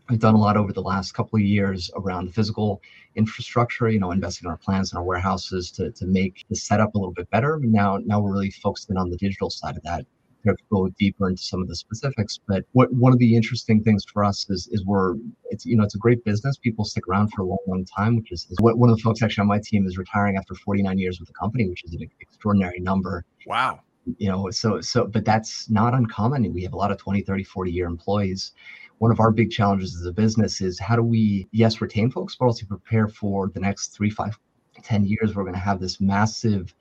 We've 0.09 0.19
done 0.19 0.35
a 0.35 0.39
lot 0.39 0.55
over 0.55 0.71
the 0.71 0.81
last 0.81 1.13
couple 1.13 1.37
of 1.37 1.43
years 1.43 1.91
around 1.95 2.27
the 2.27 2.31
physical 2.31 2.81
infrastructure, 3.15 3.89
you 3.89 3.99
know, 3.99 4.11
investing 4.11 4.45
in 4.45 4.51
our 4.51 4.57
plants 4.57 4.91
and 4.91 4.99
our 4.99 5.03
warehouses 5.03 5.69
to, 5.71 5.91
to 5.91 6.05
make 6.05 6.45
the 6.49 6.55
setup 6.55 6.95
a 6.95 6.97
little 6.97 7.13
bit 7.13 7.29
better. 7.29 7.59
Now, 7.61 7.99
now 8.05 8.21
we're 8.21 8.31
really 8.31 8.51
focused 8.51 8.89
in 8.89 8.97
on 8.97 9.09
the 9.09 9.17
digital 9.17 9.49
side 9.49 9.75
of 9.75 9.83
that. 9.83 10.05
To 10.45 10.55
go 10.71 10.87
deeper 10.97 11.27
into 11.27 11.41
some 11.41 11.61
of 11.61 11.67
the 11.67 11.75
specifics, 11.75 12.39
but 12.47 12.63
what 12.71 12.93
one 12.93 13.11
of 13.11 13.19
the 13.19 13.35
interesting 13.35 13.83
things 13.83 14.05
for 14.05 14.23
us 14.23 14.49
is 14.49 14.69
is 14.71 14.85
we're 14.85 15.15
it's 15.49 15.65
you 15.65 15.75
know 15.75 15.83
it's 15.83 15.95
a 15.95 15.97
great 15.97 16.23
business. 16.23 16.55
People 16.57 16.85
stick 16.85 17.05
around 17.09 17.33
for 17.33 17.41
a 17.41 17.45
long, 17.45 17.57
long 17.67 17.83
time, 17.83 18.15
which 18.15 18.31
is, 18.31 18.47
is 18.49 18.55
what 18.61 18.77
one 18.77 18.89
of 18.89 18.95
the 18.95 19.01
folks 19.01 19.21
actually 19.21 19.41
on 19.41 19.47
my 19.47 19.59
team 19.61 19.85
is 19.85 19.97
retiring 19.97 20.37
after 20.37 20.55
49 20.55 20.97
years 20.99 21.19
with 21.19 21.27
the 21.27 21.33
company, 21.33 21.67
which 21.67 21.83
is 21.83 21.93
an 21.95 22.09
extraordinary 22.21 22.79
number. 22.79 23.25
Wow 23.45 23.81
you 24.17 24.29
know 24.29 24.49
so 24.51 24.79
so 24.79 25.05
but 25.05 25.25
that's 25.25 25.69
not 25.69 25.93
uncommon 25.93 26.53
we 26.53 26.63
have 26.63 26.73
a 26.73 26.77
lot 26.77 26.91
of 26.91 26.97
20 26.97 27.21
30 27.23 27.43
40 27.43 27.71
year 27.71 27.87
employees 27.87 28.53
one 28.99 29.11
of 29.11 29.19
our 29.19 29.31
big 29.31 29.51
challenges 29.51 29.95
as 29.95 30.05
a 30.05 30.11
business 30.11 30.61
is 30.61 30.79
how 30.79 30.95
do 30.95 31.03
we 31.03 31.47
yes 31.51 31.81
retain 31.81 32.09
folks 32.09 32.35
but 32.35 32.45
also 32.45 32.65
prepare 32.65 33.07
for 33.07 33.49
the 33.49 33.59
next 33.59 33.89
three 33.89 34.09
five 34.09 34.37
ten 34.83 35.05
years. 35.05 35.35
We're 35.35 35.43
going 35.43 35.53
to 35.53 35.59
have 35.59 35.79
this 35.79 35.99
massive 35.99 36.73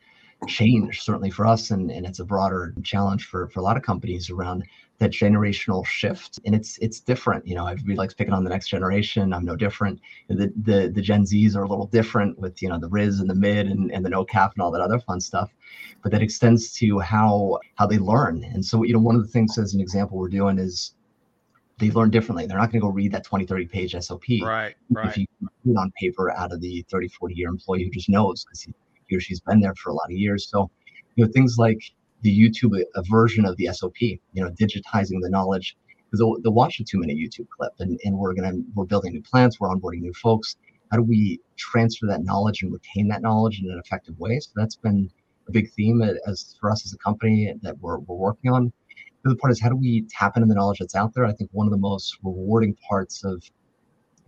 change 0.46 1.00
certainly 1.00 1.30
for 1.30 1.46
us 1.46 1.70
and, 1.70 1.90
and 1.90 2.04
it's 2.04 2.18
a 2.18 2.24
broader 2.24 2.74
challenge 2.82 3.24
for, 3.24 3.48
for 3.48 3.60
a 3.60 3.62
lot 3.62 3.78
of 3.78 3.82
companies 3.82 4.28
around 4.28 4.62
that 4.98 5.10
generational 5.10 5.84
shift. 5.84 6.38
And 6.44 6.54
it's 6.54 6.78
it's 6.78 7.00
different 7.00 7.46
you 7.46 7.54
know 7.54 7.66
everybody 7.66 7.96
likes 7.96 8.14
picking 8.14 8.34
on 8.34 8.44
the 8.44 8.50
next 8.50 8.68
generation. 8.68 9.32
I'm 9.32 9.44
no 9.44 9.56
different. 9.56 10.00
The 10.28 10.52
the, 10.62 10.90
the 10.94 11.02
gen 11.02 11.26
z's 11.26 11.56
are 11.56 11.64
a 11.64 11.68
little 11.68 11.86
different 11.86 12.38
with 12.38 12.62
you 12.62 12.68
know 12.68 12.78
the 12.78 12.88
riz 12.88 13.20
and 13.20 13.28
the 13.28 13.34
mid 13.34 13.66
and, 13.66 13.90
and 13.90 14.04
the 14.04 14.10
no 14.10 14.24
cap 14.24 14.52
and 14.54 14.62
all 14.62 14.70
that 14.72 14.80
other 14.80 14.98
fun 15.00 15.20
stuff. 15.20 15.50
But 16.02 16.12
that 16.12 16.22
extends 16.22 16.72
to 16.74 16.98
how 16.98 17.58
how 17.76 17.86
they 17.86 17.98
learn. 17.98 18.44
And 18.44 18.64
so 18.64 18.82
you 18.84 18.92
know 18.92 19.00
one 19.00 19.16
of 19.16 19.22
the 19.22 19.28
things 19.28 19.58
as 19.58 19.74
an 19.74 19.80
example 19.80 20.18
we're 20.18 20.28
doing 20.28 20.58
is 20.58 20.95
they 21.78 21.90
learn 21.90 22.10
differently. 22.10 22.46
They're 22.46 22.56
not 22.56 22.72
going 22.72 22.80
to 22.80 22.86
go 22.86 22.88
read 22.88 23.12
that 23.12 23.24
20, 23.24 23.44
30 23.44 23.66
page 23.66 23.94
SOP. 24.00 24.22
Right, 24.42 24.74
right. 24.90 25.08
If 25.08 25.18
you 25.18 25.26
read 25.64 25.76
on 25.76 25.92
paper 26.00 26.30
out 26.30 26.52
of 26.52 26.60
the 26.60 26.84
30, 26.90 27.08
40 27.08 27.34
year 27.34 27.48
employee 27.48 27.84
who 27.84 27.90
just 27.90 28.08
knows 28.08 28.44
because 28.44 28.62
he, 28.62 28.72
he, 29.08 29.16
or 29.16 29.20
she's 29.20 29.40
been 29.40 29.60
there 29.60 29.74
for 29.74 29.90
a 29.90 29.94
lot 29.94 30.06
of 30.06 30.12
years. 30.12 30.48
So, 30.48 30.70
you 31.16 31.24
know, 31.24 31.32
things 31.32 31.56
like 31.58 31.78
the 32.22 32.36
YouTube 32.36 32.82
a 32.94 33.02
version 33.02 33.44
of 33.44 33.56
the 33.56 33.68
SOP, 33.72 34.00
you 34.00 34.20
know, 34.34 34.50
digitizing 34.50 35.20
the 35.20 35.28
knowledge 35.28 35.76
because 36.06 36.18
they'll, 36.18 36.40
they'll 36.40 36.52
watch 36.52 36.80
a 36.80 36.84
two 36.84 36.98
minute 36.98 37.16
YouTube 37.16 37.48
clip 37.50 37.72
and, 37.78 38.00
and 38.04 38.16
we're 38.16 38.32
going 38.32 38.50
to, 38.50 38.64
we're 38.74 38.84
building 38.84 39.12
new 39.12 39.22
plants, 39.22 39.60
we're 39.60 39.68
onboarding 39.68 40.00
new 40.00 40.14
folks. 40.14 40.56
How 40.90 40.96
do 40.96 41.02
we 41.02 41.40
transfer 41.56 42.06
that 42.06 42.24
knowledge 42.24 42.62
and 42.62 42.72
retain 42.72 43.08
that 43.08 43.20
knowledge 43.20 43.60
in 43.60 43.70
an 43.70 43.78
effective 43.84 44.18
way? 44.18 44.38
So 44.40 44.50
that's 44.54 44.76
been 44.76 45.10
a 45.48 45.52
big 45.52 45.70
theme 45.72 46.00
uh, 46.00 46.12
as 46.26 46.56
for 46.58 46.70
us 46.70 46.86
as 46.86 46.94
a 46.94 46.98
company 46.98 47.52
that 47.62 47.78
we're, 47.80 47.98
we're 47.98 48.16
working 48.16 48.50
on 48.50 48.72
the 49.26 49.32
other 49.32 49.38
part 49.38 49.50
is 49.50 49.60
how 49.60 49.68
do 49.68 49.76
we 49.76 50.02
tap 50.02 50.36
into 50.36 50.46
the 50.46 50.54
knowledge 50.54 50.78
that's 50.78 50.94
out 50.94 51.12
there? 51.14 51.26
I 51.26 51.32
think 51.32 51.50
one 51.52 51.66
of 51.66 51.72
the 51.72 51.78
most 51.78 52.16
rewarding 52.22 52.76
parts 52.88 53.24
of 53.24 53.42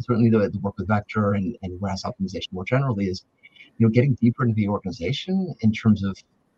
certainly 0.01 0.29
the, 0.29 0.51
the 0.51 0.59
work 0.59 0.77
with 0.77 0.89
Vector 0.89 1.35
and, 1.35 1.57
and 1.63 1.81
warehouse 1.81 2.03
optimization 2.03 2.53
more 2.53 2.65
generally 2.65 3.07
is, 3.07 3.25
you 3.79 3.87
know, 3.87 3.91
getting 3.91 4.15
deeper 4.15 4.43
into 4.43 4.55
the 4.55 4.69
organization 4.69 5.55
in 5.61 5.73
terms 5.73 6.05
of, 6.05 6.17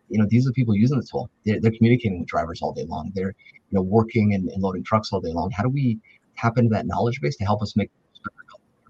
you 0.09 0.19
know, 0.19 0.27
these 0.29 0.47
are 0.47 0.51
the 0.51 0.55
people 0.55 0.75
using 0.75 0.99
the 0.99 1.07
tool. 1.07 1.31
They're, 1.45 1.61
they're 1.61 1.71
communicating 1.71 2.21
with 2.21 2.29
drivers 2.29 2.63
all 2.63 2.73
day 2.73 2.85
long. 2.85 3.13
They're, 3.15 3.35
you 3.71 3.77
know, 3.77 3.83
working 3.83 4.35
and, 4.35 4.49
and 4.49 4.63
loading 4.63 4.85
trucks 4.85 5.13
all 5.13 5.21
day 5.21 5.33
long. 5.33 5.51
How 5.51 5.63
do 5.63 5.69
we 5.69 5.99
tap 6.37 6.57
into 6.57 6.71
that 6.71 6.87
knowledge 6.87 7.21
base 7.21 7.37
to 7.37 7.45
help 7.45 7.63
us 7.63 7.77
make 7.77 7.91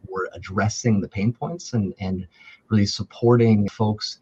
we're 0.08 0.26
addressing 0.32 1.00
the 1.00 1.08
pain 1.08 1.32
points 1.32 1.72
and 1.72 1.94
and 2.00 2.26
really 2.68 2.86
supporting 2.86 3.68
folks 3.68 4.18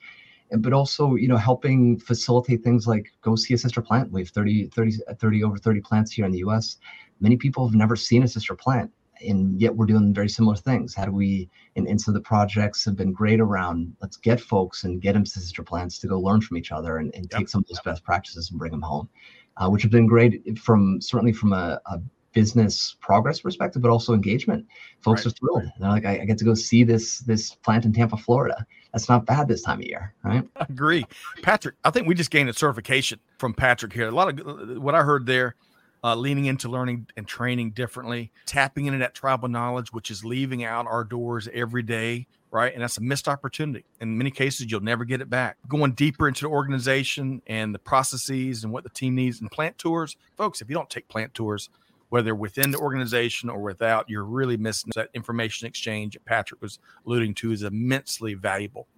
but 0.59 0.73
also 0.73 1.15
you 1.15 1.29
know 1.29 1.37
helping 1.37 1.99
facilitate 1.99 2.63
things 2.63 2.87
like 2.87 3.13
go 3.23 3.37
see 3.37 3.55
a 3.55 3.59
sister 3.59 3.83
plant. 3.83 4.11
We 4.11 4.23
have 4.23 4.31
30 4.31 4.69
30 4.69 4.99
30 5.19 5.45
over 5.45 5.59
30 5.59 5.81
plants 5.81 6.13
here 6.13 6.25
in 6.25 6.33
the 6.33 6.41
us 6.41 6.79
many 7.21 7.37
people 7.37 7.67
have 7.67 7.75
never 7.75 7.97
seen 7.97 8.23
a 8.23 8.29
sister 8.29 8.55
plant 8.55 8.91
and 9.27 9.61
yet 9.61 9.75
we're 9.75 9.87
doing 9.87 10.15
very 10.15 10.29
similar 10.29 10.55
things. 10.55 10.95
How 10.95 11.05
do 11.05 11.13
we 11.13 11.49
and, 11.77 11.89
and 11.89 12.01
so 12.01 12.13
the 12.13 12.21
projects 12.21 12.85
have 12.85 12.97
been 12.97 13.13
great 13.13 13.41
around 13.41 13.95
let's 14.01 14.17
get 14.17 14.41
folks 14.41 14.85
and 14.85 15.03
get 15.03 15.15
them 15.15 15.25
to 15.25 15.31
sister 15.31 15.63
plants 15.63 15.99
to 16.01 16.07
go 16.07 16.21
learn 16.21 16.41
from 16.41 16.57
each 16.57 16.73
other 16.73 16.99
and, 16.99 17.15
and 17.15 17.27
yep. 17.31 17.41
take 17.41 17.49
some 17.49 17.61
of 17.61 17.67
those 17.67 17.81
best 17.81 18.05
practices 18.05 18.51
and 18.51 18.59
bring 18.59 18.71
them 18.71 18.83
home 18.83 19.09
uh, 19.57 19.69
which 19.69 19.83
have 19.83 19.91
been 19.91 20.07
great 20.07 20.59
from 20.59 21.01
certainly 21.01 21.33
from 21.33 21.53
a, 21.53 21.81
a 21.87 22.01
business 22.33 22.97
progress 23.01 23.41
perspective, 23.41 23.83
but 23.83 23.91
also 23.91 24.15
engagement. 24.15 24.67
Folks 25.01 25.25
right. 25.25 25.33
are 25.33 25.37
thrilled. 25.37 25.73
They're 25.79 25.89
like, 25.89 26.05
I, 26.05 26.21
I, 26.21 26.25
get 26.25 26.39
to 26.39 26.45
go 26.45 26.55
see 26.55 26.85
this 26.85 27.21
this 27.21 27.55
plant 27.55 27.85
in 27.85 27.93
Tampa, 27.93 28.17
Florida. 28.17 28.67
That's 28.93 29.09
not 29.09 29.27
bad 29.27 29.49
this 29.49 29.63
time 29.63 29.79
of 29.79 29.85
year, 29.85 30.15
right? 30.23 30.45
I 30.57 30.67
agree, 30.69 31.07
Patrick. 31.43 31.77
I 31.85 31.91
think 31.91 32.07
we 32.07 32.15
just 32.15 32.31
gained 32.31 32.49
a 32.49 32.53
certification 32.53 33.21
from 33.39 33.55
Patrick 33.55 33.93
here. 33.93 34.09
A 34.09 34.11
lot 34.11 34.41
of 34.41 34.79
what 34.79 34.95
I 34.95 35.03
heard 35.03 35.27
there, 35.27 35.55
uh, 36.05 36.15
leaning 36.15 36.47
into 36.47 36.69
learning 36.69 37.07
and 37.17 37.27
training 37.27 37.73
differently, 37.73 38.33
tapping 38.47 38.87
into 38.87 38.99
that 38.99 39.15
tribal 39.15 39.49
knowledge, 39.49 39.93
which 39.93 40.11
is 40.11 40.25
leaving 40.25 40.65
out 40.65 40.87
our 40.87 41.05
doors 41.05 41.49
every 41.53 41.83
day. 41.83 42.27
Right. 42.51 42.73
And 42.73 42.83
that's 42.83 42.97
a 42.97 43.03
missed 43.03 43.29
opportunity. 43.29 43.85
In 44.01 44.17
many 44.17 44.31
cases, 44.31 44.71
you'll 44.71 44.81
never 44.81 45.05
get 45.05 45.21
it 45.21 45.29
back. 45.29 45.59
Going 45.69 45.93
deeper 45.93 46.27
into 46.27 46.45
the 46.45 46.49
organization 46.49 47.43
and 47.47 47.75
the 47.75 47.79
processes 47.79 48.65
and 48.65 48.73
what 48.73 48.85
the 48.85 48.91
team 48.91 49.15
needs 49.15 49.43
and 49.43 49.51
plant 49.51 49.77
tours. 49.77 50.17
Folks, 50.39 50.63
if 50.63 50.71
you 50.71 50.75
don't 50.75 50.89
take 50.89 51.09
plant 51.09 51.35
tours, 51.35 51.69
whether 52.11 52.35
within 52.35 52.71
the 52.71 52.79
organization 52.79 53.51
or 53.51 53.61
without, 53.61 54.09
you're 54.09 54.25
really 54.25 54.57
missing 54.57 54.91
that 54.95 55.11
information 55.15 55.67
exchange 55.67 56.15
that 56.15 56.25
Patrick 56.25 56.61
was 56.63 56.79
alluding 57.07 57.35
to 57.35 57.53
is 57.53 57.63
immensely 57.63 58.35
valuable. 58.35 58.89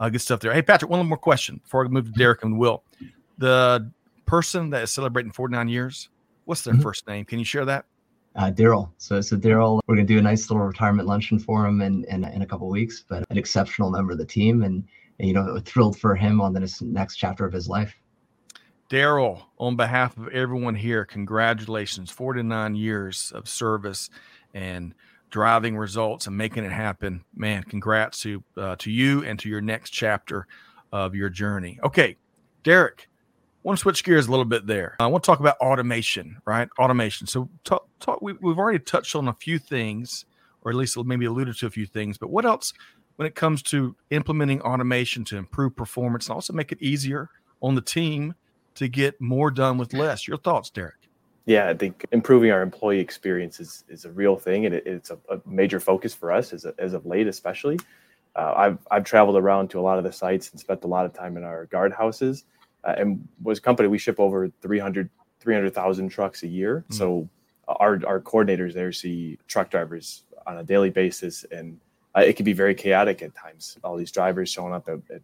Uh, 0.00 0.08
good 0.08 0.20
stuff 0.20 0.40
there. 0.40 0.52
Hey, 0.52 0.62
Patrick, 0.62 0.90
one 0.90 1.04
more 1.06 1.18
question 1.18 1.60
before 1.62 1.82
we 1.82 1.88
move 1.88 2.06
to 2.06 2.12
Derek 2.12 2.42
and 2.44 2.58
Will. 2.58 2.82
The 3.38 3.90
person 4.26 4.70
that 4.70 4.82
is 4.82 4.90
celebrating 4.90 5.32
49 5.32 5.68
years, 5.68 6.08
what's 6.44 6.62
their 6.62 6.74
mm-hmm. 6.74 6.82
first 6.82 7.06
name? 7.06 7.24
Can 7.24 7.38
you 7.38 7.44
share 7.44 7.64
that? 7.64 7.86
Uh, 8.34 8.50
Daryl. 8.50 8.90
So, 8.96 9.20
so 9.20 9.36
Daryl, 9.36 9.80
we're 9.86 9.94
gonna 9.94 10.06
do 10.06 10.18
a 10.18 10.22
nice 10.22 10.50
little 10.50 10.64
retirement 10.64 11.06
luncheon 11.06 11.38
for 11.38 11.66
him 11.66 11.82
in 11.82 12.04
in, 12.04 12.24
in 12.24 12.42
a 12.42 12.46
couple 12.46 12.68
weeks. 12.68 13.04
But 13.06 13.24
an 13.28 13.36
exceptional 13.36 13.90
member 13.90 14.12
of 14.12 14.18
the 14.18 14.24
team, 14.24 14.62
and, 14.62 14.84
and 15.18 15.28
you 15.28 15.34
know, 15.34 15.58
thrilled 15.64 15.98
for 15.98 16.16
him 16.16 16.40
on 16.40 16.54
the 16.54 16.78
next 16.80 17.16
chapter 17.16 17.44
of 17.44 17.52
his 17.52 17.68
life. 17.68 17.94
Daryl, 18.92 19.44
on 19.58 19.74
behalf 19.74 20.18
of 20.18 20.28
everyone 20.28 20.74
here, 20.74 21.06
congratulations. 21.06 22.10
49 22.10 22.74
years 22.74 23.32
of 23.34 23.48
service 23.48 24.10
and 24.52 24.94
driving 25.30 25.78
results 25.78 26.26
and 26.26 26.36
making 26.36 26.64
it 26.64 26.72
happen. 26.72 27.24
Man, 27.34 27.62
congrats 27.62 28.20
to 28.20 28.44
uh, 28.58 28.76
to 28.80 28.90
you 28.90 29.24
and 29.24 29.38
to 29.38 29.48
your 29.48 29.62
next 29.62 29.92
chapter 29.92 30.46
of 30.92 31.14
your 31.14 31.30
journey. 31.30 31.78
Okay, 31.82 32.18
Derek, 32.64 33.08
want 33.62 33.78
to 33.78 33.80
switch 33.80 34.04
gears 34.04 34.26
a 34.26 34.30
little 34.30 34.44
bit 34.44 34.66
there. 34.66 34.96
I 35.00 35.06
want 35.06 35.24
to 35.24 35.26
talk 35.26 35.40
about 35.40 35.56
automation, 35.56 36.42
right? 36.44 36.68
Automation. 36.78 37.26
So, 37.26 37.48
talk, 37.64 37.88
talk, 37.98 38.20
we, 38.20 38.34
we've 38.42 38.58
already 38.58 38.78
touched 38.78 39.16
on 39.16 39.26
a 39.26 39.32
few 39.32 39.58
things, 39.58 40.26
or 40.60 40.70
at 40.70 40.76
least 40.76 40.98
maybe 41.02 41.24
alluded 41.24 41.56
to 41.56 41.66
a 41.66 41.70
few 41.70 41.86
things, 41.86 42.18
but 42.18 42.28
what 42.28 42.44
else 42.44 42.74
when 43.16 43.24
it 43.24 43.34
comes 43.34 43.62
to 43.62 43.96
implementing 44.10 44.60
automation 44.60 45.24
to 45.24 45.38
improve 45.38 45.74
performance 45.74 46.26
and 46.26 46.34
also 46.34 46.52
make 46.52 46.72
it 46.72 46.82
easier 46.82 47.30
on 47.62 47.74
the 47.74 47.80
team 47.80 48.34
to 48.76 48.88
get 48.88 49.20
more 49.20 49.50
done 49.50 49.78
with 49.78 49.92
less. 49.92 50.26
Your 50.26 50.38
thoughts, 50.38 50.70
Derek? 50.70 50.94
Yeah, 51.44 51.68
I 51.68 51.74
think 51.74 52.06
improving 52.12 52.50
our 52.50 52.62
employee 52.62 53.00
experience 53.00 53.58
is, 53.58 53.84
is 53.88 54.04
a 54.04 54.12
real 54.12 54.36
thing, 54.36 54.66
and 54.66 54.74
it, 54.74 54.86
it's 54.86 55.10
a, 55.10 55.18
a, 55.28 55.40
major 55.44 55.80
focus 55.80 56.14
for 56.14 56.30
us 56.30 56.52
as, 56.52 56.64
a, 56.64 56.74
as 56.78 56.92
of 56.92 57.04
late, 57.04 57.26
especially. 57.26 57.78
Uh, 58.36 58.54
I've 58.56 58.78
I've 58.90 59.04
traveled 59.04 59.36
around 59.36 59.68
to 59.70 59.80
a 59.80 59.82
lot 59.82 59.98
of 59.98 60.04
the 60.04 60.12
sites 60.12 60.50
and 60.52 60.60
spent 60.60 60.84
a 60.84 60.86
lot 60.86 61.04
of 61.04 61.12
time 61.12 61.36
in 61.36 61.44
our 61.44 61.66
guard 61.66 61.92
houses. 61.92 62.44
Uh, 62.84 62.94
and 62.96 63.28
was 63.42 63.58
a 63.58 63.60
company 63.60 63.88
we 63.88 63.98
ship 63.98 64.18
over 64.18 64.50
300 64.60 65.08
300,000 65.40 66.08
trucks 66.08 66.42
a 66.44 66.48
year. 66.48 66.84
Mm-hmm. 66.88 66.94
So 66.94 67.28
our 67.66 68.00
our 68.06 68.20
coordinators 68.20 68.74
there 68.74 68.92
see 68.92 69.38
truck 69.48 69.70
drivers 69.70 70.24
on 70.46 70.58
a 70.58 70.64
daily 70.64 70.90
basis, 70.90 71.44
and 71.50 71.78
uh, 72.16 72.20
it 72.20 72.36
can 72.36 72.44
be 72.44 72.52
very 72.52 72.74
chaotic 72.74 73.22
at 73.22 73.34
times. 73.34 73.78
All 73.84 73.96
these 73.96 74.12
drivers 74.12 74.50
showing 74.50 74.72
up 74.72 74.88
at, 74.88 75.00
at 75.14 75.22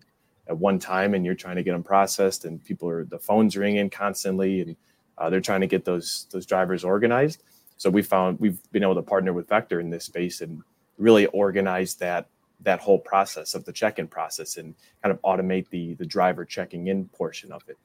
at 0.49 0.57
one 0.57 0.79
time 0.79 1.15
and 1.15 1.25
you're 1.25 1.35
trying 1.35 1.57
to 1.57 1.63
get 1.63 1.73
them 1.73 1.83
processed 1.83 2.45
and 2.45 2.65
people 2.65 2.89
are 2.89 3.05
the 3.05 3.19
phones 3.19 3.57
ringing 3.57 3.91
constantly 3.91 4.61
and 4.63 4.77
uh, 5.19 5.29
they're 5.29 5.41
trying 5.41 5.61
to 5.61 5.67
get 5.67 5.85
those 5.85 6.27
those 6.31 6.47
drivers 6.47 6.85
organized. 6.85 7.43
So 7.77 7.91
we 7.91 8.03
found 8.03 8.41
we've 8.41 8.61
been 8.73 8.83
able 8.83 8.95
to 8.95 9.03
partner 9.03 9.33
with 9.33 9.49
vector 9.49 9.81
in 9.81 9.91
this 9.91 10.05
space 10.05 10.41
and 10.41 10.63
really 10.97 11.27
organize 11.27 11.95
that 11.97 12.29
that 12.61 12.81
whole 12.81 12.99
process 12.99 13.55
of 13.55 13.65
the 13.65 13.73
check-in 13.73 14.09
process 14.09 14.57
and 14.57 14.75
kind 15.03 15.13
of 15.13 15.21
automate 15.23 15.69
the 15.71 15.95
the 15.95 16.07
driver 16.07 16.45
checking 16.45 16.87
in 16.89 17.09
portion 17.09 17.53
of 17.53 17.63
it. 17.69 17.77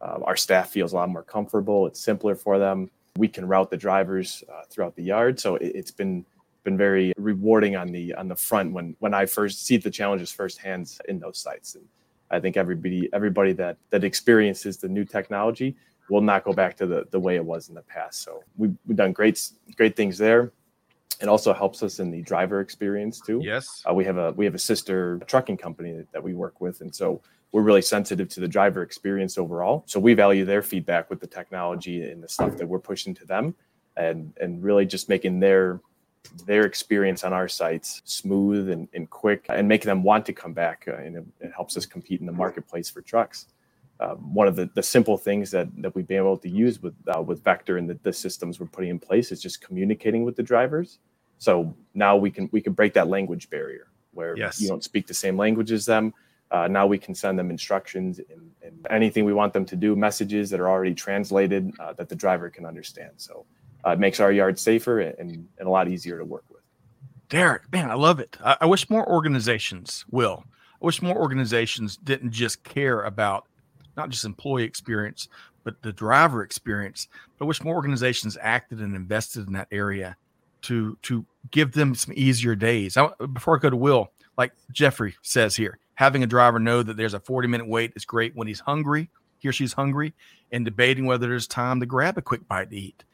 Uh, 0.00 0.18
our 0.24 0.36
staff 0.36 0.70
feels 0.70 0.92
a 0.92 0.96
lot 0.96 1.08
more 1.08 1.22
comfortable. 1.22 1.86
It's 1.86 2.00
simpler 2.00 2.34
for 2.34 2.58
them. 2.58 2.90
We 3.16 3.28
can 3.28 3.46
route 3.46 3.70
the 3.70 3.76
drivers 3.76 4.42
uh, 4.52 4.62
throughout 4.68 4.96
the 4.96 5.04
yard. 5.04 5.38
So 5.38 5.56
it, 5.56 5.72
it's 5.74 5.90
been 5.90 6.24
been 6.64 6.76
very 6.76 7.12
rewarding 7.16 7.74
on 7.76 7.88
the 7.88 8.14
on 8.14 8.28
the 8.28 8.36
front 8.36 8.72
when 8.72 8.94
when 9.00 9.12
i 9.12 9.26
first 9.26 9.66
see 9.66 9.76
the 9.76 9.90
challenges 9.90 10.30
firsthand 10.30 10.98
in 11.08 11.18
those 11.18 11.38
sites. 11.38 11.74
And 11.74 11.84
I 12.32 12.40
think 12.40 12.56
everybody 12.56 13.08
everybody 13.12 13.52
that 13.52 13.76
that 13.90 14.04
experiences 14.04 14.78
the 14.78 14.88
new 14.88 15.04
technology 15.04 15.76
will 16.08 16.20
not 16.20 16.44
go 16.44 16.52
back 16.52 16.76
to 16.76 16.86
the, 16.86 17.06
the 17.10 17.20
way 17.20 17.36
it 17.36 17.44
was 17.44 17.68
in 17.68 17.74
the 17.74 17.82
past. 17.82 18.22
So 18.22 18.42
we, 18.56 18.70
we've 18.86 18.96
done 18.96 19.12
great 19.12 19.40
great 19.76 19.96
things 19.96 20.18
there. 20.18 20.52
It 21.20 21.28
also 21.28 21.52
helps 21.52 21.82
us 21.82 22.00
in 22.00 22.10
the 22.10 22.22
driver 22.22 22.60
experience 22.60 23.20
too. 23.20 23.40
Yes, 23.42 23.82
uh, 23.88 23.94
we 23.94 24.04
have 24.04 24.16
a 24.16 24.32
we 24.32 24.44
have 24.44 24.54
a 24.54 24.58
sister 24.58 25.20
trucking 25.26 25.58
company 25.58 26.04
that 26.12 26.22
we 26.22 26.34
work 26.34 26.60
with, 26.60 26.80
and 26.80 26.92
so 26.92 27.22
we're 27.52 27.62
really 27.62 27.82
sensitive 27.82 28.28
to 28.30 28.40
the 28.40 28.48
driver 28.48 28.82
experience 28.82 29.36
overall. 29.38 29.84
So 29.86 30.00
we 30.00 30.14
value 30.14 30.44
their 30.44 30.62
feedback 30.62 31.10
with 31.10 31.20
the 31.20 31.26
technology 31.26 32.02
and 32.10 32.22
the 32.22 32.28
stuff 32.28 32.56
that 32.56 32.66
we're 32.66 32.80
pushing 32.80 33.14
to 33.14 33.24
them, 33.26 33.54
and 33.96 34.32
and 34.40 34.62
really 34.62 34.86
just 34.86 35.08
making 35.08 35.38
their 35.38 35.80
their 36.46 36.64
experience 36.64 37.24
on 37.24 37.32
our 37.32 37.48
sites 37.48 38.02
smooth 38.04 38.70
and, 38.70 38.88
and 38.94 39.10
quick 39.10 39.46
and 39.48 39.66
make 39.68 39.82
them 39.82 40.02
want 40.02 40.24
to 40.26 40.32
come 40.32 40.52
back 40.52 40.84
uh, 40.88 40.96
and 40.96 41.16
it, 41.16 41.24
it, 41.40 41.52
helps 41.54 41.76
us 41.76 41.84
compete 41.84 42.20
in 42.20 42.26
the 42.26 42.32
marketplace 42.32 42.88
for 42.88 43.02
trucks. 43.02 43.46
Uh, 44.00 44.14
one 44.14 44.48
of 44.48 44.56
the, 44.56 44.68
the 44.74 44.82
simple 44.82 45.18
things 45.18 45.50
that, 45.50 45.68
that 45.76 45.94
we've 45.94 46.06
been 46.06 46.16
able 46.16 46.38
to 46.38 46.48
use 46.48 46.82
with 46.82 46.94
uh, 47.14 47.20
with 47.20 47.42
vector 47.44 47.76
and 47.76 47.88
the, 47.88 47.98
the 48.02 48.12
systems 48.12 48.58
we're 48.58 48.66
putting 48.66 48.90
in 48.90 48.98
place 48.98 49.30
is 49.30 49.40
just 49.40 49.60
communicating 49.60 50.24
with 50.24 50.36
the 50.36 50.42
drivers. 50.42 50.98
So 51.38 51.74
now 51.94 52.16
we 52.16 52.30
can 52.30 52.48
we 52.52 52.60
can 52.60 52.72
break 52.72 52.94
that 52.94 53.08
language 53.08 53.50
barrier 53.50 53.88
where 54.12 54.36
yes. 54.36 54.60
you 54.60 54.68
don't 54.68 54.84
speak 54.84 55.06
the 55.06 55.14
same 55.14 55.36
language 55.36 55.72
as 55.72 55.86
them. 55.86 56.14
Uh, 56.50 56.68
now 56.68 56.86
we 56.86 56.98
can 56.98 57.14
send 57.14 57.38
them 57.38 57.50
instructions 57.50 58.18
and, 58.18 58.50
and, 58.62 58.86
anything 58.90 59.24
we 59.24 59.32
want 59.32 59.54
them 59.54 59.64
to 59.64 59.74
do 59.74 59.96
messages 59.96 60.50
that 60.50 60.60
are 60.60 60.68
already 60.68 60.94
translated 60.94 61.72
uh, 61.80 61.94
that 61.94 62.10
the 62.10 62.14
driver 62.14 62.50
can 62.50 62.66
understand. 62.66 63.10
So 63.16 63.46
uh, 63.86 63.90
it 63.90 63.98
makes 63.98 64.20
our 64.20 64.32
yard 64.32 64.58
safer 64.58 65.00
and, 65.00 65.46
and 65.58 65.66
a 65.66 65.70
lot 65.70 65.88
easier 65.88 66.18
to 66.18 66.24
work 66.24 66.44
with. 66.48 66.62
Derek, 67.28 67.70
man, 67.72 67.90
I 67.90 67.94
love 67.94 68.20
it. 68.20 68.36
I, 68.44 68.58
I 68.62 68.66
wish 68.66 68.90
more 68.90 69.08
organizations 69.08 70.04
will. 70.10 70.44
I 70.82 70.86
wish 70.86 71.00
more 71.00 71.16
organizations 71.16 71.96
didn't 71.96 72.32
just 72.32 72.62
care 72.64 73.02
about 73.02 73.46
not 73.96 74.10
just 74.10 74.24
employee 74.24 74.64
experience, 74.64 75.28
but 75.64 75.80
the 75.82 75.92
driver 75.92 76.42
experience. 76.42 77.08
But 77.38 77.44
I 77.44 77.48
wish 77.48 77.62
more 77.62 77.74
organizations 77.74 78.36
acted 78.40 78.80
and 78.80 78.94
invested 78.94 79.46
in 79.46 79.52
that 79.54 79.68
area 79.70 80.16
to 80.62 80.96
to 81.02 81.24
give 81.50 81.72
them 81.72 81.94
some 81.94 82.14
easier 82.16 82.54
days. 82.54 82.96
I, 82.96 83.08
before 83.32 83.56
I 83.56 83.60
go 83.60 83.70
to 83.70 83.76
Will, 83.76 84.12
like 84.36 84.52
Jeffrey 84.72 85.14
says 85.22 85.56
here, 85.56 85.78
having 85.94 86.22
a 86.22 86.26
driver 86.26 86.58
know 86.58 86.82
that 86.82 86.96
there's 86.96 87.14
a 87.14 87.20
40 87.20 87.48
minute 87.48 87.66
wait 87.66 87.92
is 87.96 88.04
great 88.04 88.34
when 88.34 88.46
he's 88.46 88.60
hungry, 88.60 89.10
he 89.38 89.48
or 89.48 89.52
she's 89.52 89.72
hungry, 89.72 90.14
and 90.50 90.64
debating 90.64 91.06
whether 91.06 91.26
there's 91.26 91.46
time 91.46 91.80
to 91.80 91.86
grab 91.86 92.18
a 92.18 92.22
quick 92.22 92.46
bite 92.48 92.70
to 92.70 92.76
eat. 92.76 93.04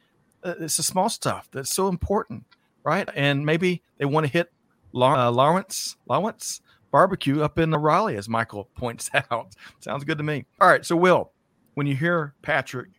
Uh, 0.43 0.55
it's 0.61 0.77
the 0.77 0.83
small 0.83 1.09
stuff 1.09 1.49
that's 1.53 1.75
so 1.75 1.89
important, 1.89 2.45
right? 2.85 3.09
And 3.15 3.45
maybe 3.45 3.83
they 3.99 4.05
want 4.05 4.27
to 4.27 4.33
hit 4.33 4.53
uh, 4.95 5.31
Lawrence 5.31 5.97
Lawrence 6.09 6.61
barbecue 6.91 7.43
up 7.43 7.59
in 7.59 7.71
the 7.71 7.79
Raleigh, 7.79 8.17
as 8.17 8.29
Michael 8.29 8.65
points 8.77 9.11
out. 9.31 9.55
Sounds 9.81 10.05
good 10.05 10.19
to 10.19 10.25
me. 10.25 10.47
All 10.61 10.69
right, 10.69 10.85
so 10.85 10.97
Will, 10.97 11.33
when 11.75 11.87
you 11.87 11.95
hear 11.95 12.35
Patrick 12.43 12.91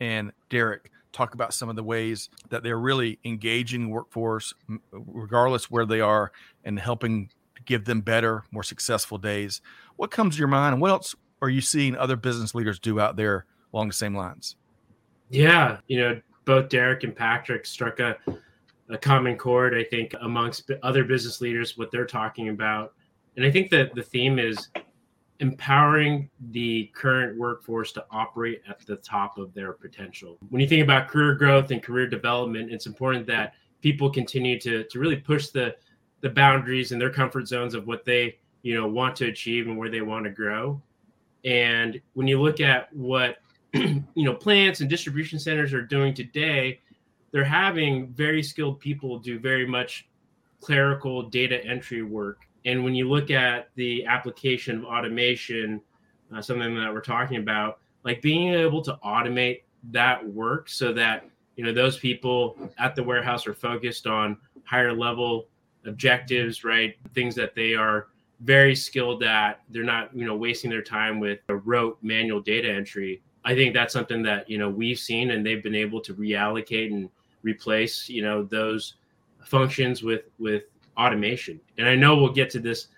and 0.00 0.32
Derek 0.50 0.90
talk 1.12 1.34
about 1.34 1.54
some 1.54 1.68
of 1.68 1.76
the 1.76 1.82
ways 1.82 2.28
that 2.50 2.62
they're 2.62 2.78
really 2.78 3.18
engaging 3.24 3.90
workforce, 3.90 4.54
regardless 4.92 5.70
where 5.70 5.86
they 5.86 6.00
are, 6.00 6.32
and 6.64 6.78
helping 6.78 7.30
give 7.64 7.84
them 7.84 8.00
better, 8.00 8.44
more 8.50 8.62
successful 8.62 9.18
days, 9.18 9.60
what 9.96 10.10
comes 10.10 10.36
to 10.36 10.38
your 10.38 10.48
mind, 10.48 10.74
and 10.74 10.82
what 10.82 10.90
else 10.90 11.14
are 11.42 11.48
you 11.48 11.60
seeing 11.60 11.96
other 11.96 12.16
business 12.16 12.54
leaders 12.54 12.78
do 12.78 13.00
out 13.00 13.16
there 13.16 13.46
along 13.72 13.88
the 13.88 13.94
same 13.94 14.16
lines? 14.16 14.56
Yeah, 15.30 15.78
you 15.88 16.00
know, 16.00 16.20
both 16.48 16.70
Derek 16.70 17.04
and 17.04 17.14
Patrick 17.14 17.66
struck 17.66 18.00
a, 18.00 18.16
a 18.88 18.96
common 18.96 19.36
chord, 19.36 19.74
I 19.76 19.84
think, 19.84 20.14
amongst 20.22 20.70
other 20.82 21.04
business 21.04 21.42
leaders, 21.42 21.76
what 21.76 21.90
they're 21.90 22.06
talking 22.06 22.48
about. 22.48 22.94
And 23.36 23.44
I 23.44 23.50
think 23.50 23.68
that 23.70 23.94
the 23.94 24.02
theme 24.02 24.38
is 24.38 24.68
empowering 25.40 26.30
the 26.50 26.90
current 26.94 27.38
workforce 27.38 27.92
to 27.92 28.06
operate 28.10 28.62
at 28.66 28.80
the 28.86 28.96
top 28.96 29.36
of 29.36 29.52
their 29.52 29.74
potential. 29.74 30.38
When 30.48 30.62
you 30.62 30.66
think 30.66 30.82
about 30.82 31.08
career 31.08 31.34
growth 31.34 31.70
and 31.70 31.82
career 31.82 32.06
development, 32.06 32.72
it's 32.72 32.86
important 32.86 33.26
that 33.26 33.52
people 33.82 34.08
continue 34.08 34.58
to, 34.60 34.84
to 34.84 34.98
really 34.98 35.16
push 35.16 35.48
the, 35.48 35.76
the 36.22 36.30
boundaries 36.30 36.92
and 36.92 37.00
their 37.00 37.12
comfort 37.12 37.46
zones 37.46 37.74
of 37.74 37.86
what 37.86 38.06
they 38.06 38.38
you 38.62 38.74
know 38.74 38.88
want 38.88 39.14
to 39.16 39.26
achieve 39.26 39.68
and 39.68 39.76
where 39.76 39.90
they 39.90 40.00
want 40.00 40.24
to 40.24 40.30
grow. 40.30 40.80
And 41.44 42.00
when 42.14 42.26
you 42.26 42.40
look 42.40 42.60
at 42.60 42.90
what 42.94 43.36
you 43.74 44.04
know 44.16 44.34
plants 44.34 44.80
and 44.80 44.88
distribution 44.88 45.38
centers 45.38 45.72
are 45.72 45.82
doing 45.82 46.14
today 46.14 46.80
they're 47.30 47.44
having 47.44 48.08
very 48.08 48.42
skilled 48.42 48.80
people 48.80 49.18
do 49.18 49.38
very 49.38 49.66
much 49.66 50.08
clerical 50.60 51.22
data 51.22 51.64
entry 51.64 52.02
work. 52.02 52.42
And 52.64 52.82
when 52.82 52.94
you 52.94 53.08
look 53.08 53.30
at 53.30 53.68
the 53.74 54.04
application 54.06 54.78
of 54.78 54.84
automation 54.84 55.80
uh, 56.34 56.42
something 56.42 56.74
that 56.74 56.92
we're 56.92 57.00
talking 57.00 57.38
about 57.38 57.78
like 58.04 58.20
being 58.20 58.52
able 58.52 58.82
to 58.82 58.98
automate 59.02 59.62
that 59.90 60.26
work 60.26 60.68
so 60.68 60.92
that 60.92 61.24
you 61.56 61.64
know 61.64 61.72
those 61.72 61.98
people 61.98 62.56
at 62.78 62.94
the 62.94 63.02
warehouse 63.02 63.46
are 63.46 63.54
focused 63.54 64.06
on 64.06 64.36
higher 64.64 64.92
level 64.92 65.46
objectives 65.86 66.64
right? 66.64 66.96
Things 67.14 67.34
that 67.36 67.54
they 67.54 67.74
are 67.74 68.08
very 68.40 68.74
skilled 68.74 69.22
at. 69.22 69.62
They're 69.70 69.84
not 69.84 70.14
you 70.14 70.26
know 70.26 70.36
wasting 70.36 70.70
their 70.70 70.82
time 70.82 71.18
with 71.18 71.38
a 71.48 71.56
rote 71.56 71.98
manual 72.02 72.40
data 72.40 72.70
entry 72.70 73.22
I 73.48 73.54
think 73.54 73.72
that's 73.72 73.94
something 73.94 74.22
that 74.24 74.48
you 74.50 74.58
know 74.58 74.68
we've 74.68 74.98
seen, 74.98 75.30
and 75.30 75.44
they've 75.44 75.62
been 75.62 75.74
able 75.74 76.02
to 76.02 76.12
reallocate 76.12 76.92
and 76.92 77.08
replace 77.42 78.06
you 78.06 78.20
know 78.20 78.42
those 78.42 78.96
functions 79.42 80.02
with 80.02 80.24
with 80.38 80.64
automation. 80.98 81.58
And 81.78 81.88
I 81.88 81.94
know 81.94 82.14
we'll 82.14 82.34
get 82.34 82.50
to 82.50 82.58
this 82.58 82.88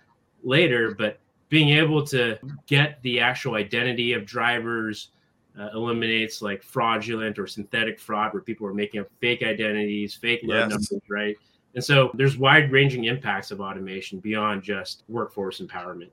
later, 0.43 0.93
but 0.93 1.21
being 1.51 1.69
able 1.69 2.05
to 2.09 2.37
get 2.67 3.01
the 3.03 3.21
actual 3.21 3.55
identity 3.55 4.13
of 4.13 4.27
drivers 4.27 5.11
uh, 5.57 5.69
eliminates 5.73 6.43
like 6.43 6.65
fraudulent 6.65 7.39
or 7.39 7.47
synthetic 7.47 8.01
fraud 8.01 8.33
where 8.33 8.43
people 8.43 8.67
are 8.67 8.75
making 8.75 9.03
up 9.03 9.07
fake 9.21 9.45
identities, 9.45 10.17
fake 10.17 10.41
load 10.43 10.69
yes. 10.69 10.71
numbers, 10.71 11.09
right? 11.09 11.37
And 11.77 11.85
so 11.85 12.11
there's 12.15 12.37
wide 12.37 12.73
ranging 12.73 13.05
impacts 13.05 13.53
of 13.53 13.61
automation 13.61 14.19
beyond 14.19 14.65
just 14.65 15.05
workforce 15.09 15.61
empowerment. 15.61 16.11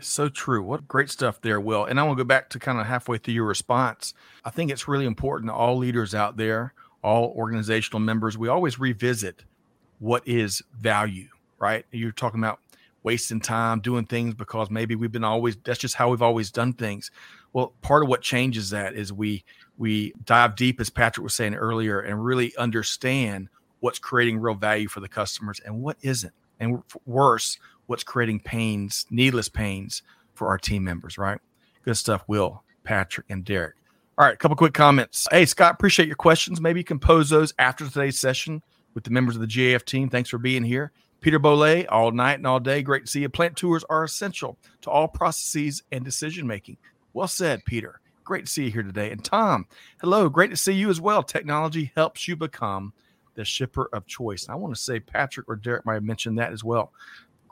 So 0.00 0.28
true. 0.28 0.62
What 0.62 0.88
great 0.88 1.10
stuff 1.10 1.40
there, 1.40 1.60
Will. 1.60 1.84
And 1.84 2.00
I 2.00 2.02
want 2.02 2.18
to 2.18 2.24
go 2.24 2.28
back 2.28 2.48
to 2.50 2.58
kind 2.58 2.80
of 2.80 2.86
halfway 2.86 3.18
through 3.18 3.34
your 3.34 3.44
response. 3.44 4.14
I 4.44 4.50
think 4.50 4.70
it's 4.70 4.88
really 4.88 5.06
important 5.06 5.50
to 5.50 5.54
all 5.54 5.76
leaders 5.76 6.14
out 6.14 6.36
there, 6.36 6.74
all 7.02 7.34
organizational 7.36 8.00
members, 8.00 8.38
we 8.38 8.48
always 8.48 8.78
revisit 8.78 9.44
what 9.98 10.26
is 10.26 10.62
value, 10.78 11.28
right? 11.58 11.84
You're 11.90 12.12
talking 12.12 12.40
about 12.40 12.60
wasting 13.02 13.40
time 13.40 13.80
doing 13.80 14.04
things 14.06 14.34
because 14.34 14.70
maybe 14.70 14.94
we've 14.94 15.12
been 15.12 15.24
always 15.24 15.56
that's 15.64 15.78
just 15.78 15.96
how 15.96 16.10
we've 16.10 16.22
always 16.22 16.50
done 16.50 16.72
things. 16.72 17.10
Well, 17.52 17.74
part 17.82 18.02
of 18.02 18.08
what 18.08 18.22
changes 18.22 18.70
that 18.70 18.94
is 18.94 19.12
we 19.12 19.44
we 19.76 20.12
dive 20.24 20.56
deep 20.56 20.80
as 20.80 20.90
Patrick 20.90 21.24
was 21.24 21.34
saying 21.34 21.54
earlier 21.54 22.00
and 22.00 22.24
really 22.24 22.54
understand 22.56 23.48
what's 23.80 23.98
creating 23.98 24.38
real 24.38 24.54
value 24.54 24.88
for 24.88 25.00
the 25.00 25.08
customers 25.08 25.60
and 25.64 25.82
what 25.82 25.96
isn't. 26.02 26.32
And 26.60 26.82
worse, 27.06 27.58
what's 27.86 28.04
creating 28.04 28.40
pains, 28.40 29.06
needless 29.10 29.48
pains 29.48 30.02
for 30.34 30.48
our 30.48 30.58
team 30.58 30.84
members, 30.84 31.18
right? 31.18 31.40
Good 31.84 31.96
stuff, 31.96 32.24
Will, 32.26 32.62
Patrick, 32.84 33.26
and 33.28 33.44
Derek. 33.44 33.74
All 34.18 34.26
right, 34.26 34.34
a 34.34 34.36
couple 34.36 34.56
quick 34.56 34.74
comments. 34.74 35.26
Hey, 35.30 35.46
Scott, 35.46 35.74
appreciate 35.74 36.06
your 36.06 36.16
questions. 36.16 36.60
Maybe 36.60 36.84
you 36.88 37.24
those 37.24 37.54
after 37.58 37.88
today's 37.88 38.20
session 38.20 38.62
with 38.94 39.04
the 39.04 39.10
members 39.10 39.34
of 39.34 39.40
the 39.40 39.46
GAF 39.46 39.84
team. 39.84 40.08
Thanks 40.08 40.28
for 40.30 40.38
being 40.38 40.62
here. 40.62 40.92
Peter 41.22 41.38
Bolay, 41.38 41.86
all 41.88 42.10
night 42.10 42.34
and 42.34 42.46
all 42.46 42.60
day. 42.60 42.82
Great 42.82 43.06
to 43.06 43.10
see 43.10 43.20
you. 43.20 43.28
Plant 43.28 43.56
tours 43.56 43.84
are 43.88 44.04
essential 44.04 44.58
to 44.82 44.90
all 44.90 45.08
processes 45.08 45.82
and 45.92 46.04
decision 46.04 46.46
making. 46.46 46.76
Well 47.14 47.28
said, 47.28 47.64
Peter. 47.64 48.00
Great 48.24 48.46
to 48.46 48.50
see 48.50 48.64
you 48.64 48.70
here 48.70 48.82
today. 48.82 49.10
And 49.10 49.24
Tom, 49.24 49.66
hello. 50.00 50.28
Great 50.28 50.50
to 50.50 50.56
see 50.56 50.72
you 50.72 50.90
as 50.90 51.00
well. 51.00 51.22
Technology 51.22 51.92
helps 51.94 52.26
you 52.26 52.36
become 52.36 52.92
the 53.34 53.44
shipper 53.44 53.88
of 53.92 54.06
choice. 54.06 54.48
I 54.48 54.54
want 54.56 54.74
to 54.74 54.80
say 54.80 55.00
Patrick 55.00 55.48
or 55.48 55.56
Derek 55.56 55.86
might 55.86 55.94
have 55.94 56.02
mentioned 56.02 56.38
that 56.38 56.52
as 56.52 56.62
well. 56.62 56.92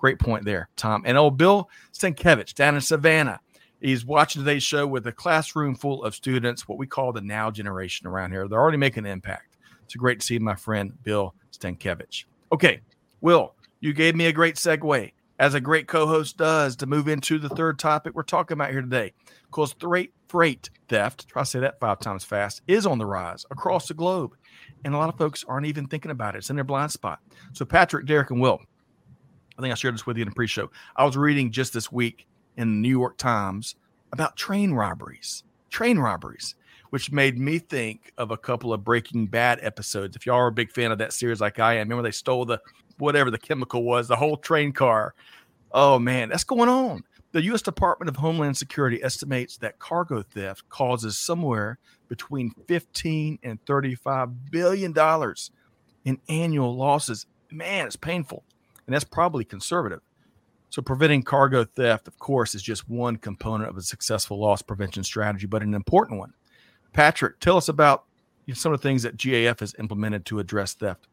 Great 0.01 0.19
point 0.19 0.47
there, 0.47 0.71
Tom. 0.77 1.03
And 1.05 1.19
old 1.19 1.37
Bill 1.37 1.69
Stankevich 1.93 2.55
down 2.55 2.75
in 2.75 2.81
Savannah. 2.81 3.39
He's 3.83 4.03
watching 4.03 4.41
today's 4.41 4.63
show 4.63 4.87
with 4.87 5.07
a 5.07 5.13
classroom 5.13 5.75
full 5.75 6.05
of 6.05 6.15
students, 6.15 6.67
what 6.67 6.79
we 6.79 6.87
call 6.87 7.13
the 7.13 7.21
now 7.21 7.51
generation 7.51 8.07
around 8.07 8.31
here. 8.31 8.49
They're 8.49 8.59
already 8.59 8.79
making 8.79 9.05
an 9.05 9.13
impact. 9.13 9.59
It's 9.85 9.95
great 9.95 10.21
to 10.21 10.27
see 10.27 10.39
my 10.39 10.55
friend 10.55 10.95
Bill 11.03 11.35
Stankevich. 11.53 12.25
Okay, 12.51 12.81
Will, 13.21 13.55
you 13.81 13.93
gave 13.93 14.17
me 14.17 14.25
a 14.25 14.33
great 14.33 14.55
segue, 14.55 15.13
as 15.39 15.53
a 15.53 15.61
great 15.61 15.87
co 15.87 16.07
host 16.07 16.39
does, 16.39 16.77
to 16.77 16.87
move 16.87 17.07
into 17.07 17.39
the 17.39 17.51
third 17.51 17.79
topic 17.79 18.15
we're 18.15 18.23
talking 18.23 18.55
about 18.55 18.71
here 18.71 18.81
today. 18.81 19.13
Because 19.51 19.75
freight, 19.79 20.15
freight 20.29 20.71
theft, 20.89 21.29
try 21.29 21.43
to 21.43 21.47
say 21.47 21.61
that 21.61 21.79
five 21.79 21.99
times 22.01 22.25
fast, 22.25 22.63
is 22.67 22.87
on 22.87 22.97
the 22.97 23.05
rise 23.05 23.45
across 23.51 23.89
the 23.89 23.95
globe. 23.95 24.35
And 24.83 24.95
a 24.95 24.97
lot 24.97 25.11
of 25.11 25.19
folks 25.19 25.45
aren't 25.47 25.67
even 25.67 25.89
thinking 25.89 26.11
about 26.11 26.37
it. 26.37 26.39
It's 26.39 26.49
in 26.49 26.57
their 26.57 26.65
blind 26.65 26.91
spot. 26.91 27.21
So, 27.53 27.67
Patrick, 27.67 28.07
Derek, 28.07 28.31
and 28.31 28.41
Will, 28.41 28.61
I 29.61 29.63
think 29.63 29.73
I 29.73 29.75
shared 29.75 29.93
this 29.93 30.07
with 30.07 30.17
you 30.17 30.23
in 30.23 30.29
a 30.29 30.33
pre-show. 30.33 30.71
I 30.97 31.05
was 31.05 31.19
reading 31.19 31.51
just 31.51 31.75
this 31.75 31.93
week 31.93 32.27
in 32.57 32.69
the 32.69 32.89
New 32.89 32.99
York 32.99 33.19
Times 33.19 33.75
about 34.11 34.35
train 34.35 34.73
robberies. 34.73 35.45
Train 35.69 35.99
robberies, 35.99 36.55
which 36.89 37.13
made 37.13 37.39
me 37.39 37.59
think 37.59 38.11
of 38.17 38.31
a 38.31 38.39
couple 38.39 38.73
of 38.73 38.83
Breaking 38.83 39.27
Bad 39.27 39.59
episodes. 39.61 40.17
If 40.17 40.25
y'all 40.25 40.37
are 40.37 40.47
a 40.47 40.53
big 40.53 40.73
fan 40.73 40.93
of 40.93 40.99
that 40.99 41.13
series 41.13 41.43
like 41.43 41.59
I 41.59 41.75
am, 41.75 41.91
remember 41.91 42.03
they 42.03 42.11
stole 42.11 42.47
the 42.47 42.59
whatever 42.97 43.31
the 43.31 43.37
chemical 43.37 43.85
was, 43.85 44.09
the 44.09 44.17
whole 44.17 44.39
train 44.39 44.73
car. 44.73 45.15
Oh 45.73 45.99
man, 45.99 46.31
that's 46.31 46.45
going 46.45 46.71
on. 46.71 47.05
The 47.33 47.43
U.S. 47.43 47.61
Department 47.61 48.09
of 48.09 48.17
Homeland 48.17 48.57
Security 48.57 49.05
estimates 49.05 49.59
that 49.59 49.79
cargo 49.79 50.23
theft 50.23 50.67
causes 50.71 51.19
somewhere 51.19 51.79
between 52.09 52.55
15 52.67 53.39
and 53.43 53.63
35 53.67 54.51
billion 54.51 54.93
dollars 54.93 55.51
in 56.07 56.19
annual 56.31 56.75
losses. 56.75 57.27
Man, 57.51 57.87
it's 57.87 57.97
painful, 57.97 58.43
and 58.91 58.95
that's 58.97 59.05
probably 59.05 59.45
conservative. 59.45 60.01
So, 60.69 60.83
preventing 60.83 61.23
cargo 61.23 61.63
theft, 61.63 62.09
of 62.09 62.19
course, 62.19 62.57
is 62.57 62.63
just 62.63 62.89
one 62.89 63.19
component 63.19 63.71
of 63.71 63.77
a 63.77 63.83
successful 63.83 64.41
loss 64.41 64.63
prevention 64.63 65.05
strategy, 65.05 65.47
but 65.47 65.63
an 65.63 65.75
important 65.75 66.19
one. 66.19 66.33
Patrick, 66.93 67.39
tell 67.39 67.57
us 67.57 67.69
about 67.69 68.07
some 68.53 68.73
of 68.73 68.81
the 68.81 68.89
things 68.89 69.05
that 69.05 69.17
GAF 69.17 69.61
has 69.61 69.77
implemented 69.79 70.27
to 70.27 70.41
address 70.41 70.75
theft. 70.75 71.07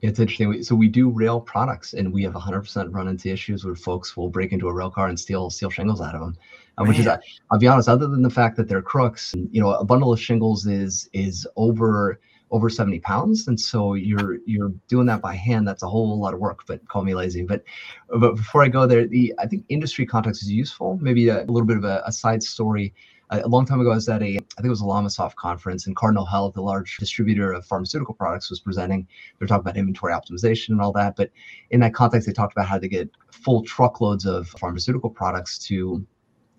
It's 0.00 0.20
interesting. 0.20 0.62
So 0.62 0.76
we 0.76 0.86
do 0.86 1.10
rail 1.10 1.40
products, 1.40 1.94
and 1.94 2.12
we 2.12 2.22
have 2.22 2.34
100% 2.34 2.94
run 2.94 3.08
into 3.08 3.30
issues 3.30 3.64
where 3.64 3.74
folks 3.74 4.16
will 4.16 4.28
break 4.28 4.52
into 4.52 4.68
a 4.68 4.72
rail 4.72 4.90
car 4.90 5.08
and 5.08 5.18
steal 5.18 5.50
steal 5.50 5.70
shingles 5.70 6.00
out 6.00 6.14
of 6.14 6.20
them. 6.20 6.36
Um, 6.78 6.86
which 6.86 7.00
is, 7.00 7.08
I'll 7.08 7.58
be 7.58 7.66
honest, 7.66 7.88
other 7.88 8.06
than 8.06 8.22
the 8.22 8.30
fact 8.30 8.56
that 8.58 8.68
they're 8.68 8.82
crooks, 8.82 9.34
you 9.50 9.60
know, 9.60 9.72
a 9.72 9.84
bundle 9.84 10.12
of 10.12 10.20
shingles 10.20 10.66
is 10.66 11.10
is 11.12 11.48
over 11.56 12.20
over 12.50 12.70
70 12.70 13.00
pounds, 13.00 13.48
and 13.48 13.58
so 13.58 13.94
you're 13.94 14.38
you're 14.46 14.72
doing 14.88 15.06
that 15.06 15.20
by 15.20 15.34
hand. 15.34 15.66
That's 15.66 15.82
a 15.82 15.88
whole 15.88 16.18
lot 16.18 16.34
of 16.34 16.40
work. 16.40 16.60
But 16.66 16.86
call 16.88 17.02
me 17.02 17.14
lazy. 17.14 17.42
But 17.42 17.64
but 18.08 18.36
before 18.36 18.62
I 18.62 18.68
go 18.68 18.86
there, 18.86 19.06
the 19.06 19.34
I 19.38 19.46
think 19.46 19.64
industry 19.68 20.06
context 20.06 20.42
is 20.42 20.50
useful. 20.50 20.98
Maybe 21.00 21.28
a, 21.28 21.42
a 21.42 21.46
little 21.46 21.66
bit 21.66 21.76
of 21.76 21.84
a, 21.84 22.02
a 22.06 22.12
side 22.12 22.42
story 22.42 22.94
a 23.30 23.48
long 23.48 23.66
time 23.66 23.80
ago, 23.80 23.90
I 23.90 23.96
was 23.96 24.08
at 24.08 24.22
a, 24.22 24.26
I 24.26 24.28
think 24.28 24.66
it 24.66 24.68
was 24.68 24.82
a 24.82 24.84
LLamasoft 24.84 25.34
conference, 25.34 25.86
and 25.86 25.96
Cardinal 25.96 26.24
Health, 26.24 26.54
the 26.54 26.60
large 26.62 26.96
distributor 26.98 27.52
of 27.52 27.66
pharmaceutical 27.66 28.14
products, 28.14 28.50
was 28.50 28.60
presenting. 28.60 29.06
They're 29.38 29.48
talking 29.48 29.62
about 29.62 29.76
inventory 29.76 30.12
optimization 30.12 30.70
and 30.70 30.80
all 30.80 30.92
that. 30.92 31.16
But 31.16 31.30
in 31.70 31.80
that 31.80 31.94
context, 31.94 32.26
they 32.26 32.32
talked 32.32 32.52
about 32.52 32.66
how 32.66 32.78
to 32.78 32.88
get 32.88 33.10
full 33.32 33.62
truckloads 33.64 34.26
of 34.26 34.48
pharmaceutical 34.48 35.10
products 35.10 35.58
to 35.66 36.06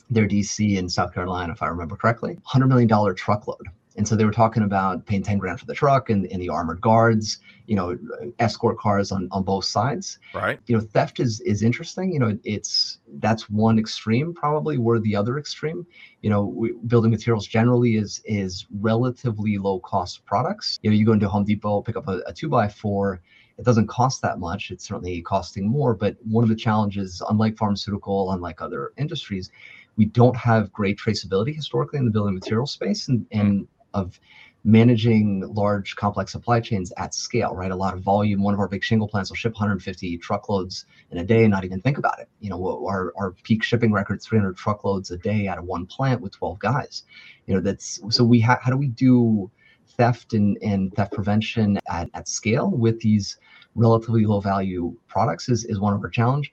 their 0.10 0.28
DC 0.28 0.78
in 0.78 0.90
South 0.90 1.14
Carolina, 1.14 1.54
if 1.54 1.62
I 1.62 1.68
remember 1.68 1.96
correctly. 1.96 2.38
$100 2.54 2.68
million 2.68 3.16
truckload. 3.16 3.68
And 3.98 4.08
so 4.08 4.16
they 4.16 4.26
were 4.26 4.32
talking 4.32 4.62
about 4.62 5.06
paying 5.08 5.24
10 5.24 5.40
grand 5.40 5.60
for 5.60 5.66
the 5.66 5.74
truck 5.74 6.12
and, 6.12 6.28
and 6.32 6.40
the 6.40 6.50
armored 6.50 6.80
guards, 6.82 7.40
you 7.66 7.76
know, 7.76 7.98
escort 8.38 8.78
cars 8.78 9.12
on, 9.12 9.28
on 9.32 9.44
both 9.44 9.66
sides. 9.66 10.20
Right. 10.36 10.60
You 10.68 10.78
know, 10.78 10.82
theft 10.82 11.20
is 11.20 11.42
is 11.42 11.64
interesting. 11.64 12.14
You 12.14 12.20
know, 12.20 12.38
it's 12.44 13.00
that's 13.20 13.50
one 13.50 13.80
extreme 13.80 14.34
probably 14.34 14.78
where 14.78 15.00
the 15.00 15.16
other 15.16 15.40
extreme. 15.40 15.86
You 16.22 16.30
know, 16.30 16.46
we, 16.46 16.74
building 16.86 17.10
materials 17.12 17.48
generally 17.48 17.96
is 17.96 18.22
is 18.26 18.68
relatively 18.80 19.58
low 19.58 19.80
cost 19.80 20.24
products. 20.26 20.78
You 20.84 20.92
know, 20.92 20.96
you 20.96 21.06
go 21.06 21.14
into 21.14 21.28
Home 21.28 21.44
Depot, 21.44 21.82
pick 21.82 21.98
up 21.98 22.08
a, 22.08 22.22
a 22.28 22.34
two 22.34 22.50
by 22.50 22.68
four. 22.68 23.22
It 23.58 23.66
doesn't 23.66 23.88
cost 23.88 24.22
that 24.22 24.38
much. 24.38 24.70
It's 24.70 24.88
certainly 24.88 25.20
costing 25.24 25.68
more. 25.68 25.96
But 25.96 26.18
one 26.24 26.44
of 26.44 26.50
the 26.50 26.56
challenges, 26.56 27.24
unlike 27.28 27.58
pharmaceutical, 27.58 28.32
unlike 28.32 28.62
other 28.62 28.92
industries, 28.98 29.50
we 29.96 30.06
don't 30.06 30.38
have 30.38 30.72
great 30.72 31.00
traceability 31.00 31.56
historically 31.56 31.98
in 31.98 32.06
the 32.06 32.12
building 32.12 32.36
material 32.36 32.68
space. 32.68 33.08
And, 33.08 33.26
and 33.32 33.62
hmm. 33.62 33.64
Of 33.98 34.20
managing 34.64 35.42
large 35.54 35.96
complex 35.96 36.32
supply 36.32 36.60
chains 36.60 36.92
at 36.98 37.14
scale 37.14 37.56
right? 37.56 37.72
A 37.72 37.76
lot 37.76 37.94
of 37.94 38.02
volume. 38.02 38.44
One 38.44 38.54
of 38.54 38.60
our 38.60 38.68
big 38.68 38.84
shingle 38.84 39.08
plants 39.08 39.30
will 39.30 39.38
ship 39.38 39.54
150 39.54 40.18
truckloads 40.18 40.86
in 41.12 41.20
a 41.20 41.24
day 41.24 41.44
and 41.44 41.52
not 41.52 41.64
even 41.64 41.80
think 41.80 41.98
about 41.98 42.20
it. 42.20 42.28
You 42.40 42.50
know 42.50 42.86
our, 42.86 43.14
our 43.18 43.32
peak 43.44 43.64
shipping 43.64 43.92
record 43.92 44.22
300 44.22 44.58
truckloads 44.58 45.12
a 45.12 45.18
day 45.18 45.48
out 45.48 45.58
of 45.58 45.66
one 45.66 45.86
plant 45.86 46.22
with 46.22 46.34
12 46.34 46.60
guys. 46.60 47.04
You 47.46 47.56
know 47.56 47.62
that's 47.62 48.00
so 48.10 48.24
we 48.24 48.40
ha- 48.40 48.60
how 48.62 48.72
do 48.72 48.78
we 48.78 48.88
do 48.88 49.50
theft 49.98 50.34
and, 50.34 50.58
and 50.62 50.94
theft 50.94 51.14
prevention 51.14 51.80
at, 51.90 52.10
at 52.14 52.28
scale 52.28 52.70
with 52.70 53.00
these 53.00 53.38
relatively 53.76 54.26
low 54.26 54.42
value 54.42 54.96
products 55.08 55.50
is, 55.50 55.64
is 55.66 55.80
one 55.80 55.94
of 55.94 56.02
our 56.02 56.10
challenge 56.10 56.52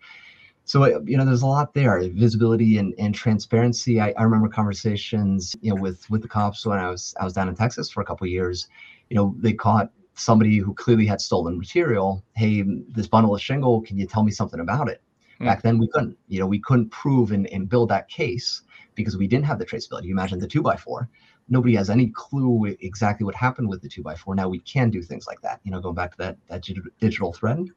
so 0.64 0.82
uh, 0.82 1.00
you 1.04 1.16
know 1.16 1.24
there's 1.24 1.42
a 1.42 1.46
lot 1.46 1.74
there 1.74 2.00
visibility 2.10 2.78
and, 2.78 2.94
and 2.98 3.14
transparency. 3.14 4.00
I, 4.00 4.14
I 4.16 4.22
remember 4.22 4.48
conversations 4.48 5.54
you 5.60 5.74
know 5.74 5.80
with 5.80 6.08
with 6.10 6.22
the 6.22 6.28
cops 6.28 6.64
when 6.66 6.78
i 6.78 6.90
was 6.90 7.14
i 7.20 7.24
was 7.24 7.34
down 7.34 7.48
in 7.48 7.54
texas 7.54 7.90
for 7.90 8.00
a 8.00 8.04
couple 8.04 8.26
years. 8.26 8.68
You 9.10 9.16
know 9.16 9.34
they 9.38 9.52
caught 9.52 9.90
somebody 10.14 10.58
who 10.58 10.74
clearly 10.74 11.06
had 11.06 11.20
stolen 11.20 11.58
material. 11.58 12.24
Hey 12.34 12.64
this 12.88 13.06
bundle 13.06 13.34
of 13.34 13.40
shingle 13.40 13.82
can 13.82 13.98
you 13.98 14.06
tell 14.06 14.22
me 14.22 14.32
something 14.32 14.60
about 14.60 14.88
it? 14.88 15.02
Mm. 15.40 15.46
back 15.46 15.62
then 15.62 15.78
we 15.78 15.88
couldn't. 15.88 16.16
You 16.28 16.40
know 16.40 16.46
we 16.46 16.60
couldn't 16.60 16.90
prove 16.90 17.32
and, 17.32 17.46
and 17.48 17.68
build 17.68 17.90
that 17.90 18.08
case 18.08 18.62
because 18.94 19.16
we 19.16 19.26
didn't 19.26 19.44
have 19.44 19.58
the 19.58 19.66
traceability. 19.66 20.04
You 20.04 20.12
imagine 20.12 20.38
the 20.38 20.46
two 20.46 20.62
by 20.62 20.76
four. 20.76 21.08
Nobody 21.48 21.74
has 21.74 21.90
any 21.90 22.06
clue 22.14 22.74
exactly 22.80 23.24
what 23.24 23.34
happened 23.34 23.68
with 23.68 23.82
the 23.82 23.88
two 23.88 24.02
by 24.02 24.14
four. 24.14 24.34
Now 24.34 24.48
we 24.48 24.60
can 24.60 24.88
do 24.90 25.02
things 25.02 25.26
like 25.26 25.40
that 25.42 25.60
you 25.64 25.70
know 25.70 25.80
going 25.80 25.94
back 25.94 26.12
to 26.12 26.18
that 26.18 26.36
that 26.48 26.62
digital 27.00 27.32
thread 27.32 27.68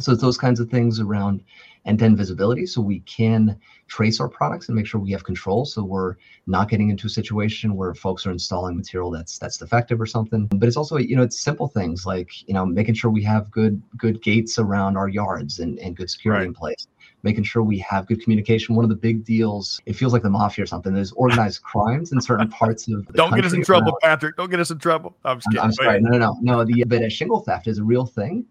so 0.00 0.12
it's 0.12 0.22
those 0.22 0.38
kinds 0.38 0.60
of 0.60 0.70
things 0.70 1.00
around 1.00 1.42
end-to-end 1.86 2.16
visibility 2.16 2.66
so 2.66 2.80
we 2.80 3.00
can 3.00 3.58
trace 3.86 4.20
our 4.20 4.28
products 4.28 4.68
and 4.68 4.76
make 4.76 4.86
sure 4.86 5.00
we 5.00 5.10
have 5.10 5.24
control 5.24 5.64
so 5.64 5.82
we're 5.82 6.16
not 6.46 6.68
getting 6.68 6.90
into 6.90 7.06
a 7.06 7.10
situation 7.10 7.74
where 7.74 7.94
folks 7.94 8.26
are 8.26 8.30
installing 8.30 8.76
material 8.76 9.10
that's 9.10 9.38
that's 9.38 9.58
defective 9.58 10.00
or 10.00 10.06
something. 10.06 10.46
But 10.46 10.66
it's 10.66 10.76
also 10.76 10.96
you 10.96 11.14
know 11.14 11.22
it's 11.22 11.40
simple 11.40 11.68
things 11.68 12.06
like 12.06 12.30
you 12.48 12.54
know 12.54 12.64
making 12.66 12.94
sure 12.94 13.10
we 13.10 13.22
have 13.24 13.50
good 13.50 13.80
good 13.96 14.22
gates 14.22 14.58
around 14.58 14.96
our 14.96 15.08
yards 15.08 15.58
and, 15.60 15.78
and 15.78 15.96
good 15.96 16.10
security 16.10 16.40
right. 16.40 16.48
in 16.48 16.54
place. 16.54 16.88
Making 17.24 17.42
sure 17.42 17.62
we 17.62 17.78
have 17.80 18.06
good 18.06 18.22
communication. 18.22 18.76
One 18.76 18.84
of 18.84 18.88
the 18.88 18.96
big 18.96 19.24
deals 19.24 19.80
it 19.86 19.94
feels 19.94 20.12
like 20.12 20.22
the 20.22 20.30
mafia 20.30 20.62
or 20.64 20.66
something 20.66 20.94
there's 20.94 21.12
organized 21.12 21.62
crimes 21.62 22.12
in 22.12 22.20
certain 22.20 22.48
parts 22.48 22.88
of 22.88 23.06
the 23.06 23.12
don't 23.12 23.34
get 23.34 23.44
us 23.44 23.52
in 23.52 23.62
trouble 23.62 23.98
patrick. 24.02 24.36
Don't 24.36 24.50
get 24.50 24.60
us 24.60 24.70
in 24.70 24.78
trouble. 24.78 25.16
I'm, 25.24 25.40
I'm, 25.52 25.58
I'm 25.60 25.72
sorry. 25.72 26.00
no 26.00 26.10
no 26.10 26.18
no. 26.18 26.38
No 26.40 26.64
the 26.64 26.84
but 26.84 27.10
shingle 27.12 27.40
theft 27.40 27.66
is 27.66 27.78
a 27.78 27.84
real 27.84 28.06
thing 28.06 28.46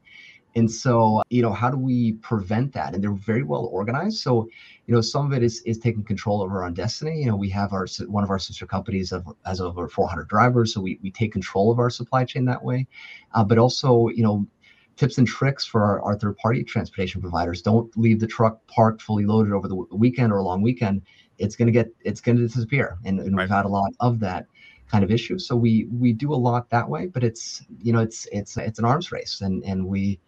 and 0.57 0.69
so, 0.71 1.21
you 1.29 1.43
know, 1.43 1.53
how 1.53 1.69
do 1.69 1.77
we 1.77 2.13
prevent 2.13 2.73
that? 2.73 2.95
And 2.95 3.03
they're 3.03 3.11
very 3.11 3.43
well 3.43 3.65
organized. 3.65 4.17
So, 4.17 4.49
you 4.87 4.93
know, 4.95 5.01
some 5.01 5.27
of 5.27 5.33
it 5.37 5.43
is 5.43 5.61
is 5.61 5.77
taking 5.77 6.03
control 6.03 6.41
over 6.41 6.57
our 6.57 6.65
own 6.65 6.73
destiny. 6.73 7.19
You 7.19 7.27
know, 7.27 7.35
we 7.35 7.49
have 7.49 7.73
our 7.73 7.85
one 8.07 8.23
of 8.23 8.31
our 8.31 8.39
sister 8.39 8.65
companies 8.65 9.11
of, 9.11 9.23
has 9.45 9.61
over 9.61 9.87
400 9.87 10.27
drivers, 10.27 10.73
so 10.73 10.81
we 10.81 10.99
we 11.03 11.11
take 11.11 11.31
control 11.31 11.71
of 11.71 11.77
our 11.77 11.91
supply 11.91 12.25
chain 12.25 12.43
that 12.45 12.63
way. 12.63 12.87
Uh, 13.35 13.43
but 13.43 13.59
also, 13.59 14.07
you 14.07 14.23
know, 14.23 14.47
tips 14.95 15.19
and 15.19 15.27
tricks 15.27 15.63
for 15.63 15.83
our, 15.83 16.01
our 16.01 16.17
third 16.17 16.35
party 16.37 16.63
transportation 16.63 17.21
providers. 17.21 17.61
Don't 17.61 17.95
leave 17.95 18.19
the 18.19 18.27
truck 18.27 18.65
parked 18.65 19.03
fully 19.03 19.25
loaded 19.25 19.53
over 19.53 19.67
the 19.67 19.75
weekend 19.91 20.33
or 20.33 20.37
a 20.37 20.43
long 20.43 20.63
weekend. 20.63 21.03
It's 21.37 21.55
gonna 21.55 21.71
get 21.71 21.91
it's 22.01 22.19
gonna 22.19 22.39
disappear, 22.39 22.97
and, 23.05 23.19
and 23.19 23.37
right. 23.37 23.43
we've 23.43 23.55
had 23.55 23.65
a 23.65 23.69
lot 23.69 23.91
of 23.99 24.19
that 24.21 24.47
kind 24.89 25.03
of 25.03 25.11
issue. 25.11 25.37
So 25.37 25.55
we 25.55 25.85
we 25.91 26.13
do 26.13 26.33
a 26.33 26.41
lot 26.49 26.67
that 26.71 26.89
way, 26.89 27.05
but 27.05 27.23
it's 27.23 27.63
you 27.83 27.93
know 27.93 27.99
it's 27.99 28.27
it's 28.31 28.57
it's 28.57 28.79
an 28.79 28.85
arms 28.85 29.11
race, 29.11 29.41
and 29.41 29.63
and 29.63 29.85
we 29.85 30.19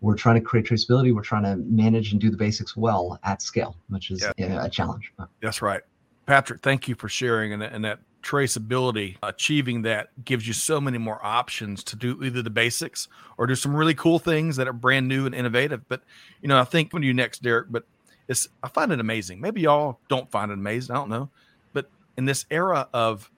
we're 0.00 0.16
trying 0.16 0.36
to 0.36 0.40
create 0.40 0.66
traceability. 0.66 1.14
We're 1.14 1.22
trying 1.22 1.42
to 1.44 1.56
manage 1.56 2.12
and 2.12 2.20
do 2.20 2.30
the 2.30 2.36
basics 2.36 2.76
well 2.76 3.18
at 3.22 3.42
scale, 3.42 3.76
which 3.88 4.10
is 4.10 4.24
yeah. 4.38 4.64
a, 4.64 4.70
challenge. 4.70 5.12
That's 5.42 5.60
right. 5.60 5.82
Patrick, 6.26 6.62
thank 6.62 6.88
you 6.88 6.94
for 6.94 7.08
sharing. 7.08 7.52
And, 7.52 7.62
and 7.62 7.84
that 7.84 8.00
traceability, 8.22 9.16
achieving 9.22 9.82
that 9.82 10.08
gives 10.24 10.46
you 10.46 10.52
so 10.52 10.80
many 10.80 10.98
more 10.98 11.24
options 11.24 11.84
to 11.84 11.96
do 11.96 12.22
either 12.22 12.42
the 12.42 12.50
basics 12.50 13.08
or 13.36 13.46
do 13.46 13.54
some 13.54 13.74
really 13.74 13.94
cool 13.94 14.18
things 14.18 14.56
that 14.56 14.68
are 14.68 14.72
brand 14.72 15.08
new 15.08 15.26
and 15.26 15.34
innovative. 15.34 15.86
But, 15.88 16.02
you 16.40 16.48
know, 16.48 16.58
I 16.58 16.64
think 16.64 16.92
when 16.92 17.02
you 17.02 17.12
next, 17.12 17.42
Derek, 17.42 17.66
but 17.70 17.84
it's, 18.28 18.48
I 18.62 18.68
find 18.68 18.92
it 18.92 19.00
amazing. 19.00 19.40
Maybe 19.40 19.62
y'all 19.62 19.98
don't 20.08 20.30
find 20.30 20.50
it 20.50 20.54
amazing. 20.54 20.94
I 20.94 20.98
don't 20.98 21.10
know. 21.10 21.28
But 21.72 21.90
in 22.16 22.24
this 22.24 22.46
era 22.50 22.88
of 22.94 23.30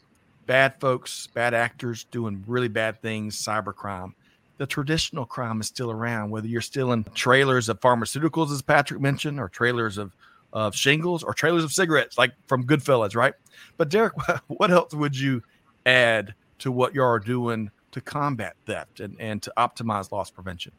bad 0.47 0.79
folks, 0.81 1.29
bad 1.29 1.55
actors 1.55 2.05
doing 2.05 2.45
really 2.47 2.69
bad 2.69 3.01
things, 3.01 3.43
cybercrime, 3.43 4.13
the 4.59 4.67
traditional 4.67 5.25
crime 5.27 5.61
is 5.61 5.67
still 5.67 5.91
around, 5.91 6.31
whether 6.31 6.47
you're 6.47 6.61
stealing 6.61 7.05
trailers 7.15 7.69
of 7.69 7.81
pharmaceuticals, 7.81 8.53
as 8.53 8.63
Patrick 8.63 9.01
mentioned, 9.01 9.41
or 9.41 9.49
trailers 9.49 9.99
of, 9.99 10.15
of 10.53 10.75
shingles 10.75 11.23
or 11.23 11.35
trailers 11.35 11.65
of 11.65 11.73
cigarettes, 11.73 12.19
like 12.19 12.33
from 12.47 12.67
Goodfellas, 12.67 13.17
right? 13.17 13.35
But 13.77 13.89
Derek, 13.89 14.15
what 14.49 14.71
else 14.71 14.95
would 14.95 15.19
you 15.19 15.43
add 15.87 16.35
to 16.61 16.71
what 16.71 16.95
you 16.95 17.03
are 17.03 17.19
doing 17.19 17.71
to 17.93 18.01
combat 18.01 18.57
theft 18.67 19.01
and, 19.01 19.17
and 19.21 19.43
to 19.43 19.53
optimize 19.57 20.13
loss 20.13 20.31
prevention? 20.31 20.73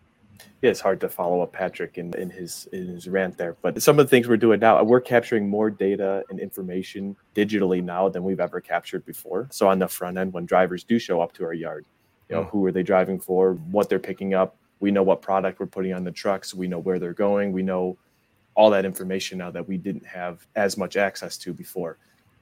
Yeah, 0.62 0.72
it's 0.72 0.80
hard 0.80 1.00
to 1.02 1.10
follow 1.10 1.42
up 1.42 1.54
Patrick 1.54 1.98
in, 1.98 2.14
in 2.18 2.30
his 2.30 2.68
in 2.74 2.88
his 2.88 3.08
rant 3.08 3.38
there. 3.38 3.56
But 3.62 3.82
some 3.82 4.00
of 4.00 4.06
the 4.06 4.10
things 4.10 4.28
we're 4.28 4.38
doing 4.38 4.60
now, 4.60 4.82
we're 4.84 5.02
capturing 5.02 5.50
more 5.50 5.70
data 5.70 6.24
and 6.30 6.40
information 6.40 7.16
digitally 7.36 7.84
now 7.84 8.10
than 8.10 8.24
we've 8.24 8.40
ever 8.40 8.62
captured 8.62 9.06
before. 9.06 9.48
So 9.52 9.68
on 9.68 9.80
the 9.80 9.88
front 9.88 10.18
end, 10.18 10.34
when 10.34 10.46
drivers 10.46 10.84
do 10.84 11.00
show 11.00 11.22
up 11.22 11.34
to 11.34 11.46
our 11.46 11.54
yard, 11.54 11.86
you 12.34 12.44
know, 12.44 12.50
who 12.50 12.66
are 12.66 12.72
they 12.72 12.84
driving 12.84 13.20
for, 13.20 13.54
what 13.72 13.90
they're 13.90 14.00
picking 14.00 14.34
up. 14.34 14.56
We 14.80 14.92
know 14.92 15.04
what 15.04 15.22
product 15.22 15.60
we're 15.60 15.66
putting 15.66 15.94
on 15.94 16.04
the 16.04 16.12
trucks. 16.12 16.54
We 16.54 16.68
know 16.68 16.80
where 16.80 17.00
they're 17.00 17.14
going. 17.14 17.52
We 17.52 17.64
know 17.64 17.98
all 18.56 18.70
that 18.72 18.86
information 18.86 19.38
now 19.38 19.52
that 19.52 19.68
we 19.68 19.78
didn't 19.78 20.06
have 20.06 20.46
as 20.56 20.78
much 20.78 20.98
access 20.98 21.38
to 21.40 21.54
before. 21.54 21.98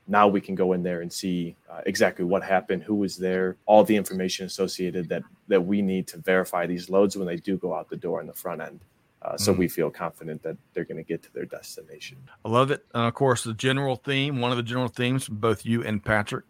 Now 0.08 0.28
we 0.28 0.42
can 0.42 0.56
go 0.56 0.74
in 0.74 0.84
there 0.84 1.02
and 1.02 1.12
see 1.12 1.56
uh, 1.70 1.82
exactly 1.86 2.26
what 2.26 2.44
happened, 2.44 2.84
who 2.84 2.96
was 2.96 3.16
there, 3.16 3.56
all 3.66 3.84
the 3.84 3.96
information 3.96 4.46
associated 4.46 5.08
that 5.10 5.24
that 5.48 5.62
we 5.62 5.82
need 5.82 6.08
to 6.08 6.18
verify 6.18 6.66
these 6.66 6.90
loads 6.90 7.16
when 7.16 7.28
they 7.28 7.38
do 7.38 7.58
go 7.58 7.76
out 7.76 7.90
the 7.90 7.96
door 7.96 8.20
in 8.20 8.28
the 8.28 8.34
front 8.34 8.62
end. 8.62 8.80
Uh, 9.22 9.38
so 9.38 9.54
mm. 9.54 9.58
we 9.58 9.68
feel 9.68 9.92
confident 9.92 10.42
that 10.42 10.58
they're 10.74 10.84
going 10.84 10.98
to 10.98 11.04
get 11.04 11.22
to 11.22 11.32
their 11.34 11.46
destination. 11.46 12.18
I 12.44 12.50
love 12.50 12.72
it. 12.72 12.84
Uh, 12.96 13.08
of 13.08 13.14
course, 13.14 13.44
the 13.44 13.54
general 13.54 13.96
theme, 13.96 14.42
one 14.42 14.50
of 14.50 14.58
the 14.58 14.64
general 14.64 14.88
themes 14.88 15.26
from 15.26 15.36
both 15.36 15.64
you 15.64 15.84
and 15.84 16.04
Patrick, 16.04 16.46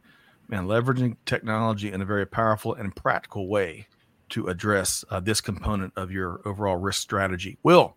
man, 0.52 0.68
leveraging 0.68 1.16
technology 1.26 1.92
in 1.92 2.02
a 2.02 2.06
very 2.06 2.28
powerful 2.28 2.76
and 2.76 2.96
practical 2.96 3.48
way 3.48 3.88
to 4.30 4.48
address 4.48 5.04
uh, 5.10 5.20
this 5.20 5.42
component 5.42 5.94
of 5.96 6.12
your 6.12 6.42
overall 6.46 6.78
risk 6.78 7.02
strategy. 7.02 7.58
Will, 7.64 7.96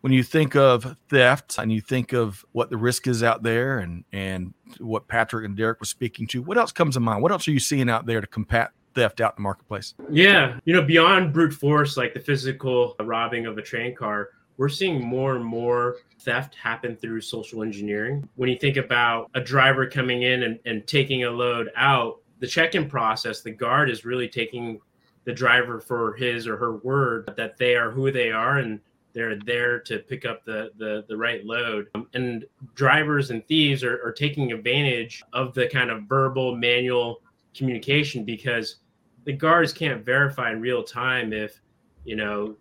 when 0.00 0.12
you 0.12 0.22
think 0.22 0.56
of 0.56 0.96
theft 1.08 1.56
and 1.58 1.72
you 1.72 1.80
think 1.80 2.12
of 2.12 2.44
what 2.52 2.68
the 2.70 2.76
risk 2.76 3.06
is 3.06 3.22
out 3.22 3.42
there 3.42 3.78
and 3.78 4.04
and 4.12 4.52
what 4.78 5.08
Patrick 5.08 5.46
and 5.46 5.56
Derek 5.56 5.80
were 5.80 5.86
speaking 5.86 6.26
to, 6.28 6.42
what 6.42 6.58
else 6.58 6.72
comes 6.72 6.94
to 6.94 7.00
mind? 7.00 7.22
What 7.22 7.32
else 7.32 7.46
are 7.48 7.52
you 7.52 7.60
seeing 7.60 7.88
out 7.88 8.04
there 8.04 8.20
to 8.20 8.26
combat 8.26 8.72
theft 8.94 9.20
out 9.20 9.32
in 9.32 9.36
the 9.36 9.42
marketplace? 9.42 9.94
Yeah, 10.10 10.58
you 10.64 10.74
know, 10.74 10.82
beyond 10.82 11.32
brute 11.32 11.54
force 11.54 11.96
like 11.96 12.12
the 12.12 12.20
physical 12.20 12.94
robbing 13.00 13.46
of 13.46 13.56
a 13.56 13.62
train 13.62 13.94
car, 13.94 14.28
we're 14.56 14.68
seeing 14.68 15.04
more 15.04 15.36
and 15.36 15.44
more 15.44 15.96
theft 16.20 16.54
happen 16.54 16.96
through 16.96 17.20
social 17.20 17.62
engineering. 17.62 18.28
When 18.36 18.48
you 18.48 18.56
think 18.56 18.76
about 18.76 19.30
a 19.34 19.40
driver 19.40 19.86
coming 19.86 20.22
in 20.22 20.44
and, 20.44 20.58
and 20.64 20.86
taking 20.86 21.24
a 21.24 21.30
load 21.30 21.70
out, 21.76 22.20
the 22.40 22.46
check-in 22.46 22.88
process, 22.88 23.40
the 23.40 23.50
guard 23.50 23.90
is 23.90 24.04
really 24.04 24.28
taking 24.28 24.80
the 25.24 25.32
driver 25.32 25.80
for 25.80 26.14
his 26.14 26.46
or 26.46 26.56
her 26.56 26.76
word 26.78 27.32
that 27.36 27.56
they 27.56 27.74
are 27.74 27.90
who 27.90 28.12
they 28.12 28.30
are 28.30 28.58
and 28.58 28.80
they're 29.12 29.38
there 29.46 29.78
to 29.80 29.98
pick 30.00 30.24
up 30.24 30.44
the 30.44 30.70
the, 30.76 31.04
the 31.08 31.16
right 31.16 31.44
load 31.46 31.86
um, 31.94 32.06
and 32.14 32.44
drivers 32.74 33.30
and 33.30 33.46
thieves 33.46 33.82
are, 33.82 34.04
are 34.04 34.12
taking 34.12 34.52
advantage 34.52 35.22
of 35.32 35.54
the 35.54 35.68
kind 35.68 35.90
of 35.90 36.02
verbal 36.02 36.54
manual 36.54 37.22
communication 37.56 38.24
because 38.24 38.76
the 39.24 39.32
guards 39.32 39.72
can't 39.72 40.04
verify 40.04 40.52
in 40.52 40.60
real 40.60 40.82
time 40.82 41.32
if 41.32 41.60
you 42.04 42.16
know 42.16 42.54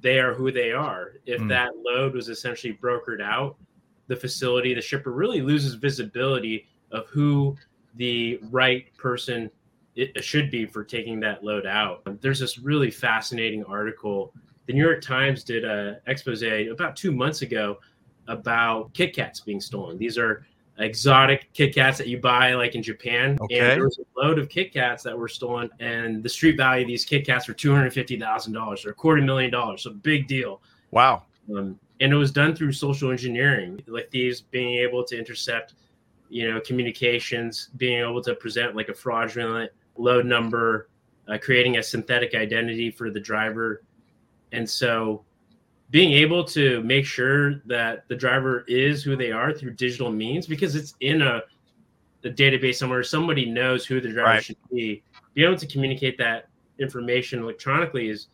they 0.00 0.20
are 0.20 0.34
who 0.34 0.52
they 0.52 0.72
are 0.72 1.14
if 1.26 1.40
mm. 1.40 1.48
that 1.48 1.70
load 1.76 2.14
was 2.14 2.28
essentially 2.28 2.78
brokered 2.80 3.20
out 3.20 3.56
the 4.06 4.16
facility 4.16 4.74
the 4.74 4.80
shipper 4.80 5.10
really 5.10 5.40
loses 5.40 5.74
visibility 5.74 6.66
of 6.92 7.06
who 7.08 7.56
the 7.96 8.38
right 8.50 8.96
person 8.96 9.50
it 9.96 10.22
should 10.22 10.50
be 10.50 10.64
for 10.64 10.84
taking 10.84 11.18
that 11.18 11.42
load 11.42 11.66
out 11.66 12.02
there's 12.20 12.38
this 12.38 12.58
really 12.58 12.90
fascinating 12.90 13.64
article 13.64 14.32
the 14.70 14.74
New 14.74 14.84
York 14.84 15.02
Times 15.02 15.42
did 15.42 15.64
a 15.64 16.00
expose 16.06 16.44
about 16.44 16.94
two 16.94 17.10
months 17.10 17.42
ago 17.42 17.78
about 18.28 18.94
Kit 18.94 19.12
Kats 19.12 19.40
being 19.40 19.60
stolen. 19.60 19.98
These 19.98 20.16
are 20.16 20.46
exotic 20.80 21.52
Kit 21.52 21.74
Kats 21.74 21.98
that 21.98 22.08
you 22.08 22.18
buy 22.18 22.54
like 22.54 22.74
in 22.74 22.82
Japan. 22.82 23.38
Okay. 23.40 23.58
And 23.58 23.70
there 23.70 23.84
was 23.84 23.98
a 23.98 24.20
load 24.20 24.38
of 24.38 24.48
Kit 24.48 24.72
Kats 24.72 25.02
that 25.04 25.16
were 25.16 25.28
stolen, 25.28 25.70
and 25.80 26.22
the 26.22 26.28
street 26.28 26.56
value 26.56 26.82
of 26.82 26.88
these 26.88 27.04
Kit 27.04 27.26
Kats 27.26 27.48
were 27.48 27.54
two 27.54 27.74
hundred 27.74 27.92
fifty 27.92 28.18
thousand 28.18 28.52
dollars, 28.52 28.84
or 28.84 28.90
a 28.90 28.94
quarter 28.94 29.22
million 29.22 29.50
dollars. 29.50 29.82
So 29.82 29.90
big 29.90 30.26
deal. 30.26 30.60
Wow. 30.90 31.24
Um, 31.54 31.78
and 32.00 32.12
it 32.12 32.16
was 32.16 32.32
done 32.32 32.54
through 32.54 32.72
social 32.72 33.10
engineering, 33.10 33.82
like 33.86 34.10
thieves 34.10 34.40
being 34.40 34.78
able 34.78 35.04
to 35.04 35.18
intercept, 35.18 35.74
you 36.28 36.50
know, 36.50 36.60
communications, 36.60 37.68
being 37.76 38.00
able 38.00 38.22
to 38.22 38.34
present 38.34 38.74
like 38.74 38.88
a 38.88 38.94
fraudulent 38.94 39.70
load 39.96 40.24
number, 40.24 40.88
uh, 41.28 41.36
creating 41.38 41.76
a 41.76 41.82
synthetic 41.82 42.34
identity 42.34 42.90
for 42.90 43.10
the 43.10 43.20
driver 43.20 43.82
and 44.52 44.68
so 44.68 45.24
being 45.90 46.12
able 46.12 46.44
to 46.44 46.82
make 46.82 47.04
sure 47.04 47.56
that 47.66 48.06
the 48.08 48.14
driver 48.14 48.64
is 48.68 49.02
who 49.02 49.16
they 49.16 49.32
are 49.32 49.52
through 49.52 49.72
digital 49.72 50.10
means 50.10 50.46
because 50.46 50.76
it's 50.76 50.94
in 51.00 51.20
a, 51.22 51.42
a 52.24 52.28
database 52.28 52.76
somewhere. 52.76 53.02
Somebody 53.02 53.46
knows 53.46 53.84
who 53.84 54.00
the 54.00 54.08
driver 54.08 54.28
right. 54.28 54.44
should 54.44 54.56
be. 54.72 55.02
Be 55.34 55.44
able 55.44 55.56
to 55.56 55.66
communicate 55.66 56.18
that 56.18 56.48
information 56.78 57.40
electronically 57.40 58.08
is 58.08 58.28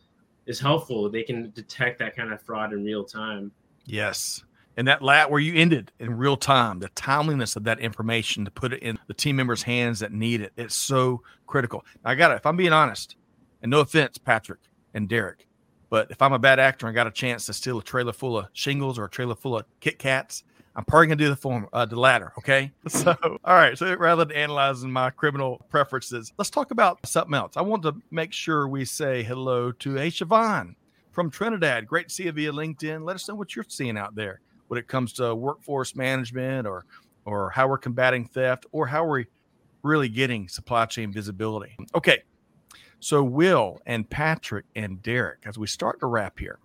is 0.45 0.59
helpful. 0.59 1.09
They 1.09 1.23
can 1.23 1.51
detect 1.51 1.99
that 1.99 2.15
kind 2.15 2.31
of 2.31 2.41
fraud 2.41 2.73
in 2.73 2.83
real 2.83 3.03
time. 3.03 3.51
Yes. 3.85 4.43
And 4.77 4.87
that 4.87 5.01
lat 5.01 5.29
where 5.29 5.39
you 5.39 5.55
ended 5.55 5.91
in 5.99 6.15
real 6.15 6.37
time 6.37 6.79
the 6.79 6.89
timeliness 6.89 7.55
of 7.55 7.63
that 7.63 7.79
information 7.79 8.45
to 8.45 8.51
put 8.51 8.73
it 8.73 8.83
in 8.83 8.99
the 9.07 9.13
team 9.13 9.35
members 9.35 9.63
hands 9.63 9.99
that 9.99 10.11
need 10.11 10.41
it 10.41 10.53
it's 10.55 10.75
so 10.75 11.23
critical. 11.47 11.83
I 12.05 12.13
got 12.13 12.31
it 12.31 12.35
if 12.35 12.45
i'm 12.45 12.57
being 12.57 12.73
honest 12.73 13.15
and 13.63 13.71
no 13.71 13.79
offense 13.79 14.19
patrick 14.19 14.59
and 14.93 15.09
derek 15.09 15.46
but 15.89 16.11
if 16.11 16.21
I'm 16.21 16.33
a 16.33 16.39
bad 16.39 16.59
actor 16.59 16.87
and 16.87 16.95
got 16.95 17.07
a 17.07 17.11
chance 17.11 17.45
to 17.45 17.53
steal 17.53 17.79
a 17.79 17.83
trailer 17.83 18.13
full 18.13 18.37
of 18.37 18.47
shingles 18.53 18.99
or 18.99 19.05
a 19.05 19.09
trailer 19.09 19.35
full 19.35 19.57
of 19.57 19.65
Kit 19.79 19.99
Kats, 19.99 20.43
I'm 20.75 20.85
probably 20.85 21.07
gonna 21.07 21.15
do 21.15 21.29
the 21.29 21.35
form, 21.35 21.67
uh, 21.73 21.85
the 21.85 21.99
latter. 21.99 22.33
Okay. 22.37 22.71
So, 22.89 23.15
all 23.43 23.55
right. 23.55 23.77
So 23.77 23.95
rather 23.95 24.25
than 24.25 24.35
analyzing 24.37 24.91
my 24.91 25.09
criminal 25.09 25.65
preferences, 25.69 26.33
let's 26.37 26.49
talk 26.49 26.71
about 26.71 27.05
something 27.05 27.33
else. 27.33 27.57
I 27.57 27.61
want 27.61 27.83
to 27.83 27.95
make 28.11 28.31
sure 28.31 28.67
we 28.67 28.85
say 28.85 29.23
hello 29.23 29.71
to 29.71 29.97
A. 29.97 30.11
Siobhan 30.11 30.75
from 31.11 31.31
Trinidad. 31.31 31.87
Great 31.87 32.09
to 32.09 32.13
see 32.13 32.23
you 32.25 32.31
via 32.31 32.51
LinkedIn. 32.51 33.03
Let 33.03 33.15
us 33.15 33.27
know 33.27 33.35
what 33.35 33.55
you're 33.55 33.65
seeing 33.67 33.97
out 33.97 34.13
there 34.15 34.39
when 34.67 34.77
it 34.77 34.87
comes 34.87 35.13
to 35.13 35.33
workforce 35.33 35.95
management 35.95 36.67
or 36.67 36.85
or 37.25 37.49
how 37.49 37.67
we're 37.67 37.77
combating 37.77 38.25
theft 38.25 38.65
or 38.71 38.87
how 38.87 39.05
we're 39.05 39.25
really 39.83 40.09
getting 40.09 40.47
supply 40.47 40.85
chain 40.85 41.11
visibility. 41.11 41.75
Okay. 41.95 42.23
So, 42.99 43.23
Will 43.23 43.79
and 43.85 44.09
Patrick 44.09 44.65
and 44.75 45.01
Derek, 45.03 45.39
as 45.45 45.57
we 45.57 45.67
start 45.67 45.99
to 45.99 46.07
wrap 46.07 46.39
here, 46.39 46.59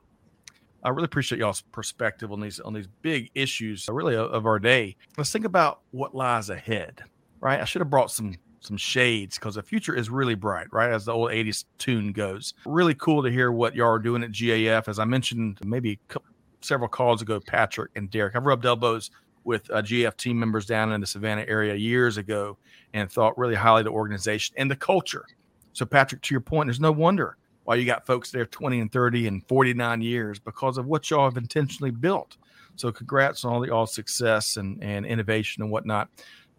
I 0.83 0.89
really 0.89 1.05
appreciate 1.05 1.39
y'all's 1.39 1.61
perspective 1.61 2.33
on 2.33 2.41
these 2.41 2.59
on 2.59 2.73
these 2.73 2.89
big 3.03 3.31
issues, 3.35 3.89
uh, 3.89 3.93
really 3.93 4.17
of 4.17 4.47
our 4.47 4.59
day. 4.59 4.97
Let's 5.17 5.31
think 5.31 5.45
about 5.45 5.81
what 5.91 6.15
lies 6.15 6.51
ahead, 6.51 7.03
right? 7.41 7.61
I 7.61 7.65
should 7.65 7.81
have 7.81 7.91
brought 7.91 8.11
some 8.11 8.35
some 8.61 8.77
shades 8.77 9.39
because 9.39 9.57
the 9.57 9.63
future 9.63 9.95
is 9.95 10.09
really 10.09 10.35
bright, 10.35 10.69
right? 10.73 10.91
As 10.91 11.05
the 11.05 11.13
old 11.13 11.31
'80s 11.31 11.65
tune 11.79 12.13
goes. 12.13 12.55
Really 12.65 12.95
cool 12.95 13.23
to 13.23 13.31
hear 13.31 13.53
what 13.53 13.75
y'all 13.75 13.89
are 13.89 13.99
doing 13.99 14.23
at 14.25 14.33
GAF. 14.33 14.89
As 14.89 14.99
I 14.99 15.05
mentioned, 15.05 15.59
maybe 15.65 16.01
couple, 16.09 16.33
several 16.63 16.89
calls 16.89 17.23
ago, 17.23 17.41
Patrick 17.41 17.91
and 17.95 18.11
Derek. 18.11 18.35
I've 18.35 18.47
rubbed 18.47 18.67
elbows 18.67 19.11
with 19.45 19.71
uh, 19.71 19.83
team 19.83 20.39
members 20.39 20.67
down 20.67 20.93
in 20.93 21.01
the 21.01 21.07
Savannah 21.07 21.45
area 21.47 21.75
years 21.75 22.17
ago 22.17 22.57
and 22.95 23.11
thought 23.11 23.37
really 23.37 23.57
highly 23.57 23.81
of 23.81 23.87
the 23.87 23.91
organization 23.91 24.55
and 24.57 24.71
the 24.71 24.77
culture 24.77 25.27
so, 25.73 25.87
Patrick, 25.87 26.23
to 26.23 26.35
your 26.35 26.41
point, 26.41 26.67
there's 26.67 26.81
no 26.81 26.93
wonder 26.93 27.37
why 27.65 27.77
you 27.77 27.85
got 27.85 28.07
folks 28.07 28.31
there 28.31 28.45
20 28.45 28.81
and 28.81 28.93
30 28.93 29.29
and 29.29 29.47
49 29.47 30.01
years 30.03 30.39
because 30.39 30.79
of 30.79 30.87
what 30.87 31.11
y'all 31.11 31.25
have 31.25 31.37
intentionally 31.37 31.91
built. 31.91 32.37
So, 32.77 32.93
congrats 32.93 33.45
on 33.45 33.53
all 33.53 33.61
the 33.61 33.71
all 33.71 33.87
success 33.87 34.57
and, 34.57 34.83
and 34.83 35.07
innovation 35.07 35.63
and 35.63 35.71
whatnot. 35.71 36.09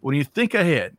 When 0.00 0.14
you 0.14 0.24
think 0.24 0.54
ahead, 0.54 0.96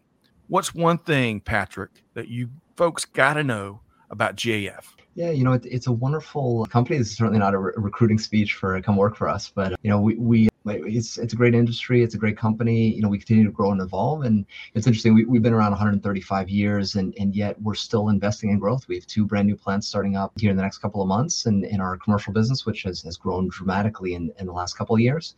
what's 0.47 0.73
one 0.73 0.97
thing, 0.97 1.39
Patrick, 1.39 1.91
that 2.13 2.27
you 2.27 2.49
folks 2.75 3.05
got 3.05 3.33
to 3.35 3.43
know 3.43 3.81
about 4.09 4.35
GAF? 4.35 4.85
Yeah, 5.15 5.31
you 5.31 5.43
know, 5.43 5.53
it, 5.53 5.65
it's 5.65 5.87
a 5.87 5.91
wonderful 5.91 6.65
company. 6.65 6.97
This 6.97 7.11
is 7.11 7.17
certainly 7.17 7.39
not 7.39 7.53
a, 7.53 7.57
re- 7.57 7.73
recruiting 7.77 8.19
speech 8.19 8.53
for 8.55 8.79
come 8.81 8.97
work 8.97 9.15
for 9.15 9.29
us, 9.29 9.51
but 9.53 9.75
you 9.81 9.89
know, 9.89 9.99
we, 9.99 10.15
we 10.15 10.49
it's 10.65 11.17
it's 11.17 11.33
a 11.33 11.35
great 11.35 11.55
industry. 11.55 12.03
It's 12.03 12.15
a 12.15 12.17
great 12.17 12.37
company. 12.37 12.93
You 12.93 13.01
know, 13.01 13.09
we 13.09 13.17
continue 13.17 13.43
to 13.45 13.51
grow 13.51 13.71
and 13.71 13.81
evolve, 13.81 14.23
and 14.23 14.45
it's 14.73 14.87
interesting. 14.87 15.13
We, 15.13 15.25
we've 15.25 15.43
been 15.43 15.53
around 15.53 15.71
135 15.71 16.49
years, 16.49 16.95
and 16.95 17.13
and 17.19 17.35
yet 17.35 17.61
we're 17.61 17.75
still 17.75 18.09
investing 18.09 18.49
in 18.49 18.59
growth. 18.59 18.87
We 18.87 18.95
have 18.95 19.05
two 19.07 19.25
brand 19.25 19.47
new 19.47 19.55
plants 19.55 19.87
starting 19.87 20.15
up 20.15 20.33
here 20.39 20.49
in 20.49 20.57
the 20.57 20.63
next 20.63 20.79
couple 20.79 21.01
of 21.01 21.07
months, 21.07 21.45
and 21.45 21.65
in 21.65 21.79
our 21.79 21.97
commercial 21.97 22.33
business, 22.33 22.65
which 22.65 22.83
has, 22.83 23.01
has 23.03 23.17
grown 23.17 23.49
dramatically 23.49 24.15
in, 24.15 24.31
in 24.39 24.45
the 24.45 24.53
last 24.53 24.77
couple 24.77 24.95
of 24.95 25.01
years 25.01 25.35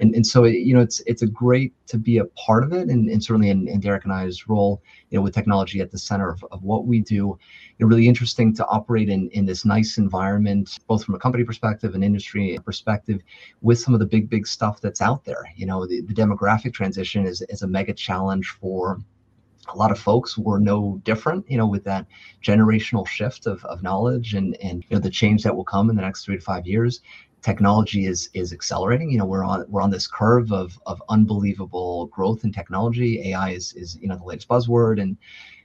and 0.00 0.14
and 0.14 0.26
so 0.26 0.44
you 0.44 0.74
know 0.74 0.80
it's 0.80 1.00
it's 1.06 1.22
a 1.22 1.26
great 1.26 1.72
to 1.86 1.98
be 1.98 2.18
a 2.18 2.24
part 2.24 2.64
of 2.64 2.72
it. 2.72 2.88
And, 2.88 3.08
and 3.08 3.22
certainly 3.22 3.50
in, 3.50 3.68
in 3.68 3.80
derek 3.80 4.04
and 4.04 4.12
i's 4.12 4.48
role 4.48 4.82
you 5.10 5.18
know 5.18 5.22
with 5.22 5.34
technology 5.34 5.80
at 5.80 5.90
the 5.90 5.98
center 5.98 6.30
of, 6.30 6.44
of 6.50 6.62
what 6.62 6.86
we 6.86 7.00
do 7.00 7.14
you 7.14 7.38
know, 7.80 7.86
really 7.86 8.08
interesting 8.08 8.54
to 8.56 8.66
operate 8.66 9.08
in 9.08 9.28
in 9.30 9.46
this 9.46 9.64
nice 9.64 9.98
environment 9.98 10.78
both 10.86 11.04
from 11.04 11.14
a 11.14 11.18
company 11.18 11.44
perspective 11.44 11.94
and 11.94 12.04
industry 12.04 12.58
perspective 12.64 13.20
with 13.62 13.78
some 13.78 13.94
of 13.94 14.00
the 14.00 14.06
big 14.06 14.28
big 14.28 14.46
stuff 14.46 14.80
that's 14.80 15.00
out 15.00 15.24
there. 15.24 15.44
You 15.56 15.66
know 15.66 15.86
the, 15.86 16.00
the 16.02 16.14
demographic 16.14 16.74
transition 16.74 17.26
is, 17.26 17.42
is 17.48 17.62
a 17.62 17.68
mega 17.68 17.92
challenge 17.92 18.48
for 18.60 18.98
a 19.72 19.76
lot 19.76 19.90
of 19.90 19.98
folks. 19.98 20.36
Were 20.36 20.60
no 20.60 21.00
different, 21.04 21.50
you 21.50 21.56
know, 21.56 21.66
with 21.66 21.84
that 21.84 22.06
generational 22.42 23.06
shift 23.06 23.46
of, 23.46 23.64
of 23.64 23.82
knowledge 23.82 24.34
and, 24.34 24.56
and, 24.62 24.84
you 24.88 24.96
know, 24.96 25.00
the 25.00 25.10
change 25.10 25.42
that 25.42 25.54
will 25.54 25.64
come 25.64 25.90
in 25.90 25.96
the 25.96 26.02
next 26.02 26.24
three 26.24 26.36
to 26.36 26.42
five 26.42 26.66
years 26.66 27.00
technology 27.44 28.06
is 28.06 28.30
is 28.32 28.52
accelerating. 28.52 29.10
You 29.10 29.18
know, 29.18 29.26
we're 29.26 29.44
on 29.44 29.64
we're 29.68 29.82
on 29.82 29.90
this 29.90 30.06
curve 30.06 30.50
of 30.52 30.80
of 30.86 31.02
unbelievable 31.10 32.06
growth 32.06 32.42
in 32.42 32.52
technology. 32.52 33.30
AI 33.30 33.50
is 33.50 33.74
is 33.74 33.98
you 34.00 34.08
know 34.08 34.16
the 34.16 34.24
latest 34.24 34.48
buzzword 34.48 35.00
and 35.00 35.16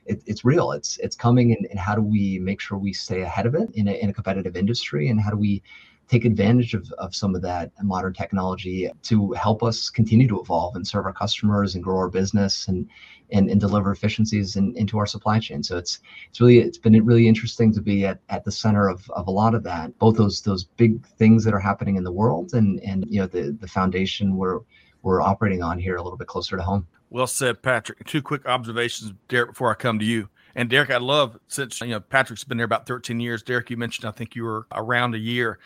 it, 0.05 0.21
it's 0.25 0.43
real. 0.43 0.73
It's 0.73 0.97
it's 0.97 1.15
coming 1.15 1.53
and, 1.53 1.65
and 1.69 1.79
how 1.79 1.95
do 1.95 2.01
we 2.01 2.37
make 2.39 2.59
sure 2.59 2.77
we 2.77 2.91
stay 2.91 3.21
ahead 3.21 3.45
of 3.45 3.55
it 3.55 3.69
in 3.75 3.87
a, 3.87 3.93
in 3.93 4.09
a 4.09 4.13
competitive 4.13 4.57
industry 4.57 5.07
and 5.09 5.21
how 5.21 5.29
do 5.29 5.37
we 5.37 5.63
take 6.09 6.25
advantage 6.25 6.73
of, 6.73 6.91
of 6.97 7.15
some 7.15 7.35
of 7.35 7.41
that 7.43 7.71
modern 7.83 8.13
technology 8.13 8.89
to 9.03 9.31
help 9.33 9.61
us 9.63 9.89
continue 9.89 10.27
to 10.27 10.41
evolve 10.41 10.75
and 10.75 10.85
serve 10.85 11.05
our 11.05 11.13
customers 11.13 11.75
and 11.75 11.83
grow 11.83 11.97
our 11.97 12.09
business 12.09 12.67
and 12.67 12.89
and, 13.31 13.47
and 13.47 13.61
deliver 13.61 13.91
efficiencies 13.91 14.55
in, 14.55 14.75
into 14.75 14.97
our 14.97 15.05
supply 15.05 15.39
chain. 15.39 15.61
So 15.61 15.77
it's 15.77 15.99
it's 16.29 16.41
really 16.41 16.59
it's 16.59 16.79
been 16.79 17.05
really 17.05 17.27
interesting 17.27 17.71
to 17.73 17.81
be 17.81 18.05
at, 18.05 18.19
at 18.29 18.43
the 18.43 18.51
center 18.51 18.89
of, 18.89 19.07
of 19.11 19.27
a 19.27 19.31
lot 19.31 19.53
of 19.53 19.63
that, 19.63 19.97
both 19.99 20.17
those 20.17 20.41
those 20.41 20.63
big 20.63 21.05
things 21.05 21.43
that 21.45 21.53
are 21.53 21.59
happening 21.59 21.95
in 21.95 22.03
the 22.03 22.11
world 22.11 22.53
and 22.53 22.79
and 22.81 23.05
you 23.07 23.21
know 23.21 23.27
the 23.27 23.55
the 23.59 23.67
foundation 23.67 24.35
we're 24.35 24.59
we're 25.03 25.21
operating 25.21 25.63
on 25.63 25.77
here 25.77 25.95
a 25.95 26.01
little 26.01 26.17
bit 26.17 26.27
closer 26.27 26.57
to 26.57 26.63
home. 26.63 26.87
Well 27.11 27.27
said, 27.27 27.61
Patrick. 27.61 28.05
Two 28.05 28.21
quick 28.21 28.47
observations, 28.47 29.13
Derek, 29.27 29.51
before 29.51 29.71
I 29.71 29.75
come 29.75 29.99
to 29.99 30.05
you. 30.05 30.29
And 30.55 30.69
Derek, 30.69 30.89
I 30.89 30.97
love 30.97 31.39
since 31.47 31.79
you 31.81 31.87
know 31.87 31.99
Patrick's 31.99 32.43
been 32.43 32.57
there 32.57 32.65
about 32.65 32.87
13 32.87 33.19
years. 33.19 33.43
Derek, 33.43 33.69
you 33.69 33.77
mentioned 33.77 34.07
I 34.07 34.11
think 34.11 34.35
you 34.35 34.43
were 34.43 34.65
around 34.71 35.13
a 35.13 35.19
year 35.19 35.59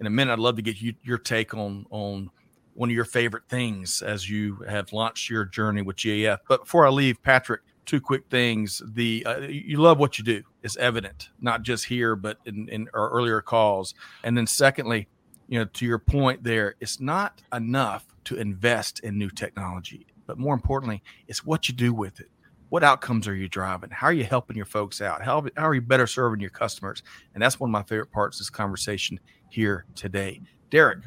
in 0.00 0.06
a 0.06 0.10
minute, 0.10 0.32
I'd 0.32 0.38
love 0.38 0.56
to 0.56 0.62
get 0.62 0.80
you, 0.80 0.94
your 1.02 1.18
take 1.18 1.54
on 1.54 1.86
on 1.90 2.30
one 2.74 2.88
of 2.88 2.94
your 2.94 3.04
favorite 3.04 3.44
things 3.48 4.00
as 4.00 4.28
you 4.28 4.56
have 4.68 4.92
launched 4.92 5.28
your 5.28 5.44
journey 5.44 5.82
with 5.82 5.96
GAF. 5.96 6.38
But 6.48 6.62
before 6.62 6.86
I 6.86 6.90
leave, 6.90 7.22
Patrick, 7.22 7.60
two 7.84 8.00
quick 8.00 8.24
things. 8.30 8.80
The 8.94 9.26
uh, 9.26 9.40
you 9.40 9.78
love 9.78 9.98
what 9.98 10.18
you 10.18 10.24
do 10.24 10.42
is 10.62 10.76
evident, 10.76 11.30
not 11.40 11.62
just 11.62 11.84
here, 11.86 12.16
but 12.16 12.38
in, 12.46 12.68
in 12.68 12.88
our 12.94 13.10
earlier 13.10 13.40
calls. 13.40 13.94
And 14.22 14.36
then 14.36 14.46
secondly, 14.46 15.08
you 15.48 15.58
know, 15.58 15.64
to 15.64 15.84
your 15.84 15.98
point 15.98 16.44
there, 16.44 16.76
it's 16.80 17.00
not 17.00 17.42
enough 17.52 18.06
to 18.24 18.36
invest 18.36 19.00
in 19.00 19.18
new 19.18 19.28
technology, 19.28 20.06
but 20.26 20.38
more 20.38 20.54
importantly, 20.54 21.02
it's 21.26 21.44
what 21.44 21.68
you 21.68 21.74
do 21.74 21.92
with 21.92 22.20
it. 22.20 22.30
What 22.70 22.84
outcomes 22.84 23.26
are 23.26 23.34
you 23.34 23.48
driving? 23.48 23.90
How 23.90 24.06
are 24.06 24.12
you 24.12 24.24
helping 24.24 24.56
your 24.56 24.64
folks 24.64 25.00
out? 25.00 25.22
How, 25.22 25.44
how 25.56 25.68
are 25.68 25.74
you 25.74 25.80
better 25.80 26.06
serving 26.06 26.40
your 26.40 26.50
customers? 26.50 27.02
And 27.34 27.42
that's 27.42 27.58
one 27.58 27.68
of 27.68 27.72
my 27.72 27.82
favorite 27.82 28.12
parts 28.12 28.36
of 28.36 28.42
this 28.42 28.50
conversation 28.50 29.18
here 29.50 29.86
today. 29.96 30.40
Derek, 30.70 31.00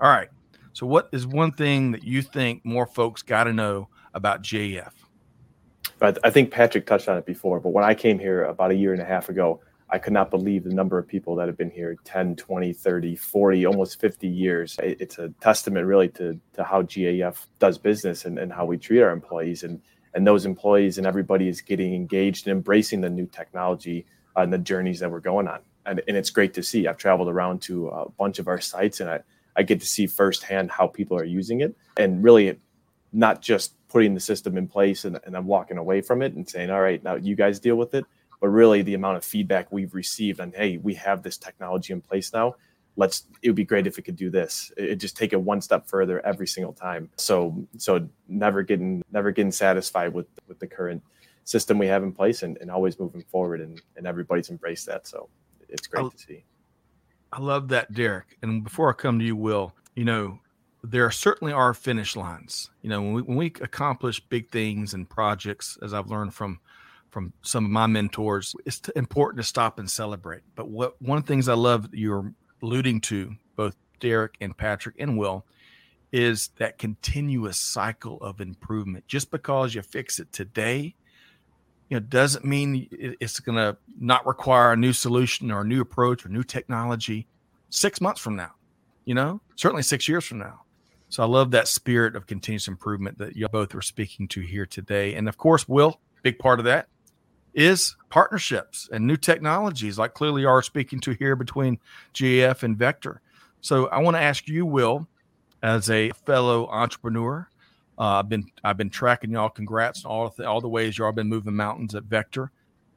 all 0.00 0.10
right. 0.10 0.28
So, 0.72 0.86
what 0.86 1.08
is 1.12 1.26
one 1.26 1.52
thing 1.52 1.92
that 1.92 2.02
you 2.02 2.20
think 2.20 2.64
more 2.64 2.86
folks 2.86 3.22
got 3.22 3.44
to 3.44 3.52
know 3.52 3.88
about 4.12 4.42
GAF? 4.42 4.92
I 6.00 6.30
think 6.30 6.50
Patrick 6.50 6.86
touched 6.86 7.08
on 7.08 7.16
it 7.16 7.26
before, 7.26 7.58
but 7.58 7.70
when 7.70 7.84
I 7.84 7.94
came 7.94 8.18
here 8.18 8.44
about 8.44 8.70
a 8.70 8.74
year 8.74 8.92
and 8.92 9.02
a 9.02 9.04
half 9.04 9.28
ago, 9.28 9.60
I 9.90 9.98
could 9.98 10.12
not 10.12 10.30
believe 10.30 10.64
the 10.64 10.74
number 10.74 10.98
of 10.98 11.08
people 11.08 11.34
that 11.36 11.48
have 11.48 11.56
been 11.56 11.70
here 11.70 11.96
10, 12.04 12.36
20, 12.36 12.72
30, 12.72 13.16
40, 13.16 13.66
almost 13.66 14.00
50 14.00 14.28
years. 14.28 14.76
It's 14.82 15.18
a 15.18 15.30
testament 15.40 15.86
really 15.86 16.08
to, 16.10 16.38
to 16.54 16.62
how 16.62 16.82
GAF 16.82 17.46
does 17.58 17.78
business 17.78 18.24
and, 18.24 18.38
and 18.38 18.52
how 18.52 18.64
we 18.64 18.76
treat 18.76 19.00
our 19.00 19.10
employees. 19.10 19.62
And, 19.62 19.80
and 20.18 20.26
those 20.26 20.46
employees 20.46 20.98
and 20.98 21.06
everybody 21.06 21.46
is 21.46 21.60
getting 21.60 21.94
engaged 21.94 22.48
and 22.48 22.56
embracing 22.56 23.00
the 23.00 23.08
new 23.08 23.24
technology 23.24 24.04
uh, 24.36 24.40
and 24.40 24.52
the 24.52 24.58
journeys 24.58 24.98
that 24.98 25.08
we're 25.08 25.20
going 25.20 25.46
on. 25.46 25.60
And, 25.86 26.02
and 26.08 26.16
it's 26.16 26.30
great 26.30 26.54
to 26.54 26.62
see. 26.64 26.88
I've 26.88 26.96
traveled 26.96 27.28
around 27.28 27.62
to 27.62 27.86
a 27.86 28.10
bunch 28.10 28.40
of 28.40 28.48
our 28.48 28.60
sites 28.60 28.98
and 28.98 29.08
I, 29.08 29.20
I 29.54 29.62
get 29.62 29.78
to 29.78 29.86
see 29.86 30.08
firsthand 30.08 30.72
how 30.72 30.88
people 30.88 31.16
are 31.16 31.24
using 31.24 31.60
it 31.60 31.76
and 31.96 32.24
really 32.24 32.58
not 33.12 33.40
just 33.40 33.74
putting 33.88 34.14
the 34.14 34.20
system 34.20 34.58
in 34.58 34.66
place 34.66 35.04
and, 35.04 35.20
and 35.24 35.36
then 35.36 35.46
walking 35.46 35.78
away 35.78 36.00
from 36.00 36.20
it 36.20 36.34
and 36.34 36.50
saying, 36.50 36.68
all 36.68 36.80
right, 36.80 37.00
now 37.04 37.14
you 37.14 37.36
guys 37.36 37.60
deal 37.60 37.76
with 37.76 37.94
it. 37.94 38.04
But 38.40 38.48
really 38.48 38.82
the 38.82 38.94
amount 38.94 39.18
of 39.18 39.24
feedback 39.24 39.70
we've 39.70 39.94
received 39.94 40.40
on, 40.40 40.50
hey, 40.50 40.78
we 40.78 40.94
have 40.94 41.22
this 41.22 41.38
technology 41.38 41.92
in 41.92 42.00
place 42.00 42.32
now. 42.32 42.56
Let's 42.98 43.24
it 43.42 43.48
would 43.48 43.56
be 43.56 43.64
great 43.64 43.86
if 43.86 43.96
it 43.98 44.02
could 44.02 44.16
do 44.16 44.28
this. 44.28 44.70
It, 44.76 44.90
it 44.90 44.96
just 44.96 45.16
take 45.16 45.32
it 45.32 45.40
one 45.40 45.62
step 45.62 45.88
further 45.88 46.24
every 46.26 46.46
single 46.46 46.74
time. 46.74 47.08
So 47.16 47.66
so 47.78 48.06
never 48.28 48.62
getting 48.62 49.02
never 49.10 49.30
getting 49.30 49.52
satisfied 49.52 50.12
with 50.12 50.26
with 50.46 50.58
the 50.58 50.66
current 50.66 51.02
system 51.44 51.78
we 51.78 51.86
have 51.86 52.02
in 52.02 52.12
place 52.12 52.42
and, 52.42 52.58
and 52.60 52.70
always 52.70 52.98
moving 53.00 53.22
forward 53.22 53.62
and, 53.62 53.80
and 53.96 54.06
everybody's 54.06 54.50
embraced 54.50 54.84
that. 54.84 55.06
So 55.06 55.30
it's 55.68 55.86
great 55.86 56.10
to 56.12 56.18
see. 56.18 56.44
I 57.32 57.40
love 57.40 57.68
that, 57.68 57.92
Derek. 57.92 58.36
And 58.42 58.62
before 58.62 58.90
I 58.90 58.92
come 58.92 59.18
to 59.18 59.24
you, 59.24 59.34
Will, 59.36 59.74
you 59.94 60.04
know, 60.04 60.40
there 60.82 61.10
certainly 61.10 61.52
are 61.52 61.74
finish 61.74 62.16
lines. 62.16 62.70
You 62.82 62.90
know, 62.90 63.00
when 63.02 63.12
we, 63.14 63.22
when 63.22 63.36
we 63.36 63.46
accomplish 63.60 64.20
big 64.20 64.50
things 64.50 64.94
and 64.94 65.08
projects, 65.08 65.78
as 65.82 65.94
I've 65.94 66.08
learned 66.08 66.34
from 66.34 66.60
from 67.10 67.32
some 67.40 67.64
of 67.64 67.70
my 67.70 67.86
mentors, 67.86 68.54
it's 68.66 68.86
important 68.90 69.42
to 69.42 69.48
stop 69.48 69.78
and 69.78 69.90
celebrate. 69.90 70.42
But 70.54 70.68
what 70.68 71.00
one 71.00 71.16
of 71.18 71.24
the 71.24 71.28
things 71.28 71.48
I 71.48 71.54
love 71.54 71.88
you're 71.92 72.32
alluding 72.62 73.00
to, 73.02 73.36
both 73.56 73.76
Derek 74.00 74.36
and 74.40 74.56
Patrick 74.56 74.96
and 74.98 75.18
Will, 75.18 75.44
is 76.12 76.50
that 76.56 76.78
continuous 76.78 77.58
cycle 77.58 78.18
of 78.22 78.40
improvement. 78.40 79.06
Just 79.06 79.30
because 79.30 79.74
you 79.74 79.82
fix 79.82 80.18
it 80.18 80.32
today, 80.32 80.94
you 81.88 81.96
know, 81.96 82.00
doesn't 82.00 82.44
mean 82.44 82.88
it's 82.90 83.40
going 83.40 83.56
to 83.56 83.76
not 83.98 84.26
require 84.26 84.72
a 84.72 84.76
new 84.76 84.92
solution 84.92 85.50
or 85.50 85.62
a 85.62 85.66
new 85.66 85.80
approach 85.80 86.24
or 86.24 86.28
new 86.28 86.42
technology 86.42 87.26
six 87.70 88.00
months 88.00 88.20
from 88.20 88.36
now. 88.36 88.52
You 89.04 89.14
know, 89.14 89.40
certainly 89.56 89.82
six 89.82 90.06
years 90.08 90.24
from 90.24 90.38
now. 90.38 90.62
So 91.08 91.22
I 91.22 91.26
love 91.26 91.50
that 91.52 91.68
spirit 91.68 92.14
of 92.14 92.26
continuous 92.26 92.68
improvement 92.68 93.16
that 93.18 93.34
you 93.36 93.48
both 93.48 93.72
were 93.72 93.80
speaking 93.80 94.28
to 94.28 94.40
here 94.40 94.66
today. 94.66 95.14
And 95.14 95.28
of 95.28 95.38
course, 95.38 95.66
Will, 95.66 96.00
big 96.22 96.38
part 96.38 96.58
of 96.58 96.66
that 96.66 96.88
is 97.58 97.96
partnerships 98.08 98.88
and 98.92 99.04
new 99.04 99.16
technologies, 99.16 99.98
like 99.98 100.14
clearly 100.14 100.44
are 100.44 100.62
speaking 100.62 101.00
to 101.00 101.10
here 101.12 101.34
between 101.34 101.78
GAF 102.14 102.62
and 102.62 102.78
Vector. 102.78 103.20
So 103.60 103.88
I 103.88 103.98
want 103.98 104.16
to 104.16 104.20
ask 104.20 104.46
you, 104.46 104.64
Will, 104.64 105.08
as 105.64 105.90
a 105.90 106.10
fellow 106.24 106.68
entrepreneur, 106.68 107.48
uh, 107.98 108.20
I've 108.20 108.28
been 108.28 108.46
I've 108.62 108.76
been 108.76 108.90
tracking 108.90 109.32
y'all. 109.32 109.48
Congrats 109.48 110.04
on 110.04 110.10
all 110.10 110.34
the, 110.36 110.48
all 110.48 110.60
the 110.60 110.68
ways 110.68 110.96
y'all 110.96 111.10
been 111.10 111.28
moving 111.28 111.56
mountains 111.56 111.96
at 111.96 112.04
Vector. 112.04 112.52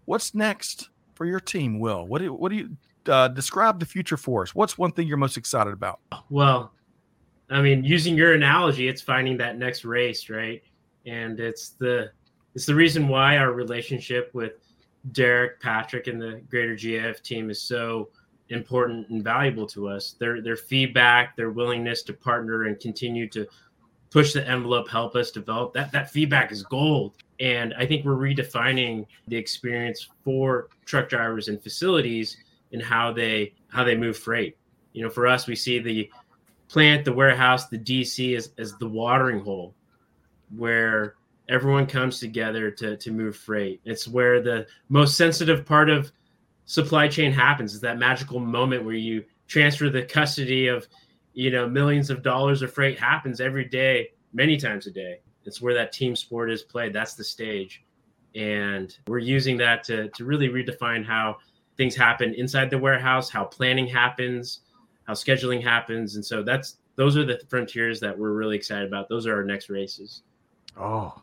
What's 0.06 0.36
next 0.36 0.90
for 1.16 1.26
your 1.26 1.40
team, 1.40 1.80
Will? 1.80 2.06
What 2.06 2.22
do 2.22 2.32
what 2.32 2.52
do 2.52 2.58
you 2.58 2.78
uh, 3.08 3.30
describe 3.30 3.80
the 3.80 3.86
future 3.88 4.18
for 4.18 4.44
us? 4.44 4.54
What's 4.54 4.78
one 4.78 4.92
thing 4.92 5.08
you're 5.08 5.18
most 5.18 5.38
excited 5.38 5.74
about? 5.74 6.02
Well, 6.30 6.72
I 7.50 7.64
mean, 7.64 7.84
using 7.84 8.16
your 8.16 8.34
analogy, 8.34 8.88
it's 8.88 9.02
finding 9.02 9.38
that 9.38 9.58
next 9.58 9.86
race, 9.86 10.30
right? 10.30 10.62
And 11.08 11.40
it's 11.40 11.70
the 11.70 12.12
it's 12.56 12.66
the 12.66 12.76
reason 12.76 13.08
why 13.08 13.38
our 13.38 13.54
relationship 13.54 14.30
with 14.34 14.54
Derek, 15.14 15.60
Patrick, 15.60 16.08
and 16.08 16.22
the 16.22 16.42
greater 16.50 16.76
GAF 16.76 17.22
team 17.22 17.50
is 17.50 17.62
so 17.62 18.10
important 18.50 19.10
and 19.10 19.24
valuable 19.24 19.66
to 19.68 19.88
us. 19.88 20.16
Their 20.20 20.42
their 20.42 20.58
feedback, 20.58 21.36
their 21.36 21.50
willingness 21.50 22.04
to 22.04 22.14
partner 22.14 22.64
and 22.66 22.80
continue 22.80 23.28
to 23.30 23.48
push 24.10 24.34
the 24.34 24.48
envelope, 24.48 24.90
help 24.90 25.16
us 25.16 25.32
develop 25.32 25.74
that 25.74 25.92
that 25.92 26.12
feedback 26.12 26.52
is 26.52 26.64
gold. 26.64 27.14
And 27.40 27.74
I 27.76 27.86
think 27.86 28.06
we're 28.06 28.16
redefining 28.16 29.08
the 29.28 29.38
experience 29.38 30.08
for 30.24 30.68
truck 30.86 31.10
drivers 31.10 31.48
and 31.48 31.62
facilities 31.62 32.38
and 32.72 32.82
how 32.82 33.12
they 33.12 33.54
how 33.70 33.84
they 33.84 33.96
move 33.96 34.18
freight. 34.18 34.58
You 34.94 35.04
know, 35.04 35.10
for 35.10 35.26
us, 35.26 35.48
we 35.48 35.56
see 35.56 35.80
the 35.80 36.10
plant, 36.68 37.06
the 37.06 37.14
warehouse, 37.14 37.68
the 37.68 37.80
DC 37.80 38.36
as, 38.36 38.52
as 38.58 38.78
the 38.78 38.88
watering 38.88 39.40
hole 39.40 39.74
where 40.56 41.16
everyone 41.52 41.86
comes 41.86 42.20
together 42.20 42.72
to, 42.72 42.96
to 42.96 43.12
move 43.12 43.36
freight. 43.36 43.82
It's 43.84 44.08
where 44.08 44.42
the 44.42 44.66
most 44.88 45.18
sensitive 45.18 45.66
part 45.66 45.90
of 45.90 46.12
supply 46.66 47.10
chain 47.10 47.34
happens 47.34 47.74
is 47.74 47.82
that 47.82 48.00
magical 48.00 48.40
moment 48.40 48.86
where 48.86 48.96
you 48.96 49.26
transfer 49.48 49.90
the 49.90 50.04
custody 50.04 50.68
of 50.68 50.88
you 51.34 51.52
know 51.52 51.68
millions 51.68 52.10
of 52.10 52.24
dollars 52.24 52.62
of 52.62 52.74
freight 52.74 52.98
happens 52.98 53.42
every 53.42 53.66
day 53.66 54.12
many 54.34 54.56
times 54.56 54.88
a 54.88 54.92
day. 54.92 55.20
It's 55.44 55.62
where 55.62 55.74
that 55.74 55.92
team 55.92 56.16
sport 56.16 56.50
is 56.50 56.62
played. 56.64 56.94
That's 56.94 57.16
the 57.16 57.24
stage. 57.24 57.84
And 58.34 58.96
we're 59.08 59.18
using 59.20 59.58
that 59.58 59.84
to, 59.86 60.08
to 60.10 60.24
really 60.24 60.48
redefine 60.48 61.06
how 61.06 61.38
things 61.76 61.96
happen 61.96 62.34
inside 62.36 62.70
the 62.70 62.78
warehouse 62.78 63.30
how 63.30 63.44
planning 63.44 63.88
happens 63.88 64.62
how 65.06 65.14
scheduling 65.14 65.62
happens. 65.62 66.16
And 66.16 66.24
so 66.26 66.44
that's 66.44 66.78
those 66.96 67.18
are 67.18 67.26
the 67.26 67.42
frontiers 67.50 68.00
that 68.00 68.18
we're 68.18 68.34
really 68.34 68.56
excited 68.56 68.88
about. 68.88 69.10
Those 69.10 69.26
are 69.26 69.36
our 69.36 69.44
next 69.44 69.70
races. 69.70 70.22
Oh 70.78 71.22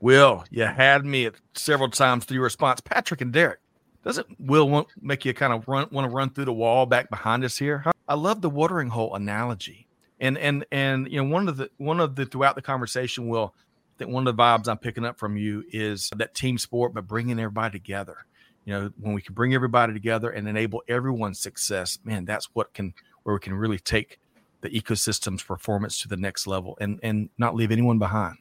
will 0.00 0.44
you 0.50 0.64
had 0.64 1.04
me 1.04 1.26
at 1.26 1.34
several 1.54 1.88
times 1.88 2.24
through 2.24 2.36
your 2.36 2.44
response 2.44 2.80
patrick 2.80 3.20
and 3.20 3.32
derek 3.32 3.60
doesn't 4.02 4.26
will 4.38 4.68
want 4.68 4.88
make 5.00 5.24
you 5.24 5.34
kind 5.34 5.52
of 5.52 5.68
run 5.68 5.86
want 5.90 6.08
to 6.08 6.14
run 6.14 6.30
through 6.30 6.46
the 6.46 6.52
wall 6.52 6.86
back 6.86 7.10
behind 7.10 7.44
us 7.44 7.58
here 7.58 7.84
I 8.10 8.14
love 8.14 8.40
the 8.40 8.50
watering 8.50 8.88
hole 8.88 9.14
analogy. 9.14 9.86
And 10.18 10.36
and 10.36 10.66
and 10.72 11.10
you 11.10 11.22
know 11.22 11.30
one 11.30 11.48
of 11.48 11.56
the 11.56 11.70
one 11.78 12.00
of 12.00 12.16
the 12.16 12.26
throughout 12.26 12.56
the 12.56 12.62
conversation, 12.62 13.28
will 13.28 13.54
that 13.98 14.08
one 14.08 14.26
of 14.26 14.36
the 14.36 14.42
vibes 14.42 14.66
I'm 14.66 14.78
picking 14.78 15.04
up 15.04 15.16
from 15.16 15.36
you 15.36 15.62
is 15.70 16.10
that 16.16 16.34
team 16.34 16.58
sport, 16.58 16.92
but 16.92 17.06
bringing 17.06 17.38
everybody 17.38 17.78
together. 17.78 18.26
You 18.64 18.72
know, 18.74 18.90
when 18.98 19.14
we 19.14 19.22
can 19.22 19.34
bring 19.34 19.54
everybody 19.54 19.92
together 19.92 20.28
and 20.28 20.48
enable 20.48 20.82
everyone's 20.88 21.38
success, 21.38 22.00
man, 22.02 22.24
that's 22.24 22.48
what 22.52 22.74
can 22.74 22.94
where 23.22 23.34
we 23.34 23.40
can 23.40 23.54
really 23.54 23.78
take 23.78 24.18
the 24.60 24.70
ecosystem's 24.70 25.44
performance 25.44 26.02
to 26.02 26.08
the 26.08 26.16
next 26.16 26.48
level 26.48 26.76
and 26.80 26.98
and 27.04 27.30
not 27.38 27.54
leave 27.54 27.70
anyone 27.70 28.00
behind. 28.00 28.38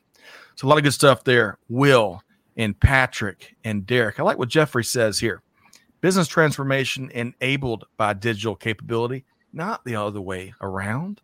So 0.56 0.68
a 0.68 0.70
lot 0.70 0.78
of 0.78 0.84
good 0.84 0.94
stuff 0.94 1.24
there. 1.24 1.58
Will 1.70 2.22
and 2.58 2.80
Patrick 2.80 3.56
and 3.64 3.86
Derek. 3.86 4.20
I 4.20 4.24
like 4.24 4.38
what 4.38 4.50
Jeffrey 4.50 4.84
says 4.84 5.20
here. 5.20 5.42
Business 6.02 6.28
transformation 6.28 7.10
enabled 7.12 7.86
by 7.98 8.14
digital 8.14 8.56
capability 8.56 9.26
not 9.54 9.84
the 9.84 9.96
other 9.96 10.22
way 10.22 10.54
around. 10.62 11.22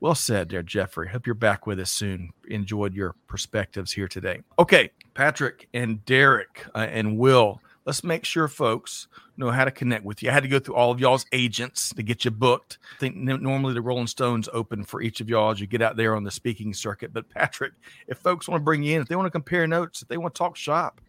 Well 0.00 0.14
said 0.14 0.50
there, 0.50 0.62
Jeffrey. 0.62 1.08
Hope 1.08 1.26
you're 1.26 1.34
back 1.34 1.66
with 1.66 1.80
us 1.80 1.90
soon. 1.90 2.30
Enjoyed 2.48 2.94
your 2.94 3.14
perspectives 3.28 3.92
here 3.92 4.08
today. 4.08 4.42
Okay, 4.58 4.90
Patrick 5.14 5.68
and 5.72 6.04
Derek 6.04 6.66
uh, 6.74 6.86
and 6.90 7.18
Will, 7.18 7.60
let's 7.86 8.04
make 8.04 8.24
sure 8.24 8.48
folks 8.48 9.08
know 9.38 9.50
how 9.50 9.64
to 9.64 9.70
connect 9.70 10.04
with 10.04 10.22
you. 10.22 10.30
I 10.30 10.32
had 10.32 10.42
to 10.42 10.48
go 10.48 10.58
through 10.58 10.74
all 10.74 10.90
of 10.90 11.00
y'all's 11.00 11.26
agents 11.32 11.92
to 11.94 12.02
get 12.02 12.24
you 12.24 12.30
booked. 12.30 12.78
I 12.96 12.98
think 12.98 13.16
normally 13.16 13.74
the 13.74 13.82
Rolling 13.82 14.06
Stones 14.06 14.48
open 14.52 14.84
for 14.84 15.02
each 15.02 15.20
of 15.20 15.28
y'all 15.28 15.50
as 15.50 15.60
you 15.60 15.66
get 15.66 15.82
out 15.82 15.96
there 15.96 16.14
on 16.16 16.24
the 16.24 16.30
speaking 16.30 16.72
circuit. 16.74 17.12
But 17.12 17.28
Patrick, 17.28 17.72
if 18.08 18.18
folks 18.18 18.48
want 18.48 18.60
to 18.60 18.64
bring 18.64 18.82
you 18.82 18.96
in, 18.96 19.02
if 19.02 19.08
they 19.08 19.16
want 19.16 19.26
to 19.26 19.30
compare 19.30 19.66
notes, 19.66 20.02
if 20.02 20.08
they 20.08 20.16
want 20.16 20.34
to 20.34 20.38
talk 20.38 20.56
shop, 20.56 21.00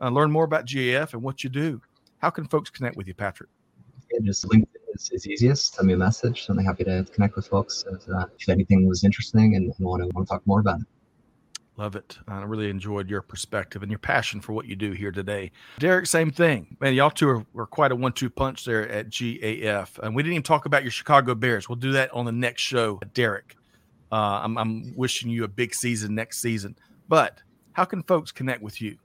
uh, 0.00 0.08
learn 0.08 0.30
more 0.30 0.44
about 0.44 0.66
GAF 0.66 1.12
and 1.12 1.22
what 1.22 1.44
you 1.44 1.50
do, 1.50 1.80
how 2.18 2.30
can 2.30 2.46
folks 2.46 2.70
connect 2.70 2.96
with 2.96 3.06
you, 3.06 3.14
Patrick? 3.14 3.50
Yeah, 4.12 4.20
just 4.22 4.46
LinkedIn 4.46 4.66
is, 4.94 5.10
is 5.12 5.26
easiest. 5.26 5.74
Send 5.74 5.88
me 5.88 5.94
a 5.94 5.96
message. 5.96 6.46
I'm 6.48 6.58
happy 6.58 6.84
to 6.84 7.04
connect 7.12 7.36
with 7.36 7.48
folks 7.48 7.84
if, 7.90 8.08
uh, 8.08 8.26
if 8.38 8.48
anything 8.48 8.86
was 8.86 9.04
interesting 9.04 9.56
and 9.56 9.72
want 9.78 10.02
to 10.02 10.08
want 10.14 10.26
to 10.26 10.32
talk 10.32 10.46
more 10.46 10.60
about 10.60 10.80
it. 10.80 10.86
Love 11.76 11.94
it. 11.94 12.16
I 12.26 12.42
really 12.42 12.70
enjoyed 12.70 13.10
your 13.10 13.20
perspective 13.20 13.82
and 13.82 13.90
your 13.90 13.98
passion 13.98 14.40
for 14.40 14.54
what 14.54 14.66
you 14.66 14.76
do 14.76 14.92
here 14.92 15.12
today. 15.12 15.52
Derek, 15.78 16.06
same 16.06 16.30
thing. 16.30 16.76
Man, 16.80 16.94
y'all 16.94 17.10
two 17.10 17.28
are, 17.28 17.46
were 17.52 17.66
quite 17.66 17.92
a 17.92 17.96
one 17.96 18.12
two 18.12 18.30
punch 18.30 18.64
there 18.64 18.88
at 18.88 19.10
GAF. 19.10 19.98
And 19.98 20.14
we 20.14 20.22
didn't 20.22 20.34
even 20.34 20.42
talk 20.42 20.64
about 20.64 20.82
your 20.82 20.90
Chicago 20.90 21.34
Bears. 21.34 21.68
We'll 21.68 21.76
do 21.76 21.92
that 21.92 22.10
on 22.12 22.24
the 22.24 22.32
next 22.32 22.62
show, 22.62 22.98
Derek. 23.12 23.56
Uh, 24.10 24.40
I'm, 24.42 24.56
I'm 24.56 24.94
wishing 24.96 25.30
you 25.30 25.44
a 25.44 25.48
big 25.48 25.74
season 25.74 26.14
next 26.14 26.40
season. 26.40 26.76
But 27.08 27.42
how 27.72 27.84
can 27.84 28.02
folks 28.02 28.32
connect 28.32 28.62
with 28.62 28.80
you? 28.80 28.96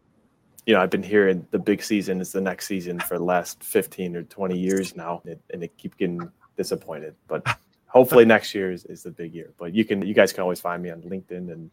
you 0.65 0.75
know, 0.75 0.81
I've 0.81 0.89
been 0.89 1.03
hearing 1.03 1.45
the 1.51 1.59
big 1.59 1.81
season 1.81 2.21
is 2.21 2.31
the 2.31 2.41
next 2.41 2.67
season 2.67 2.99
for 2.99 3.17
the 3.17 3.23
last 3.23 3.63
15 3.63 4.15
or 4.15 4.23
20 4.23 4.57
years 4.57 4.95
now, 4.95 5.21
and, 5.25 5.39
and 5.51 5.63
it 5.63 5.75
keep 5.77 5.97
getting 5.97 6.29
disappointed. 6.55 7.15
But 7.27 7.45
hopefully 7.87 8.25
next 8.25 8.53
year 8.53 8.71
is, 8.71 8.85
is 8.85 9.03
the 9.03 9.11
big 9.11 9.33
year. 9.33 9.51
But 9.57 9.73
you 9.73 9.85
can 9.85 10.05
you 10.05 10.13
guys 10.13 10.31
can 10.31 10.43
always 10.43 10.59
find 10.59 10.83
me 10.83 10.91
on 10.91 11.01
LinkedIn 11.01 11.51
and 11.51 11.71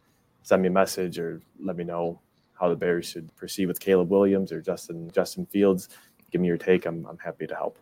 send 0.49 0.63
me 0.63 0.69
a 0.69 0.71
message 0.71 1.19
or 1.19 1.43
let 1.61 1.77
me 1.77 1.85
know 1.85 2.19
how 2.59 2.71
the 2.71 2.75
Bears 2.75 3.05
should 3.05 3.35
proceed 3.37 3.67
with 3.67 3.79
Caleb 3.79 4.11
Williams 4.11 4.51
or 4.51 4.63
Justin 4.63 5.11
Justin 5.11 5.45
Fields. 5.45 5.91
Give 6.31 6.41
me 6.41 6.49
your 6.49 6.57
take. 6.57 6.87
I'm 6.87 7.05
I'm 7.07 7.19
happy 7.19 7.47
to 7.47 7.55
help. 7.55 7.79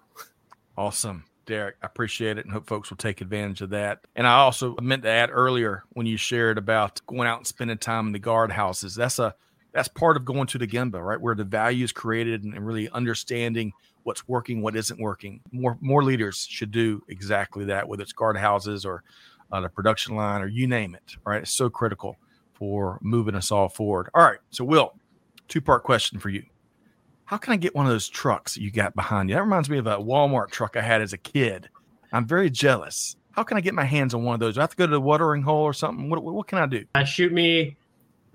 Awesome. 0.77 1.25
Derek, 1.47 1.77
I 1.81 1.87
appreciate 1.87 2.39
it 2.39 2.45
and 2.45 2.53
hope 2.53 2.67
folks 2.67 2.91
will 2.91 2.97
take 2.97 3.21
advantage 3.21 3.63
of 3.63 3.71
that. 3.71 4.01
And 4.17 4.27
I 4.27 4.39
also 4.39 4.75
meant 4.83 5.05
to 5.05 5.09
add 5.09 5.31
earlier 5.33 5.85
when 5.91 6.07
you 6.07 6.17
shared 6.17 6.59
about 6.59 7.01
going 7.07 7.29
out 7.29 7.39
and 7.39 7.47
spending 7.47 7.79
time 7.79 8.09
in 8.09 8.13
the 8.13 8.19
guard 8.19 8.51
houses. 8.51 8.97
That's 8.97 9.21
a 9.21 9.33
that's 9.73 9.87
part 9.87 10.17
of 10.17 10.25
going 10.25 10.49
to 10.49 10.59
the 10.59 10.67
Gemba, 10.67 11.01
right? 11.01 11.21
Where 11.21 11.37
the 11.37 11.45
value 11.45 11.85
is 11.85 11.93
created 11.93 12.43
and, 12.43 12.67
really 12.67 12.89
understanding 12.91 13.73
what's 14.03 14.27
working, 14.27 14.61
what 14.61 14.75
isn't 14.75 14.99
working. 14.99 15.41
More 15.53 15.79
more 15.81 16.03
leaders 16.03 16.45
should 16.51 16.73
do 16.73 17.01
exactly 17.09 17.67
that, 17.67 17.87
whether 17.87 18.03
it's 18.03 18.13
guard 18.13 18.37
houses 18.37 18.85
or 18.85 19.05
on 19.53 19.63
the 19.63 19.69
production 19.69 20.17
line 20.17 20.43
or 20.43 20.49
you 20.49 20.67
name 20.67 20.97
it. 20.97 21.15
Right? 21.25 21.43
It's 21.43 21.53
so 21.53 21.71
critical 21.71 22.17
for 22.59 22.99
moving 23.03 23.35
us 23.35 23.51
all 23.51 23.69
forward. 23.69 24.09
All 24.15 24.23
right. 24.23 24.39
So, 24.51 24.65
Will, 24.65 24.95
two 25.49 25.61
part 25.61 25.83
question 25.83 26.19
for 26.19 26.29
you. 26.29 26.45
How 27.25 27.37
can 27.37 27.53
I 27.53 27.57
get 27.57 27.75
one 27.75 27.87
of 27.87 27.93
those 27.93 28.09
trucks 28.09 28.57
you 28.57 28.71
got 28.71 28.95
behind 28.95 29.29
you? 29.29 29.35
That 29.35 29.43
reminds 29.43 29.69
me 29.69 29.79
of 29.79 29.87
a 29.87 29.97
Walmart 29.97 30.51
truck 30.51 30.77
I 30.77 30.83
had 30.83 31.03
as 31.03 31.13
a 31.13 31.19
kid. 31.19 31.69
I'm 32.13 32.27
very 32.27 32.51
jealous. 32.51 33.17
How 33.33 33.43
can 33.43 33.57
I 33.57 33.61
get 33.61 33.75
my 33.75 33.85
hands 33.85 34.15
on 34.15 34.23
one 34.23 34.35
of 34.35 34.41
those? 34.41 34.55
Do 34.55 34.61
I 34.61 34.63
have 34.63 34.71
to 34.71 34.77
go 34.77 34.87
to 34.87 34.93
the 34.93 35.01
watering 35.01 35.43
hole 35.43 35.63
or 35.63 35.73
something? 35.73 36.09
What, 36.09 36.23
what 36.23 36.47
can 36.47 36.59
I 36.59 36.67
do? 36.67 36.85
Uh, 36.95 37.05
shoot 37.05 37.33
me 37.33 37.77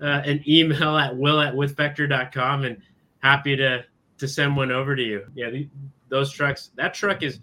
uh, 0.00 0.22
an 0.24 0.44
email 0.46 0.96
at 0.96 1.16
will 1.16 1.40
at 1.40 1.54
withvector.com 1.54 2.64
and 2.64 2.76
happy 3.20 3.56
to 3.56 3.84
to 4.18 4.28
send 4.28 4.56
one 4.56 4.70
over 4.70 4.94
to 4.94 5.02
you. 5.02 5.26
Yeah, 5.34 5.50
the, 5.50 5.68
those 6.08 6.30
trucks. 6.30 6.70
That 6.76 6.94
truck 6.94 7.22
is 7.22 7.40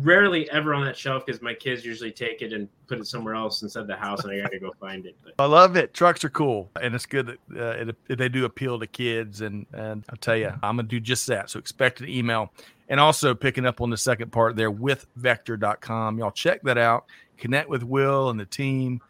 rarely 0.00 0.50
ever 0.50 0.74
on 0.74 0.84
that 0.84 0.96
shelf 0.96 1.26
because 1.26 1.42
my 1.42 1.54
kids 1.54 1.84
usually 1.84 2.10
take 2.10 2.42
it 2.42 2.52
and 2.52 2.68
put 2.86 2.98
it 2.98 3.06
somewhere 3.06 3.34
else 3.34 3.62
inside 3.62 3.86
the 3.86 3.96
house, 3.96 4.24
and 4.24 4.32
I 4.32 4.40
got 4.40 4.50
to 4.52 4.58
go 4.58 4.72
find 4.80 5.06
it. 5.06 5.16
But. 5.22 5.34
I 5.38 5.46
love 5.46 5.76
it. 5.76 5.94
Trucks 5.94 6.24
are 6.24 6.30
cool, 6.30 6.70
and 6.80 6.94
it's 6.94 7.06
good 7.06 7.26
that 7.26 7.38
uh, 7.56 7.92
it, 8.08 8.18
they 8.18 8.28
do 8.28 8.44
appeal 8.44 8.78
to 8.78 8.86
kids. 8.86 9.40
And 9.40 9.66
and 9.72 10.04
I'll 10.08 10.16
tell 10.16 10.36
you, 10.36 10.48
I'm 10.62 10.76
gonna 10.76 10.84
do 10.84 11.00
just 11.00 11.26
that. 11.26 11.50
So 11.50 11.58
expect 11.58 12.00
an 12.00 12.08
email, 12.08 12.52
and 12.88 12.98
also 12.98 13.34
picking 13.34 13.66
up 13.66 13.80
on 13.80 13.90
the 13.90 13.96
second 13.96 14.32
part 14.32 14.56
there 14.56 14.70
with 14.70 15.06
Vector.com. 15.16 16.18
Y'all 16.18 16.30
check 16.30 16.62
that 16.62 16.78
out. 16.78 17.06
Connect 17.36 17.68
with 17.68 17.82
Will 17.82 18.30
and 18.30 18.38
the 18.38 18.46
team. 18.46 19.00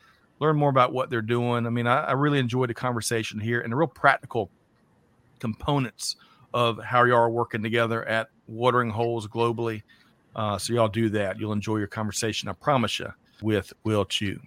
Learn 0.40 0.56
more 0.56 0.70
about 0.70 0.92
what 0.92 1.08
they're 1.08 1.22
doing. 1.22 1.66
I 1.66 1.70
mean, 1.70 1.86
I, 1.86 2.04
I 2.04 2.12
really 2.12 2.40
enjoyed 2.40 2.68
the 2.70 2.74
conversation 2.74 3.38
here 3.38 3.60
and 3.60 3.72
the 3.72 3.76
real 3.76 3.86
practical 3.86 4.50
components 5.38 6.16
of 6.54 6.82
how 6.82 7.04
y'all 7.04 7.18
are 7.18 7.30
working 7.30 7.62
together 7.62 8.06
at 8.08 8.28
watering 8.48 8.90
holes 8.90 9.28
globally. 9.28 9.82
Uh, 10.34 10.58
so 10.58 10.72
y'all 10.72 10.88
do 10.88 11.08
that. 11.10 11.38
You'll 11.38 11.52
enjoy 11.52 11.76
your 11.76 11.86
conversation, 11.86 12.48
I 12.48 12.52
promise 12.52 12.98
you, 12.98 13.12
with 13.42 13.72
Will 13.84 14.04
Chu. 14.04 14.40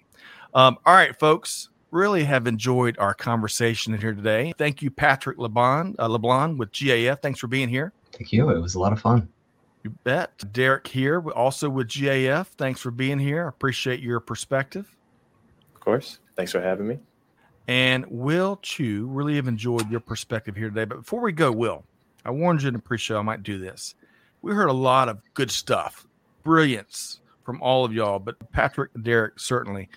Um, 0.54 0.78
all 0.86 0.94
right, 0.94 1.18
folks. 1.20 1.70
Really 1.92 2.24
have 2.26 2.46
enjoyed 2.48 2.98
our 2.98 3.14
conversation 3.14 3.98
here 3.98 4.14
today. 4.14 4.54
Thank 4.58 4.82
you, 4.82 4.92
Patrick 4.92 5.38
Leblond, 5.38 5.96
uh, 5.98 6.10
Leblond 6.10 6.58
with 6.58 6.72
GAF. 6.72 7.22
Thanks 7.22 7.40
for 7.40 7.48
being 7.48 7.70
here. 7.70 7.94
Thank 8.12 8.34
you. 8.34 8.50
It 8.50 8.60
was 8.60 8.76
a 8.76 8.80
lot 8.80 8.92
of 8.92 9.00
fun. 9.00 9.30
You 9.84 9.92
bet. 10.04 10.52
Derek 10.52 10.88
Heer, 10.88 11.22
also 11.30 11.70
with 11.70 11.88
GAF. 11.88 12.48
Thanks 12.58 12.82
for 12.82 12.92
being 12.92 13.20
here. 13.20 13.46
I 13.46 13.50
appreciate 13.50 14.02
your 14.02 14.20
perspective. 14.20 14.94
Of 15.74 15.80
course. 15.80 16.20
Thanks 16.36 16.52
for 16.52 16.60
having 16.60 16.88
me. 16.88 17.00
And 17.68 18.06
Will 18.10 18.58
Chu, 18.62 19.08
really 19.08 19.36
have 19.36 19.48
enjoyed 19.48 19.90
your 19.90 20.00
perspective 20.00 20.56
here 20.56 20.70
today. 20.70 20.86
But 20.86 20.98
before 20.98 21.22
we 21.22 21.32
go, 21.32 21.52
Will, 21.52 21.86
I 22.26 22.32
warned 22.32 22.62
you 22.62 22.70
in 22.70 22.74
the 22.74 22.80
pre-show 22.80 23.18
I 23.20 23.22
might 23.22 23.44
do 23.44 23.58
this. 23.58 23.96
We 24.46 24.54
heard 24.54 24.70
a 24.70 24.74
lot 24.74 25.10
of 25.10 25.24
good 25.34 25.50
stuff, 25.50 26.06
brilliance 26.44 27.20
from 27.44 27.60
all 27.64 27.84
of 27.84 27.92
y'all, 27.92 28.20
but 28.20 28.36
Patrick 28.52 28.92
and 28.94 29.04
Derek 29.04 29.40
certainly. 29.40 29.90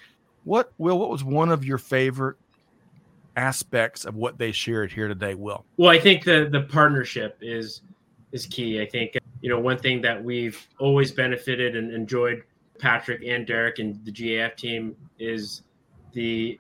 What 0.44 0.72
Will? 0.78 0.99
What 0.99 1.11
was 1.11 1.22
one 1.22 1.51
of 1.51 1.66
your 1.66 1.76
favorite 1.76 2.38
aspects 3.36 4.07
of 4.07 4.14
what 4.14 4.38
they 4.38 4.51
shared 4.51 4.90
here 4.90 5.07
today? 5.07 5.34
Will? 5.34 5.66
Well, 5.76 5.90
I 5.90 5.99
think 5.99 6.24
the 6.24 6.49
the 6.51 6.62
partnership 6.62 7.36
is 7.42 7.82
is 8.32 8.46
key. 8.46 8.80
I 8.80 8.86
think 8.86 9.18
you 9.42 9.51
know 9.51 9.61
one 9.61 9.76
thing 9.76 10.01
that 10.01 10.24
we've 10.24 10.66
always 10.78 11.12
benefited 11.12 11.76
and 11.76 11.92
enjoyed 11.92 12.42
Patrick 12.78 13.22
and 13.26 13.46
Derek 13.46 13.80
and 13.80 14.03
the 14.07 14.11
GAF 14.11 14.57
team 14.57 14.96
is 15.18 15.61
the 16.14 16.59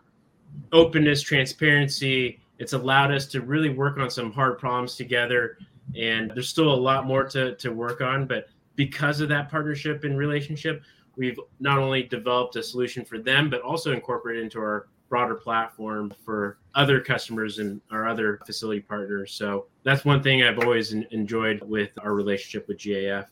openness, 0.72 1.22
transparency, 1.22 2.38
it's 2.58 2.72
allowed 2.72 3.12
us 3.12 3.26
to 3.26 3.40
really 3.40 3.70
work 3.70 3.98
on 3.98 4.10
some 4.10 4.32
hard 4.32 4.58
problems 4.58 4.96
together. 4.96 5.58
And 5.96 6.30
there's 6.34 6.48
still 6.48 6.72
a 6.72 6.74
lot 6.74 7.06
more 7.06 7.24
to, 7.24 7.54
to 7.56 7.72
work 7.72 8.00
on. 8.00 8.26
But 8.26 8.48
because 8.76 9.20
of 9.20 9.28
that 9.30 9.50
partnership 9.50 10.04
and 10.04 10.16
relationship, 10.18 10.82
we've 11.16 11.38
not 11.60 11.78
only 11.78 12.02
developed 12.04 12.56
a 12.56 12.62
solution 12.62 13.04
for 13.04 13.18
them, 13.18 13.50
but 13.50 13.60
also 13.62 13.92
incorporated 13.92 14.44
into 14.44 14.58
our 14.60 14.88
broader 15.08 15.34
platform 15.34 16.12
for 16.24 16.58
other 16.74 17.00
customers 17.00 17.58
and 17.58 17.80
our 17.90 18.06
other 18.06 18.40
facility 18.46 18.80
partners. 18.80 19.32
So 19.32 19.66
that's 19.82 20.04
one 20.04 20.22
thing 20.22 20.42
I've 20.42 20.58
always 20.58 20.92
enjoyed 20.92 21.62
with 21.62 21.90
our 22.02 22.14
relationship 22.14 22.68
with 22.68 22.78
GAF. 22.78 23.26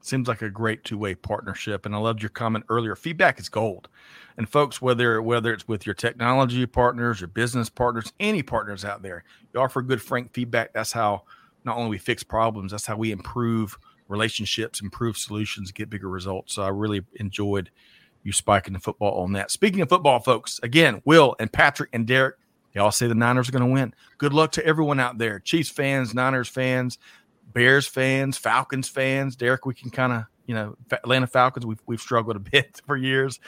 Seems 0.00 0.26
like 0.26 0.42
a 0.42 0.50
great 0.50 0.82
two-way 0.82 1.14
partnership, 1.14 1.86
and 1.86 1.94
I 1.94 1.98
loved 1.98 2.22
your 2.22 2.30
comment 2.30 2.64
earlier. 2.68 2.96
Feedback 2.96 3.38
is 3.38 3.48
gold, 3.48 3.88
and 4.36 4.48
folks, 4.48 4.82
whether 4.82 5.22
whether 5.22 5.52
it's 5.52 5.68
with 5.68 5.86
your 5.86 5.94
technology 5.94 6.66
partners, 6.66 7.20
your 7.20 7.28
business 7.28 7.68
partners, 7.68 8.12
any 8.18 8.42
partners 8.42 8.84
out 8.84 9.02
there, 9.02 9.22
you 9.54 9.60
offer 9.60 9.80
good, 9.80 10.02
frank 10.02 10.32
feedback. 10.32 10.72
That's 10.72 10.90
how 10.90 11.22
not 11.64 11.76
only 11.76 11.90
we 11.90 11.98
fix 11.98 12.22
problems, 12.22 12.72
that's 12.72 12.86
how 12.86 12.96
we 12.96 13.12
improve 13.12 13.78
relationships, 14.08 14.80
improve 14.80 15.16
solutions, 15.16 15.72
get 15.72 15.90
bigger 15.90 16.08
results. 16.08 16.54
So 16.54 16.62
I 16.62 16.68
really 16.68 17.02
enjoyed 17.14 17.70
you 18.22 18.32
spiking 18.32 18.72
the 18.72 18.80
football 18.80 19.22
on 19.22 19.32
that. 19.32 19.50
Speaking 19.50 19.80
of 19.80 19.88
football, 19.88 20.20
folks, 20.20 20.60
again, 20.62 21.02
Will 21.04 21.34
and 21.40 21.52
Patrick 21.52 21.90
and 21.92 22.06
Derek, 22.06 22.36
they 22.72 22.80
all 22.80 22.92
say 22.92 23.06
the 23.06 23.14
Niners 23.14 23.48
are 23.48 23.52
going 23.52 23.64
to 23.64 23.72
win. 23.72 23.94
Good 24.18 24.32
luck 24.32 24.52
to 24.52 24.64
everyone 24.64 25.00
out 25.00 25.18
there, 25.18 25.40
Chiefs 25.40 25.70
fans, 25.70 26.14
Niners 26.14 26.48
fans. 26.48 26.98
Bears 27.52 27.86
fans, 27.86 28.38
Falcons 28.38 28.88
fans. 28.88 29.36
Derek, 29.36 29.66
we 29.66 29.74
can 29.74 29.90
kind 29.90 30.12
of, 30.12 30.24
you 30.46 30.54
know, 30.54 30.76
Atlanta 30.90 31.26
Falcons, 31.26 31.66
we've, 31.66 31.82
we've 31.86 32.00
struggled 32.00 32.36
a 32.36 32.40
bit 32.50 32.80
for 32.86 32.96
years. 32.96 33.40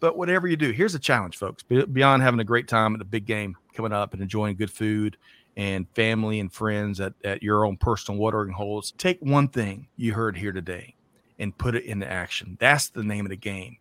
But 0.00 0.16
whatever 0.16 0.48
you 0.48 0.56
do, 0.56 0.70
here's 0.70 0.94
a 0.94 0.98
challenge, 0.98 1.36
folks. 1.36 1.62
Beyond 1.62 2.22
having 2.22 2.40
a 2.40 2.44
great 2.44 2.68
time 2.68 2.94
at 2.94 2.98
the 2.98 3.04
big 3.04 3.26
game 3.26 3.56
coming 3.74 3.92
up 3.92 4.14
and 4.14 4.22
enjoying 4.22 4.56
good 4.56 4.70
food 4.70 5.18
and 5.56 5.86
family 5.94 6.40
and 6.40 6.52
friends 6.52 7.00
at, 7.00 7.14
at 7.24 7.42
your 7.42 7.64
own 7.64 7.76
personal 7.76 8.20
watering 8.20 8.52
holes, 8.52 8.92
take 8.98 9.18
one 9.20 9.48
thing 9.48 9.88
you 9.96 10.12
heard 10.12 10.36
here 10.36 10.52
today 10.52 10.94
and 11.38 11.56
put 11.56 11.74
it 11.74 11.84
into 11.84 12.10
action. 12.10 12.56
That's 12.60 12.90
the 12.90 13.02
name 13.02 13.24
of 13.24 13.30
the 13.30 13.36
game. 13.36 13.78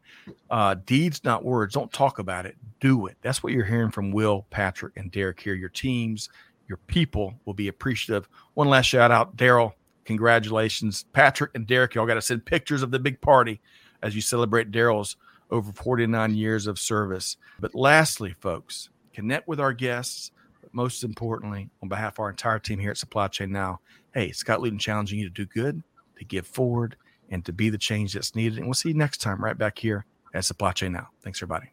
Uh, 0.49 0.75
deeds, 0.85 1.23
not 1.23 1.43
words. 1.43 1.73
Don't 1.73 1.91
talk 1.91 2.17
about 2.17 2.45
it. 2.45 2.55
Do 2.79 3.07
it. 3.07 3.17
That's 3.21 3.43
what 3.43 3.53
you're 3.53 3.65
hearing 3.65 3.91
from 3.91 4.11
Will, 4.11 4.45
Patrick, 4.49 4.93
and 4.95 5.11
Derek 5.11 5.41
here. 5.41 5.55
Your 5.55 5.69
teams, 5.69 6.29
your 6.67 6.77
people 6.87 7.33
will 7.45 7.53
be 7.53 7.67
appreciative. 7.67 8.29
One 8.53 8.69
last 8.69 8.85
shout 8.85 9.11
out, 9.11 9.35
Daryl. 9.35 9.73
Congratulations, 10.05 11.05
Patrick 11.13 11.51
and 11.53 11.67
Derek. 11.67 11.93
Y'all 11.93 12.07
got 12.07 12.15
to 12.15 12.21
send 12.21 12.45
pictures 12.45 12.81
of 12.81 12.91
the 12.91 12.97
big 12.97 13.19
party 13.21 13.59
as 14.01 14.15
you 14.15 14.21
celebrate 14.21 14.71
Daryl's 14.71 15.17
over 15.51 15.71
49 15.71 16.33
years 16.35 16.65
of 16.65 16.79
service. 16.79 17.37
But 17.59 17.75
lastly, 17.75 18.35
folks, 18.39 18.89
connect 19.13 19.47
with 19.47 19.59
our 19.59 19.73
guests. 19.73 20.31
Most 20.71 21.03
importantly, 21.03 21.69
on 21.81 21.89
behalf 21.89 22.13
of 22.15 22.19
our 22.19 22.29
entire 22.29 22.59
team 22.59 22.79
here 22.79 22.91
at 22.91 22.97
Supply 22.97 23.27
Chain 23.27 23.51
Now, 23.51 23.79
hey, 24.13 24.31
Scott 24.31 24.61
Luton 24.61 24.79
challenging 24.79 25.19
you 25.19 25.27
to 25.27 25.33
do 25.33 25.45
good, 25.45 25.83
to 26.17 26.25
give 26.25 26.45
forward, 26.45 26.95
and 27.29 27.45
to 27.45 27.53
be 27.53 27.69
the 27.69 27.77
change 27.77 28.13
that's 28.13 28.35
needed. 28.35 28.57
And 28.57 28.67
we'll 28.67 28.73
see 28.73 28.89
you 28.89 28.95
next 28.95 29.19
time 29.19 29.43
right 29.43 29.57
back 29.57 29.79
here 29.79 30.05
at 30.33 30.45
Supply 30.45 30.71
Chain 30.71 30.93
Now. 30.93 31.07
Thanks, 31.21 31.39
everybody. 31.41 31.71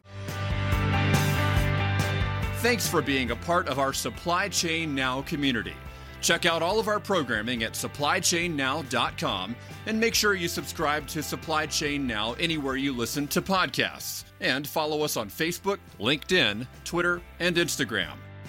Thanks 2.61 2.87
for 2.87 3.01
being 3.01 3.31
a 3.31 3.35
part 3.35 3.67
of 3.67 3.77
our 3.77 3.93
Supply 3.93 4.49
Chain 4.49 4.95
Now 4.95 5.21
community. 5.21 5.75
Check 6.21 6.45
out 6.45 6.63
all 6.63 6.79
of 6.79 6.87
our 6.87 6.99
programming 6.99 7.63
at 7.63 7.73
supplychainnow.com 7.73 9.55
and 9.85 9.99
make 9.99 10.15
sure 10.15 10.33
you 10.33 10.47
subscribe 10.47 11.07
to 11.07 11.21
Supply 11.21 11.67
Chain 11.67 12.07
Now 12.07 12.33
anywhere 12.33 12.75
you 12.75 12.95
listen 12.95 13.27
to 13.27 13.41
podcasts. 13.41 14.23
And 14.41 14.67
follow 14.67 15.03
us 15.03 15.17
on 15.17 15.29
Facebook, 15.29 15.77
LinkedIn, 15.99 16.67
Twitter, 16.83 17.21
and 17.39 17.55
Instagram. 17.55 18.13